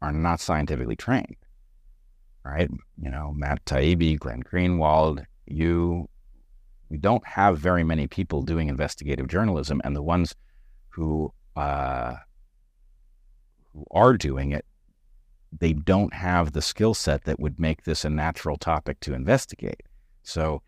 are 0.00 0.12
not 0.12 0.40
scientifically 0.40 0.96
trained. 0.96 1.36
Right? 2.44 2.70
You 3.02 3.10
know, 3.10 3.32
Matt 3.34 3.64
Taibbi, 3.64 4.18
Glenn 4.18 4.42
Greenwald, 4.42 5.24
you. 5.46 6.08
We 6.88 6.98
don't 6.98 7.26
have 7.26 7.58
very 7.58 7.82
many 7.82 8.06
people 8.06 8.42
doing 8.42 8.68
investigative 8.68 9.26
journalism, 9.26 9.80
and 9.82 9.96
the 9.96 10.02
ones 10.02 10.36
who 10.90 11.32
uh, 11.56 12.14
who 13.72 13.84
are 13.90 14.16
doing 14.16 14.52
it, 14.52 14.64
they 15.58 15.72
don't 15.72 16.14
have 16.14 16.52
the 16.52 16.62
skill 16.62 16.94
set 16.94 17.24
that 17.24 17.40
would 17.40 17.58
make 17.58 17.82
this 17.82 18.04
a 18.04 18.10
natural 18.10 18.56
topic 18.56 19.00
to 19.00 19.14
investigate. 19.14 19.82
So 20.22 20.62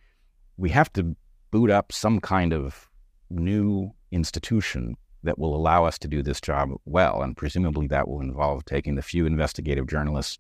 we 0.57 0.71
have 0.71 0.93
to 0.95 1.17
boot 1.51 1.71
up 1.71 1.93
some 1.93 2.21
kind 2.21 2.53
of 2.53 2.89
new 3.31 3.93
institution 4.11 4.97
that 5.23 5.39
will 5.39 5.55
allow 5.55 5.85
us 5.85 5.99
to 5.99 6.09
do 6.09 6.23
this 6.23 6.41
job 6.41 6.71
well. 6.85 7.23
And 7.23 7.37
presumably 7.37 7.87
that 7.89 8.09
will 8.09 8.21
involve 8.21 8.65
taking 8.65 8.95
the 8.95 9.03
few 9.03 9.27
investigative 9.27 9.87
journalists 9.87 10.39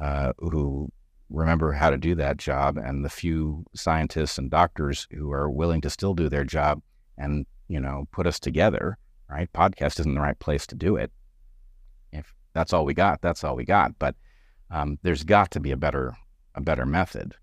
uh, 0.00 0.32
who 0.38 0.90
remember 1.28 1.72
how 1.72 1.90
to 1.90 1.98
do 1.98 2.14
that 2.14 2.36
job 2.36 2.76
and 2.76 3.04
the 3.04 3.10
few 3.10 3.64
scientists 3.74 4.38
and 4.38 4.50
doctors 4.50 5.06
who 5.10 5.32
are 5.32 5.50
willing 5.50 5.80
to 5.80 5.90
still 5.90 6.14
do 6.14 6.28
their 6.28 6.44
job 6.44 6.80
and, 7.18 7.46
you 7.68 7.80
know, 7.80 8.06
put 8.12 8.26
us 8.26 8.38
together 8.38 8.98
right? 9.28 9.52
Podcast 9.52 10.00
isn't 10.00 10.14
the 10.14 10.20
right 10.20 10.38
place 10.38 10.66
to 10.68 10.74
do 10.74 10.96
it. 10.96 11.10
If 12.12 12.34
that's 12.52 12.72
all 12.72 12.84
we 12.84 12.94
got, 12.94 13.20
that's 13.20 13.44
all 13.44 13.56
we 13.56 13.64
got. 13.64 13.98
But 13.98 14.14
um, 14.70 14.98
there's 15.02 15.24
got 15.24 15.50
to 15.52 15.60
be 15.60 15.70
a 15.70 15.76
better 15.76 16.16
a 16.54 16.60
better 16.60 16.86
method. 16.86 17.34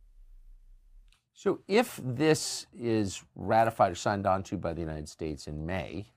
So 1.34 1.60
if 1.68 2.00
this 2.04 2.68
is 2.78 3.24
ratified 3.36 3.92
or 3.92 3.96
signed 3.96 4.26
onto 4.26 4.58
by 4.58 4.74
the 4.74 4.82
United 4.82 5.10
States 5.10 5.48
in 5.48 5.66
May, 5.66 6.08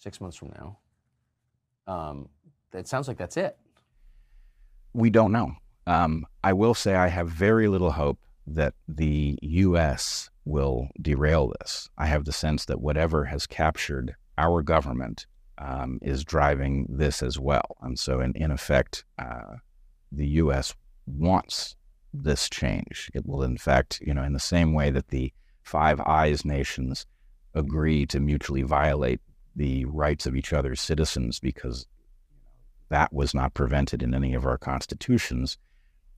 six 0.00 0.20
months 0.20 0.36
from 0.36 0.52
now, 0.58 0.78
um, 1.86 2.28
it 2.72 2.86
sounds 2.86 3.08
like 3.08 3.18
that's 3.18 3.36
it. 3.36 3.56
We 4.92 5.10
don't 5.10 5.32
know. 5.32 5.52
Um, 5.86 6.26
I 6.44 6.52
will 6.52 6.74
say 6.74 6.94
I 6.94 7.08
have 7.08 7.28
very 7.28 7.68
little 7.68 7.92
hope 7.92 8.18
that 8.46 8.74
the 8.86 9.38
U.S. 9.42 10.30
will 10.44 10.88
derail 11.00 11.52
this. 11.60 11.88
I 11.98 12.06
have 12.06 12.24
the 12.24 12.32
sense 12.32 12.66
that 12.66 12.80
whatever 12.80 13.24
has 13.24 13.46
captured 13.46 14.14
our 14.36 14.62
government 14.62 15.26
um, 15.58 15.98
is 16.02 16.24
driving 16.24 16.86
this 16.88 17.22
as 17.22 17.38
well. 17.38 17.76
And 17.82 17.98
so, 17.98 18.20
in, 18.20 18.32
in 18.34 18.50
effect, 18.50 19.04
uh, 19.18 19.56
the 20.12 20.26
U.S. 20.26 20.74
wants 21.06 21.76
this 22.12 22.48
change. 22.48 23.10
It 23.14 23.26
will, 23.26 23.42
in 23.42 23.58
fact, 23.58 24.00
you 24.00 24.14
know, 24.14 24.22
in 24.22 24.32
the 24.32 24.38
same 24.38 24.72
way 24.72 24.90
that 24.90 25.08
the 25.08 25.32
Five 25.62 26.00
Eyes 26.00 26.44
nations 26.44 27.06
agree 27.54 28.06
to 28.06 28.20
mutually 28.20 28.62
violate 28.62 29.20
the 29.58 29.84
rights 29.86 30.24
of 30.24 30.36
each 30.36 30.52
other's 30.52 30.80
citizens 30.80 31.40
because 31.40 31.86
that 32.90 33.12
was 33.12 33.34
not 33.34 33.54
prevented 33.54 34.02
in 34.02 34.14
any 34.14 34.32
of 34.32 34.46
our 34.46 34.56
constitutions. 34.56 35.58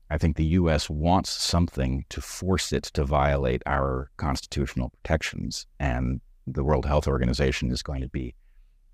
I 0.09 0.17
think 0.17 0.35
the 0.37 0.45
U.S. 0.45 0.89
wants 0.89 1.31
something 1.31 2.05
to 2.09 2.21
force 2.21 2.71
it 2.71 2.83
to 2.93 3.03
violate 3.03 3.63
our 3.65 4.11
constitutional 4.17 4.89
protections. 4.89 5.65
And 5.79 6.21
the 6.45 6.63
World 6.63 6.85
Health 6.85 7.07
Organization 7.07 7.71
is 7.71 7.81
going 7.81 8.01
to 8.01 8.09
be 8.09 8.35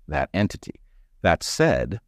that 0.08 0.30
entity. 0.32 0.80
That 1.22 1.42
said, 1.42 2.00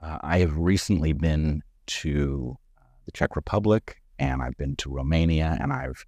uh, 0.00 0.18
I 0.20 0.38
have 0.38 0.56
recently 0.56 1.12
been 1.12 1.62
to 1.86 2.56
the 3.04 3.12
Czech 3.12 3.34
Republic 3.34 4.00
and 4.18 4.42
I've 4.42 4.56
been 4.56 4.76
to 4.76 4.90
Romania 4.90 5.56
and 5.60 5.72
I've 5.72 6.06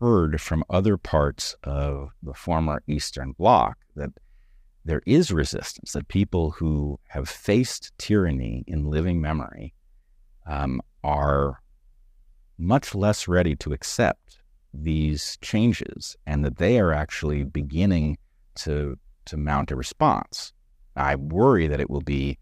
heard 0.00 0.40
from 0.40 0.64
other 0.70 0.96
parts 0.96 1.54
of 1.62 2.10
the 2.22 2.34
former 2.34 2.82
Eastern 2.86 3.32
Bloc 3.32 3.76
that 3.96 4.10
there 4.84 5.02
is 5.06 5.30
resistance, 5.30 5.92
that 5.92 6.08
people 6.08 6.52
who 6.52 6.98
have 7.08 7.28
faced 7.28 7.92
tyranny 7.98 8.64
in 8.66 8.90
living 8.90 9.20
memory 9.20 9.74
um, 10.46 10.80
are 11.04 11.60
much 12.58 12.94
less 12.94 13.28
ready 13.28 13.54
to 13.56 13.72
accept 13.72 14.38
these 14.72 15.36
changes 15.40 16.16
and 16.26 16.44
that 16.44 16.56
they 16.56 16.78
are 16.78 16.92
actually 16.92 17.44
beginning 17.44 18.16
to, 18.54 18.98
to 19.26 19.36
mount 19.36 19.70
a 19.70 19.76
response. 19.76 20.52
I 20.96 21.16
worry 21.16 21.66
that 21.66 21.80
it 21.80 21.90
will 21.90 22.00
be 22.00 22.38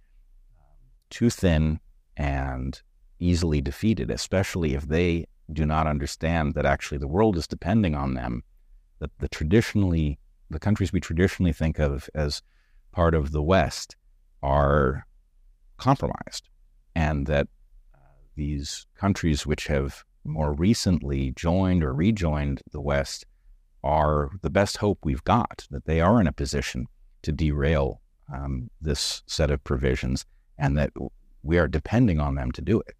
too 1.10 1.30
thin 1.30 1.80
and 2.16 2.80
easily 3.18 3.60
defeated, 3.60 4.10
especially 4.10 4.74
if 4.74 4.86
they 4.86 5.26
do 5.52 5.64
not 5.64 5.86
understand 5.86 6.54
that 6.54 6.66
actually 6.66 6.98
the 6.98 7.08
world 7.08 7.36
is 7.36 7.46
depending 7.46 7.94
on 7.94 8.14
them, 8.14 8.42
that 8.98 9.10
the 9.18 9.28
traditionally, 9.28 10.18
the 10.50 10.58
countries 10.58 10.92
we 10.92 11.00
traditionally 11.00 11.52
think 11.52 11.78
of 11.78 12.08
as 12.14 12.42
part 12.92 13.14
of 13.14 13.32
the 13.32 13.42
West 13.42 13.96
are 14.42 15.06
compromised, 15.76 16.48
and 16.94 17.26
that 17.26 17.48
uh, 17.94 17.98
these 18.34 18.86
countries 18.94 19.46
which 19.46 19.66
have 19.66 20.04
more 20.24 20.52
recently 20.52 21.32
joined 21.32 21.82
or 21.82 21.94
rejoined 21.94 22.62
the 22.72 22.80
West 22.80 23.24
are 23.82 24.30
the 24.42 24.50
best 24.50 24.78
hope 24.78 24.98
we've 25.04 25.24
got, 25.24 25.66
that 25.70 25.86
they 25.86 26.00
are 26.00 26.20
in 26.20 26.26
a 26.26 26.32
position 26.32 26.86
to 27.22 27.32
derail 27.32 28.00
um, 28.32 28.70
this 28.80 29.22
set 29.26 29.50
of 29.50 29.62
provisions 29.64 30.26
and 30.58 30.76
that 30.76 30.92
we 31.42 31.58
are 31.58 31.68
depending 31.68 32.20
on 32.20 32.34
them 32.34 32.50
to 32.52 32.60
do 32.60 32.80
it. 32.80 32.94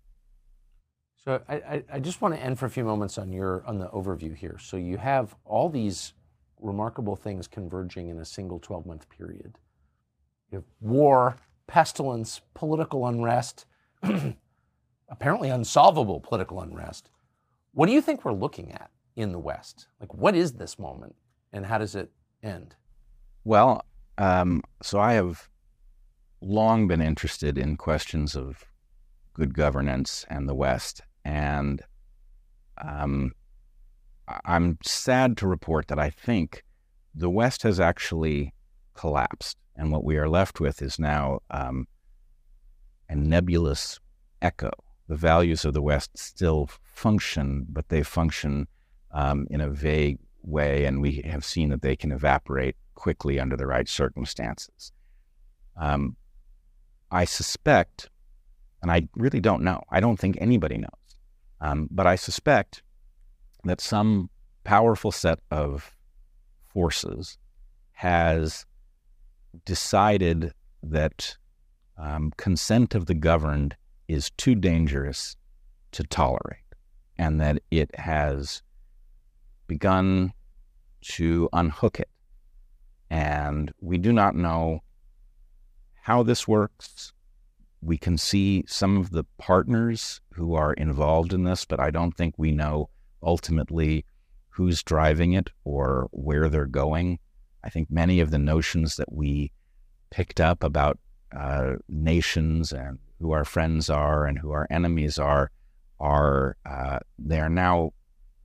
So 1.24 1.42
I, 1.48 1.82
I, 1.92 1.98
just 1.98 2.22
want 2.22 2.34
to 2.34 2.40
end 2.40 2.58
for 2.58 2.66
a 2.66 2.70
few 2.70 2.84
moments 2.84 3.18
on 3.18 3.32
your 3.32 3.64
on 3.66 3.78
the 3.78 3.88
overview 3.88 4.36
here. 4.36 4.56
So 4.60 4.76
you 4.76 4.96
have 4.98 5.34
all 5.44 5.68
these 5.68 6.14
remarkable 6.60 7.16
things 7.16 7.46
converging 7.48 8.08
in 8.08 8.18
a 8.18 8.24
single 8.24 8.58
12 8.60 8.86
month 8.86 9.08
period. 9.10 9.58
You 10.50 10.58
have 10.58 10.64
war, 10.80 11.36
pestilence, 11.66 12.40
political 12.54 13.06
unrest, 13.06 13.66
apparently 15.08 15.50
unsolvable 15.50 16.20
political 16.20 16.60
unrest. 16.60 17.10
What 17.72 17.86
do 17.86 17.92
you 17.92 18.00
think 18.00 18.24
we're 18.24 18.32
looking 18.32 18.72
at 18.72 18.90
in 19.16 19.32
the 19.32 19.38
West? 19.38 19.88
Like, 20.00 20.14
what 20.14 20.34
is 20.34 20.52
this 20.52 20.78
moment 20.78 21.14
and 21.52 21.66
how 21.66 21.78
does 21.78 21.94
it 21.94 22.10
end? 22.42 22.74
Well, 23.44 23.84
um, 24.16 24.62
so 24.82 24.98
I 25.00 25.14
have 25.14 25.48
long 26.40 26.86
been 26.86 27.00
interested 27.00 27.58
in 27.58 27.76
questions 27.76 28.36
of 28.36 28.64
good 29.34 29.54
governance 29.54 30.24
and 30.28 30.48
the 30.48 30.54
West. 30.54 31.02
And 31.28 31.82
um, 32.82 33.32
I'm 34.46 34.78
sad 34.82 35.36
to 35.36 35.46
report 35.46 35.88
that 35.88 35.98
I 35.98 36.08
think 36.08 36.64
the 37.14 37.28
West 37.28 37.62
has 37.64 37.78
actually 37.78 38.54
collapsed. 38.94 39.58
And 39.76 39.92
what 39.92 40.04
we 40.04 40.16
are 40.16 40.28
left 40.28 40.58
with 40.58 40.80
is 40.80 40.98
now 40.98 41.40
um, 41.50 41.86
a 43.10 43.14
nebulous 43.14 44.00
echo. 44.40 44.70
The 45.08 45.16
values 45.16 45.66
of 45.66 45.74
the 45.74 45.82
West 45.82 46.16
still 46.16 46.70
function, 46.82 47.66
but 47.68 47.90
they 47.90 48.02
function 48.02 48.66
um, 49.12 49.46
in 49.50 49.60
a 49.60 49.68
vague 49.68 50.18
way. 50.42 50.86
And 50.86 51.02
we 51.02 51.22
have 51.26 51.44
seen 51.44 51.68
that 51.68 51.82
they 51.82 51.94
can 51.94 52.10
evaporate 52.10 52.76
quickly 52.94 53.38
under 53.38 53.56
the 53.56 53.66
right 53.66 53.88
circumstances. 53.88 54.92
Um, 55.76 56.16
I 57.10 57.26
suspect, 57.26 58.08
and 58.80 58.90
I 58.90 59.08
really 59.14 59.40
don't 59.40 59.62
know, 59.62 59.82
I 59.90 60.00
don't 60.00 60.18
think 60.18 60.38
anybody 60.40 60.78
knows, 60.78 60.97
um, 61.60 61.88
but 61.90 62.06
I 62.06 62.16
suspect 62.16 62.82
that 63.64 63.80
some 63.80 64.30
powerful 64.64 65.12
set 65.12 65.40
of 65.50 65.94
forces 66.66 67.38
has 67.92 68.64
decided 69.64 70.52
that 70.82 71.36
um, 71.96 72.32
consent 72.36 72.94
of 72.94 73.06
the 73.06 73.14
governed 73.14 73.76
is 74.06 74.30
too 74.36 74.54
dangerous 74.54 75.36
to 75.92 76.04
tolerate, 76.04 76.62
and 77.16 77.40
that 77.40 77.60
it 77.70 77.90
has 77.98 78.62
begun 79.66 80.32
to 81.02 81.48
unhook 81.52 81.98
it. 81.98 82.08
And 83.10 83.72
we 83.80 83.98
do 83.98 84.12
not 84.12 84.34
know 84.34 84.80
how 86.02 86.22
this 86.22 86.46
works. 86.46 87.12
We 87.80 87.96
can 87.96 88.18
see 88.18 88.64
some 88.66 88.96
of 88.96 89.10
the 89.10 89.24
partners 89.38 90.20
who 90.34 90.54
are 90.54 90.72
involved 90.72 91.32
in 91.32 91.44
this, 91.44 91.64
but 91.64 91.80
I 91.80 91.90
don't 91.90 92.16
think 92.16 92.34
we 92.36 92.52
know 92.52 92.90
ultimately 93.22 94.04
who's 94.50 94.82
driving 94.82 95.34
it 95.34 95.50
or 95.64 96.08
where 96.10 96.48
they're 96.48 96.66
going. 96.66 97.18
I 97.62 97.70
think 97.70 97.90
many 97.90 98.20
of 98.20 98.30
the 98.30 98.38
notions 98.38 98.96
that 98.96 99.12
we 99.12 99.52
picked 100.10 100.40
up 100.40 100.64
about 100.64 100.98
uh, 101.36 101.74
nations 101.88 102.72
and 102.72 102.98
who 103.20 103.32
our 103.32 103.44
friends 103.44 103.90
are 103.90 104.26
and 104.26 104.38
who 104.38 104.50
our 104.50 104.66
enemies 104.70 105.18
are 105.18 105.50
are 106.00 106.56
uh, 106.64 106.98
they 107.18 107.40
are 107.40 107.48
now 107.48 107.92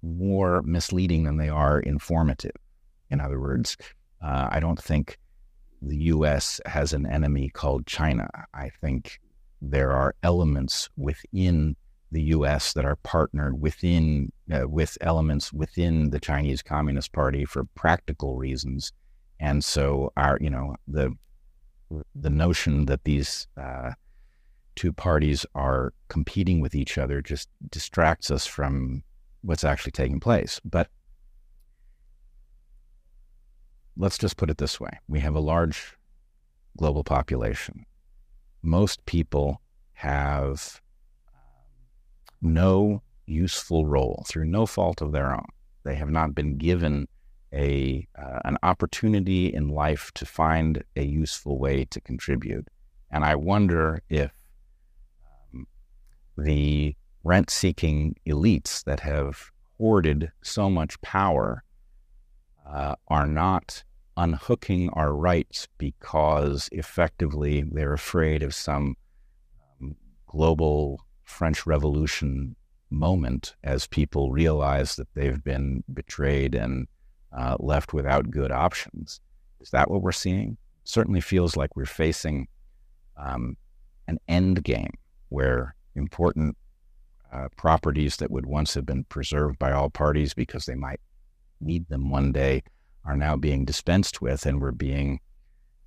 more 0.01 0.61
misleading 0.63 1.23
than 1.23 1.37
they 1.37 1.49
are 1.49 1.79
informative. 1.79 2.55
In 3.09 3.21
other 3.21 3.39
words, 3.39 3.77
uh, 4.21 4.47
I 4.51 4.59
don't 4.59 4.81
think 4.81 5.17
the 5.81 5.97
U.S. 5.97 6.59
has 6.65 6.93
an 6.93 7.05
enemy 7.05 7.49
called 7.49 7.85
China. 7.85 8.29
I 8.53 8.69
think 8.81 9.19
there 9.63 9.91
are 9.91 10.13
elements 10.23 10.89
within 10.97 11.75
the 12.11 12.21
U.S. 12.23 12.73
that 12.73 12.85
are 12.85 12.97
partnered 12.97 13.59
within 13.61 14.31
uh, 14.53 14.67
with 14.67 14.97
elements 15.01 15.53
within 15.53 16.09
the 16.09 16.19
Chinese 16.19 16.61
Communist 16.61 17.13
Party 17.13 17.45
for 17.45 17.63
practical 17.73 18.35
reasons, 18.35 18.91
and 19.39 19.63
so 19.63 20.11
our 20.17 20.37
you 20.41 20.49
know 20.49 20.75
the 20.87 21.11
the 22.13 22.29
notion 22.29 22.85
that 22.85 23.03
these 23.05 23.47
uh, 23.57 23.91
two 24.75 24.91
parties 24.91 25.45
are 25.55 25.93
competing 26.09 26.59
with 26.59 26.75
each 26.75 26.97
other 26.97 27.21
just 27.21 27.49
distracts 27.69 28.29
us 28.29 28.45
from 28.45 29.03
what's 29.41 29.63
actually 29.63 29.91
taking 29.91 30.19
place. 30.19 30.59
But 30.65 30.89
let's 33.95 34.17
just 34.17 34.37
put 34.37 34.49
it 34.49 34.57
this 34.57 34.79
way 34.79 34.99
we 35.07 35.19
have 35.21 35.35
a 35.35 35.39
large 35.39 35.95
global 36.77 37.03
population. 37.03 37.85
Most 38.63 39.05
people 39.05 39.61
have 39.93 40.81
um, 41.27 41.41
no 42.41 43.01
useful 43.25 43.85
role 43.85 44.23
through 44.27 44.45
no 44.45 44.65
fault 44.65 45.01
of 45.01 45.11
their 45.11 45.33
own. 45.33 45.45
They 45.83 45.95
have 45.95 46.09
not 46.09 46.33
been 46.33 46.57
given 46.57 47.07
a 47.53 48.07
uh, 48.17 48.39
an 48.45 48.57
opportunity 48.63 49.53
in 49.53 49.67
life 49.67 50.11
to 50.15 50.25
find 50.25 50.83
a 50.95 51.03
useful 51.03 51.59
way 51.59 51.85
to 51.85 52.01
contribute. 52.01 52.67
And 53.11 53.23
I 53.23 53.35
wonder 53.35 54.01
if 54.09 54.31
um, 55.53 55.67
the 56.37 56.95
rent-seeking 57.23 58.15
elites 58.25 58.83
that 58.85 59.01
have 59.01 59.51
hoarded 59.77 60.31
so 60.41 60.69
much 60.69 60.99
power 61.01 61.63
uh, 62.67 62.95
are 63.07 63.27
not 63.27 63.83
unhooking 64.17 64.89
our 64.91 65.13
rights 65.13 65.67
because 65.77 66.69
effectively 66.71 67.63
they're 67.71 67.93
afraid 67.93 68.43
of 68.43 68.53
some 68.53 68.95
um, 69.81 69.95
global 70.27 71.01
French 71.23 71.65
Revolution 71.65 72.55
moment 72.89 73.55
as 73.63 73.87
people 73.87 74.31
realize 74.31 74.95
that 74.95 75.07
they've 75.15 75.43
been 75.43 75.83
betrayed 75.93 76.53
and 76.53 76.87
uh, 77.35 77.55
left 77.59 77.93
without 77.93 78.29
good 78.29 78.51
options. 78.51 79.19
Is 79.59 79.71
that 79.71 79.89
what 79.89 80.01
we're 80.01 80.11
seeing? 80.11 80.57
Certainly 80.83 81.21
feels 81.21 81.55
like 81.55 81.75
we're 81.75 81.85
facing 81.85 82.47
um, 83.17 83.57
an 84.07 84.19
end 84.27 84.63
game 84.63 84.93
where 85.29 85.75
important 85.95 86.55
uh, 87.31 87.47
properties 87.57 88.17
that 88.17 88.29
would 88.29 88.45
once 88.45 88.75
have 88.75 88.85
been 88.85 89.03
preserved 89.05 89.57
by 89.57 89.71
all 89.71 89.89
parties 89.89 90.33
because 90.33 90.65
they 90.65 90.75
might 90.75 90.99
need 91.59 91.87
them 91.89 92.11
one 92.11 92.31
day 92.31 92.61
are 93.05 93.17
now 93.17 93.35
being 93.35 93.65
dispensed 93.65 94.21
with, 94.21 94.45
and 94.45 94.61
we're 94.61 94.71
being, 94.71 95.19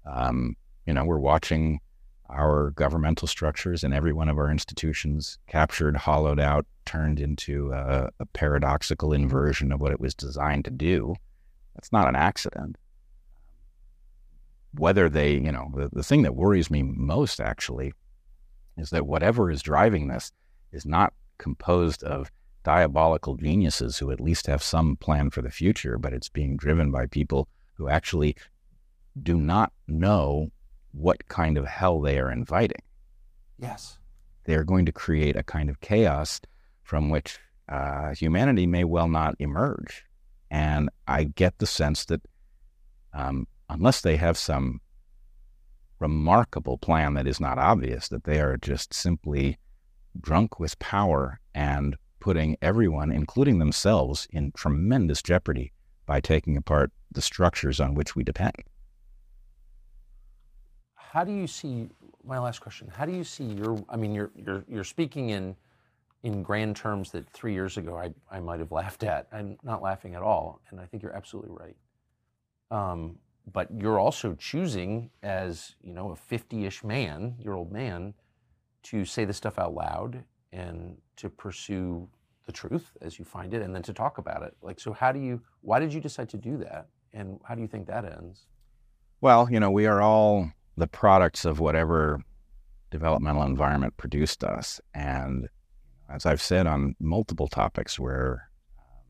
um, 0.04 0.56
you 0.86 0.94
know, 0.94 1.04
we're 1.04 1.18
watching 1.18 1.80
our 2.28 2.70
governmental 2.72 3.28
structures 3.28 3.84
and 3.84 3.94
every 3.94 4.12
one 4.12 4.28
of 4.28 4.38
our 4.38 4.50
institutions 4.50 5.38
captured, 5.46 5.96
hollowed 5.96 6.40
out, 6.40 6.66
turned 6.84 7.20
into 7.20 7.72
a, 7.72 8.10
a 8.20 8.26
paradoxical 8.26 9.12
inversion 9.12 9.72
of 9.72 9.80
what 9.80 9.92
it 9.92 10.00
was 10.00 10.14
designed 10.14 10.64
to 10.64 10.70
do. 10.70 11.14
That's 11.74 11.92
not 11.92 12.08
an 12.08 12.16
accident. 12.16 12.76
Whether 14.72 15.08
they, 15.08 15.32
you 15.32 15.52
know, 15.52 15.70
the, 15.74 15.88
the 15.92 16.02
thing 16.02 16.22
that 16.22 16.34
worries 16.34 16.70
me 16.70 16.82
most 16.82 17.40
actually 17.40 17.92
is 18.76 18.90
that 18.90 19.06
whatever 19.06 19.50
is 19.50 19.62
driving 19.62 20.08
this 20.08 20.32
is 20.72 20.84
not 20.84 21.14
composed 21.38 22.02
of 22.02 22.30
diabolical 22.66 23.36
geniuses 23.36 23.96
who 23.96 24.10
at 24.10 24.20
least 24.20 24.48
have 24.48 24.60
some 24.60 24.96
plan 24.96 25.30
for 25.30 25.40
the 25.40 25.52
future, 25.52 25.98
but 25.98 26.12
it's 26.12 26.28
being 26.28 26.56
driven 26.56 26.90
by 26.90 27.06
people 27.06 27.46
who 27.74 27.88
actually 27.88 28.34
do 29.22 29.36
not 29.36 29.72
know 29.86 30.50
what 30.90 31.28
kind 31.28 31.56
of 31.56 31.64
hell 31.64 32.00
they 32.00 32.18
are 32.18 32.28
inviting. 32.28 32.82
Yes. 33.56 33.98
They 34.46 34.56
are 34.56 34.64
going 34.64 34.84
to 34.84 34.90
create 34.90 35.36
a 35.36 35.44
kind 35.44 35.70
of 35.70 35.80
chaos 35.80 36.40
from 36.82 37.08
which 37.08 37.38
uh, 37.68 38.12
humanity 38.16 38.66
may 38.66 38.82
well 38.82 39.06
not 39.06 39.36
emerge. 39.38 40.04
And 40.50 40.90
I 41.06 41.22
get 41.22 41.58
the 41.58 41.66
sense 41.66 42.04
that 42.06 42.22
um, 43.14 43.46
unless 43.70 44.00
they 44.00 44.16
have 44.16 44.36
some 44.36 44.80
remarkable 46.00 46.78
plan 46.78 47.14
that 47.14 47.28
is 47.28 47.38
not 47.38 47.58
obvious, 47.58 48.08
that 48.08 48.24
they 48.24 48.40
are 48.40 48.56
just 48.56 48.92
simply 48.92 49.56
drunk 50.20 50.58
with 50.58 50.76
power 50.80 51.38
and 51.54 51.96
putting 52.26 52.56
everyone, 52.60 53.12
including 53.12 53.60
themselves, 53.60 54.26
in 54.32 54.50
tremendous 54.50 55.22
jeopardy 55.22 55.72
by 56.06 56.18
taking 56.18 56.56
apart 56.56 56.90
the 57.08 57.22
structures 57.22 57.78
on 57.78 57.94
which 57.94 58.16
we 58.16 58.24
depend. 58.24 58.56
How 60.96 61.22
do 61.22 61.30
you 61.30 61.46
see 61.46 61.88
my 62.24 62.40
last 62.40 62.58
question? 62.58 62.88
How 62.88 63.06
do 63.06 63.12
you 63.12 63.22
see 63.22 63.44
your? 63.44 63.78
I 63.88 63.94
mean, 63.94 64.12
you're 64.12 64.32
you're 64.34 64.64
you're 64.66 64.82
speaking 64.82 65.30
in 65.30 65.54
in 66.24 66.42
grand 66.42 66.74
terms 66.74 67.12
that 67.12 67.30
three 67.30 67.52
years 67.52 67.76
ago 67.76 67.96
I, 67.96 68.12
I 68.28 68.40
might 68.40 68.58
have 68.58 68.72
laughed 68.80 69.04
at. 69.04 69.28
I'm 69.30 69.56
not 69.62 69.80
laughing 69.80 70.16
at 70.16 70.22
all, 70.22 70.60
and 70.70 70.80
I 70.80 70.84
think 70.84 71.04
you're 71.04 71.14
absolutely 71.14 71.52
right. 71.52 71.76
Um, 72.72 73.20
but 73.52 73.68
you're 73.72 74.00
also 74.00 74.34
choosing, 74.34 75.10
as 75.22 75.76
you 75.80 75.92
know, 75.92 76.10
a 76.10 76.34
50-ish 76.34 76.82
man, 76.82 77.36
year 77.38 77.52
old 77.52 77.70
man, 77.70 78.14
to 78.82 79.04
say 79.04 79.24
this 79.24 79.36
stuff 79.36 79.60
out 79.60 79.74
loud 79.74 80.24
and 80.52 80.96
to 81.16 81.28
pursue 81.28 82.08
the 82.46 82.52
truth 82.52 82.92
as 83.00 83.18
you 83.18 83.24
find 83.24 83.52
it, 83.54 83.62
and 83.62 83.74
then 83.74 83.82
to 83.82 83.92
talk 83.92 84.18
about 84.18 84.42
it. 84.42 84.56
Like, 84.62 84.80
so 84.80 84.92
how 84.92 85.12
do 85.12 85.20
you? 85.20 85.42
Why 85.60 85.78
did 85.78 85.92
you 85.92 86.00
decide 86.00 86.28
to 86.30 86.36
do 86.36 86.56
that, 86.58 86.86
and 87.12 87.38
how 87.44 87.54
do 87.54 87.62
you 87.62 87.68
think 87.68 87.86
that 87.88 88.04
ends? 88.04 88.46
Well, 89.20 89.48
you 89.50 89.60
know, 89.60 89.70
we 89.70 89.86
are 89.86 90.00
all 90.00 90.50
the 90.76 90.86
products 90.86 91.44
of 91.44 91.58
whatever 91.58 92.20
developmental 92.90 93.42
environment 93.42 93.96
produced 93.96 94.44
us, 94.44 94.80
and 94.94 95.48
as 96.08 96.24
I've 96.24 96.42
said 96.42 96.66
on 96.66 96.94
multiple 97.00 97.48
topics 97.48 97.98
where 97.98 98.48
um, 98.78 99.02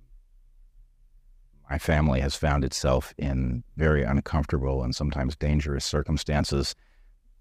my 1.71 1.79
family 1.79 2.21
has 2.21 2.37
found 2.37 2.65
itself 2.65 3.13
in 3.19 3.65
very 3.77 4.03
uncomfortable 4.03 4.83
and 4.83 4.95
sometimes 4.95 5.37
dangerous 5.37 5.85
circumstances 5.85 6.75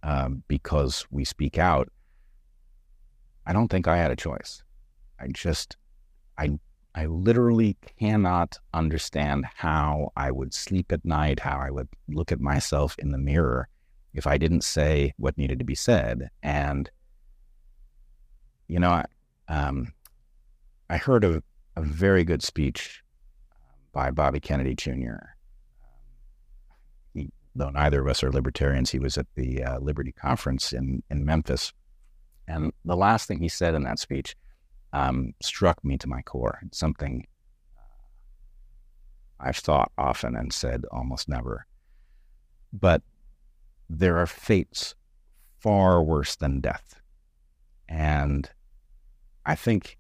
um, 0.04 0.44
because 0.48 1.06
we 1.10 1.24
speak 1.24 1.58
out, 1.58 1.90
I 3.46 3.54
don't 3.54 3.70
think 3.70 3.88
I 3.88 3.98
had 3.98 4.12
a 4.12 4.16
choice. 4.16 4.64
I 5.20 5.28
just, 5.28 5.78
I, 6.38 6.60
I 6.94 7.06
literally 7.06 7.78
cannot 8.00 8.58
understand 8.74 9.46
how 9.54 10.12
I 10.16 10.32
would 10.32 10.54
sleep 10.54 10.92
at 10.92 11.06
night, 11.06 11.40
how 11.40 11.60
I 11.60 11.70
would 11.70 11.90
look 12.08 12.32
at 12.32 12.40
myself 12.40 12.96
in 13.00 13.12
the 13.12 13.18
mirror 13.18 13.68
if 14.14 14.26
I 14.26 14.38
didn't 14.38 14.64
say 14.64 15.14
what 15.18 15.38
needed 15.38 15.60
to 15.60 15.66
be 15.66 15.76
said. 15.76 16.30
And, 16.42 16.90
you 18.68 18.80
know, 18.80 18.92
I, 18.92 19.06
um, 19.48 19.94
I 20.90 20.98
heard 20.98 21.24
a, 21.24 21.44
a, 21.76 21.82
very 21.82 22.24
good 22.24 22.42
speech 22.42 23.04
um, 23.52 23.58
by 23.92 24.12
Bobby 24.12 24.40
Kennedy 24.40 24.74
Jr. 24.76 25.18
He, 27.14 27.30
though 27.56 27.70
neither 27.70 28.02
of 28.02 28.08
us 28.08 28.24
are 28.24 28.32
libertarians, 28.32 28.90
he 28.90 29.00
was 29.00 29.18
at 29.18 29.28
the 29.36 29.64
uh, 29.64 29.80
Liberty 29.80 30.14
Conference 30.14 30.72
in, 30.72 31.04
in 31.10 31.26
Memphis. 31.26 31.74
And 32.48 32.72
the 32.86 32.96
last 32.96 33.28
thing 33.28 33.40
he 33.40 33.50
said 33.50 33.76
in 33.76 33.84
that 33.84 34.00
speech 34.00 34.36
um, 34.96 35.34
struck 35.42 35.84
me 35.84 35.98
to 35.98 36.08
my 36.08 36.22
core. 36.22 36.60
It's 36.66 36.80
something 36.80 37.28
uh, 37.78 37.82
I've 39.42 39.58
thought 39.58 39.92
often 39.98 40.38
and 40.38 40.54
said 40.54 40.86
almost 40.90 41.28
never. 41.28 41.68
But 42.72 43.02
there 43.90 44.18
are 44.18 44.26
fates 44.26 44.96
far 45.60 46.02
worse 46.02 46.38
than 46.38 46.62
death. 46.62 46.96
And 47.90 48.50
I 49.46 49.56
think, 49.56 49.98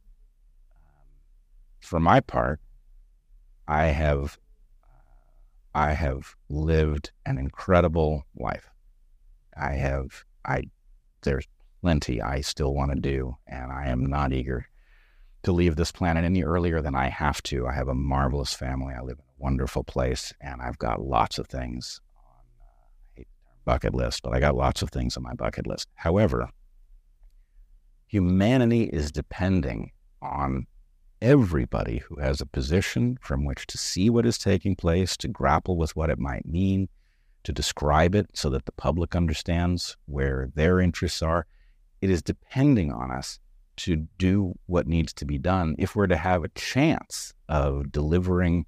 um, 0.72 1.12
for 1.82 2.00
my 2.00 2.22
part, 2.22 2.62
I 3.68 3.88
have 3.88 4.39
I 5.74 5.91
have 5.91 6.36
lived 6.48 7.12
an 7.26 7.38
incredible 7.38 8.24
life. 8.34 8.70
I 9.58 9.74
have 9.74 10.24
I 10.46 10.70
there's 11.22 11.48
plenty 11.82 12.22
I 12.22 12.39
still 12.39 12.74
want 12.74 12.91
to 12.91 13.00
do, 13.00 13.36
and 13.46 13.74
I 13.74 13.88
am 13.88 14.06
not 14.06 14.32
eager 14.32 14.68
to 15.46 15.52
leave 15.52 15.76
this 15.76 15.91
planet 15.91 16.26
any 16.26 16.43
earlier 16.43 16.82
than 16.82 16.96
I 16.96 17.08
have 17.08 17.41
to. 17.43 17.68
I 17.68 17.74
have 17.74 17.88
a 17.88 17.93
marvelous 17.93 18.56
family. 18.56 18.96
I 18.96 19.02
live 19.02 19.20
in 19.20 19.26
a 19.26 19.43
wonderful 19.43 19.84
place, 19.84 20.34
and 20.41 20.60
I've 20.60 20.80
got 20.80 21.02
lots 21.02 21.38
of 21.38 21.48
things 21.48 22.02
on 22.18 23.22
uh, 23.22 23.24
bucket 23.64 23.93
list, 23.93 24.24
but 24.24 24.34
I 24.34 24.39
got 24.39 24.56
lots 24.56 24.82
of 24.82 24.89
things 24.89 25.16
on 25.16 25.22
my 25.22 25.36
bucket 25.36 25.68
list. 25.68 25.88
However, 25.93 26.50
humanity 28.08 28.86
is 28.86 29.12
depending 29.12 29.91
on 30.20 30.66
everybody 31.22 32.00
who 32.00 32.20
has 32.20 32.41
a 32.41 32.48
position 32.48 33.20
from 33.22 33.46
which 33.46 33.68
to 33.68 33.78
see 33.78 34.10
what 34.10 34.26
is 34.26 34.39
taking 34.39 34.76
place, 34.76 35.16
to 35.18 35.28
grapple 35.28 35.78
with 35.78 35.96
what 35.96 36.10
it 36.10 36.18
might 36.18 36.48
mean, 36.48 36.89
to 37.43 37.52
describe 37.52 38.16
it 38.16 38.32
so 38.34 38.50
that 38.50 38.66
the 38.66 38.72
public 38.72 39.16
understands 39.16 39.96
where 40.08 40.50
their 40.56 40.80
interests 40.80 41.22
are. 41.22 41.46
It 42.02 42.10
is 42.10 42.24
depending 42.24 42.91
on 42.91 43.12
us 43.12 43.38
to 43.78 44.07
do 44.17 44.57
what 44.65 44.88
needs 44.88 45.13
to 45.13 45.26
be 45.26 45.38
done 45.38 45.76
if 45.78 45.95
we're 45.95 46.07
to 46.07 46.17
have 46.17 46.43
a 46.43 46.49
chance 46.49 47.34
of 47.49 47.91
delivering 47.91 48.65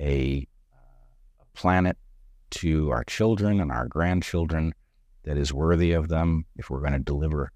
a, 0.00 0.46
a 1.40 1.44
planet 1.54 1.96
to 2.50 2.90
our 2.90 3.04
children 3.04 3.60
and 3.60 3.72
our 3.72 3.86
grandchildren 3.86 4.74
that 5.24 5.36
is 5.36 5.52
worthy 5.52 5.92
of 5.92 6.08
them, 6.08 6.44
if 6.56 6.68
we're 6.68 6.80
going 6.80 6.92
to 6.92 6.98
deliver 6.98 7.50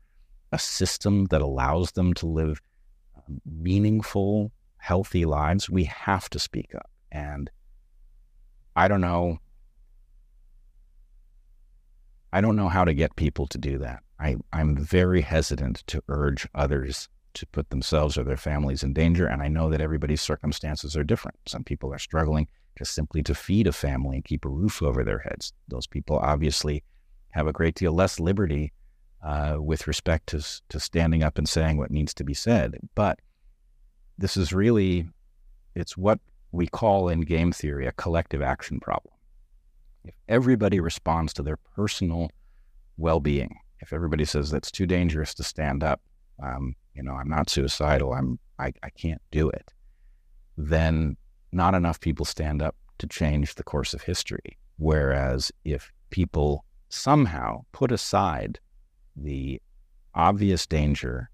a 0.52 0.58
system 0.58 1.26
that 1.26 1.42
allows 1.42 1.92
them 1.92 2.14
to 2.14 2.26
live 2.26 2.60
um, 3.16 3.40
meaningful, 3.44 4.52
healthy 4.78 5.24
lives, 5.24 5.68
we 5.68 5.84
have 5.84 6.30
to 6.30 6.38
speak 6.38 6.74
up. 6.74 6.88
And 7.10 7.50
I 8.74 8.88
don't 8.88 9.00
know. 9.00 9.38
I 12.36 12.42
don't 12.42 12.54
know 12.54 12.68
how 12.68 12.84
to 12.84 12.92
get 12.92 13.16
people 13.16 13.46
to 13.46 13.56
do 13.56 13.78
that. 13.78 14.02
I, 14.20 14.36
I'm 14.52 14.76
very 14.76 15.22
hesitant 15.22 15.82
to 15.86 16.02
urge 16.08 16.46
others 16.54 17.08
to 17.32 17.46
put 17.46 17.70
themselves 17.70 18.18
or 18.18 18.24
their 18.24 18.36
families 18.36 18.82
in 18.82 18.92
danger. 18.92 19.26
And 19.26 19.42
I 19.42 19.48
know 19.48 19.70
that 19.70 19.80
everybody's 19.80 20.20
circumstances 20.20 20.98
are 20.98 21.02
different. 21.02 21.38
Some 21.46 21.64
people 21.64 21.94
are 21.94 21.98
struggling 21.98 22.46
just 22.76 22.92
simply 22.92 23.22
to 23.22 23.34
feed 23.34 23.66
a 23.66 23.72
family 23.72 24.16
and 24.16 24.24
keep 24.26 24.44
a 24.44 24.50
roof 24.50 24.82
over 24.82 25.02
their 25.02 25.20
heads. 25.20 25.54
Those 25.68 25.86
people 25.86 26.18
obviously 26.18 26.84
have 27.30 27.46
a 27.46 27.54
great 27.54 27.74
deal 27.74 27.92
less 27.92 28.20
liberty 28.20 28.70
uh, 29.24 29.56
with 29.58 29.86
respect 29.86 30.26
to, 30.26 30.46
to 30.68 30.78
standing 30.78 31.22
up 31.22 31.38
and 31.38 31.48
saying 31.48 31.78
what 31.78 31.90
needs 31.90 32.12
to 32.12 32.24
be 32.24 32.34
said. 32.34 32.76
But 32.94 33.18
this 34.18 34.36
is 34.36 34.52
really, 34.52 35.08
it's 35.74 35.96
what 35.96 36.20
we 36.52 36.66
call 36.66 37.08
in 37.08 37.22
game 37.22 37.52
theory 37.52 37.86
a 37.86 37.92
collective 37.92 38.42
action 38.42 38.78
problem. 38.78 39.14
If 40.06 40.14
everybody 40.28 40.78
responds 40.80 41.32
to 41.34 41.42
their 41.42 41.56
personal 41.56 42.30
well 42.96 43.20
being, 43.20 43.58
if 43.80 43.92
everybody 43.92 44.24
says 44.24 44.50
that's 44.50 44.70
too 44.70 44.86
dangerous 44.86 45.34
to 45.34 45.42
stand 45.42 45.82
up, 45.82 46.00
um, 46.42 46.74
you 46.94 47.02
know, 47.02 47.12
I'm 47.12 47.28
not 47.28 47.50
suicidal, 47.50 48.12
I'm, 48.12 48.38
I, 48.58 48.72
I 48.82 48.90
can't 48.90 49.20
do 49.30 49.50
it, 49.50 49.72
then 50.56 51.16
not 51.52 51.74
enough 51.74 52.00
people 52.00 52.24
stand 52.24 52.62
up 52.62 52.76
to 52.98 53.06
change 53.06 53.54
the 53.54 53.64
course 53.64 53.94
of 53.94 54.02
history. 54.02 54.58
Whereas 54.78 55.50
if 55.64 55.92
people 56.10 56.64
somehow 56.88 57.64
put 57.72 57.90
aside 57.90 58.58
the 59.16 59.60
obvious 60.14 60.66
danger 60.66 61.30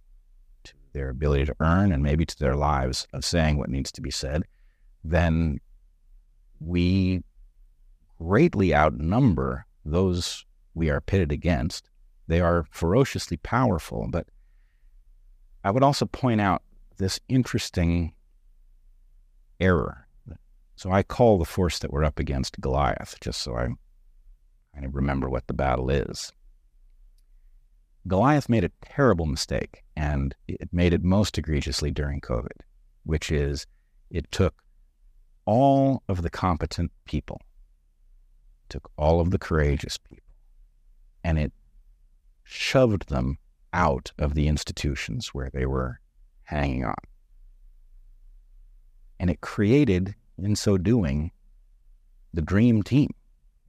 to 0.64 0.72
their 0.92 1.10
ability 1.10 1.44
to 1.46 1.56
earn 1.60 1.92
and 1.92 2.02
maybe 2.02 2.24
to 2.24 2.38
their 2.38 2.56
lives 2.56 3.06
of 3.12 3.24
saying 3.24 3.58
what 3.58 3.68
needs 3.68 3.92
to 3.92 4.00
be 4.00 4.10
said, 4.10 4.42
then 5.04 5.60
we 6.60 7.22
greatly 8.22 8.74
outnumber 8.74 9.66
those 9.84 10.44
we 10.74 10.90
are 10.90 11.00
pitted 11.00 11.32
against. 11.32 11.90
They 12.28 12.40
are 12.40 12.66
ferociously 12.70 13.36
powerful, 13.38 14.06
but 14.08 14.26
I 15.64 15.70
would 15.70 15.82
also 15.82 16.06
point 16.06 16.40
out 16.40 16.62
this 16.98 17.18
interesting 17.28 18.12
error. 19.60 20.06
So 20.76 20.90
I 20.90 21.02
call 21.02 21.38
the 21.38 21.44
force 21.44 21.78
that 21.80 21.92
we're 21.92 22.04
up 22.04 22.18
against 22.18 22.60
Goliath, 22.60 23.16
just 23.20 23.42
so 23.42 23.56
I, 23.56 23.68
I 24.76 24.86
remember 24.90 25.28
what 25.28 25.46
the 25.46 25.54
battle 25.54 25.90
is. 25.90 26.32
Goliath 28.08 28.48
made 28.48 28.64
a 28.64 28.70
terrible 28.84 29.26
mistake, 29.26 29.84
and 29.96 30.34
it 30.48 30.68
made 30.72 30.92
it 30.92 31.04
most 31.04 31.38
egregiously 31.38 31.90
during 31.90 32.20
COVID, 32.20 32.62
which 33.04 33.30
is 33.30 33.66
it 34.10 34.30
took 34.32 34.54
all 35.44 36.02
of 36.08 36.22
the 36.22 36.30
competent 36.30 36.90
people, 37.04 37.40
took 38.72 38.90
all 38.96 39.20
of 39.20 39.30
the 39.30 39.38
courageous 39.38 39.98
people, 39.98 40.24
and 41.22 41.38
it 41.38 41.52
shoved 42.42 43.08
them 43.08 43.36
out 43.72 44.12
of 44.18 44.34
the 44.34 44.48
institutions 44.48 45.28
where 45.28 45.50
they 45.52 45.66
were 45.66 46.00
hanging 46.44 46.84
on. 46.84 46.94
And 49.20 49.30
it 49.30 49.40
created, 49.42 50.14
in 50.38 50.56
so 50.56 50.78
doing, 50.78 51.30
the 52.32 52.42
dream 52.42 52.82
team 52.82 53.10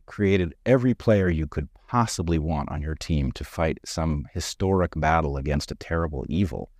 created 0.05 0.55
every 0.65 0.93
player 0.93 1.29
you 1.29 1.47
could 1.47 1.67
possibly 1.87 2.39
want 2.39 2.71
on 2.71 2.81
your 2.81 2.95
team 2.95 3.31
to 3.33 3.43
fight 3.43 3.77
some 3.85 4.25
historic 4.33 4.93
battle 4.95 5.37
against 5.37 5.71
a 5.71 5.75
terrible 5.75 6.25
evil. 6.29 6.71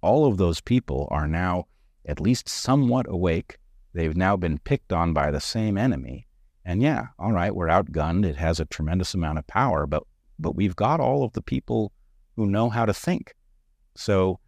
All 0.00 0.26
of 0.26 0.36
those 0.36 0.60
people 0.60 1.08
are 1.10 1.26
now 1.26 1.66
at 2.06 2.20
least 2.20 2.48
somewhat 2.48 3.06
awake. 3.08 3.58
They've 3.92 4.16
now 4.16 4.36
been 4.36 4.58
picked 4.58 4.92
on 4.92 5.12
by 5.12 5.30
the 5.30 5.40
same 5.40 5.76
enemy. 5.76 6.26
And 6.64 6.82
yeah, 6.82 7.06
all 7.18 7.32
right, 7.32 7.54
we're 7.54 7.68
outgunned. 7.68 8.24
It 8.24 8.36
has 8.36 8.60
a 8.60 8.64
tremendous 8.64 9.14
amount 9.14 9.38
of 9.38 9.46
power, 9.46 9.86
but 9.86 10.04
but 10.38 10.56
we've 10.56 10.76
got 10.76 11.00
all 11.00 11.24
of 11.24 11.32
the 11.32 11.42
people 11.42 11.92
who 12.36 12.46
know 12.46 12.70
how 12.70 12.84
to 12.84 12.94
think. 12.94 13.34
So 13.94 14.40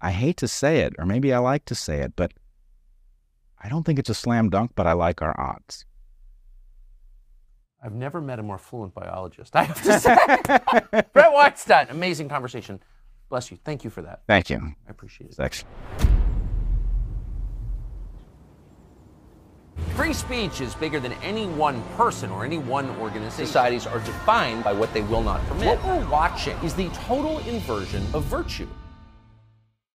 I 0.00 0.12
hate 0.12 0.36
to 0.38 0.48
say 0.48 0.80
it, 0.80 0.94
or 0.98 1.06
maybe 1.06 1.32
I 1.32 1.38
like 1.38 1.64
to 1.66 1.74
say 1.74 2.00
it, 2.00 2.12
but 2.16 2.32
I 3.62 3.68
don't 3.68 3.84
think 3.84 3.98
it's 3.98 4.08
a 4.08 4.14
slam 4.14 4.48
dunk, 4.48 4.72
but 4.74 4.86
I 4.86 4.92
like 4.92 5.20
our 5.20 5.38
odds. 5.38 5.84
I've 7.82 7.94
never 7.94 8.20
met 8.20 8.38
a 8.38 8.42
more 8.42 8.58
fluent 8.58 8.94
biologist, 8.94 9.56
I 9.56 9.64
have 9.64 9.82
to 9.82 10.00
say. 10.00 11.02
Bret 11.12 11.32
Weinstein, 11.32 11.86
amazing 11.88 12.28
conversation. 12.28 12.80
Bless 13.28 13.50
you. 13.50 13.58
Thank 13.64 13.84
you 13.84 13.90
for 13.90 14.02
that. 14.02 14.22
Thank 14.26 14.50
you. 14.50 14.74
I 14.86 14.90
appreciate 14.90 15.30
it. 15.30 15.38
It's 15.38 15.64
Free 19.96 20.12
speech 20.12 20.60
is 20.60 20.74
bigger 20.74 21.00
than 21.00 21.12
any 21.22 21.46
one 21.46 21.82
person 21.96 22.30
or 22.30 22.44
any 22.44 22.58
one 22.58 22.88
organization. 22.98 23.46
Societies 23.46 23.86
are 23.86 23.98
defined 24.00 24.64
by 24.64 24.72
what 24.72 24.92
they 24.94 25.02
will 25.02 25.22
not 25.22 25.44
permit. 25.46 25.78
What 25.78 25.84
we're 25.84 26.08
watching 26.08 26.56
is 26.58 26.74
the 26.74 26.88
total 26.90 27.38
inversion 27.40 28.06
of 28.14 28.24
virtue. 28.24 28.66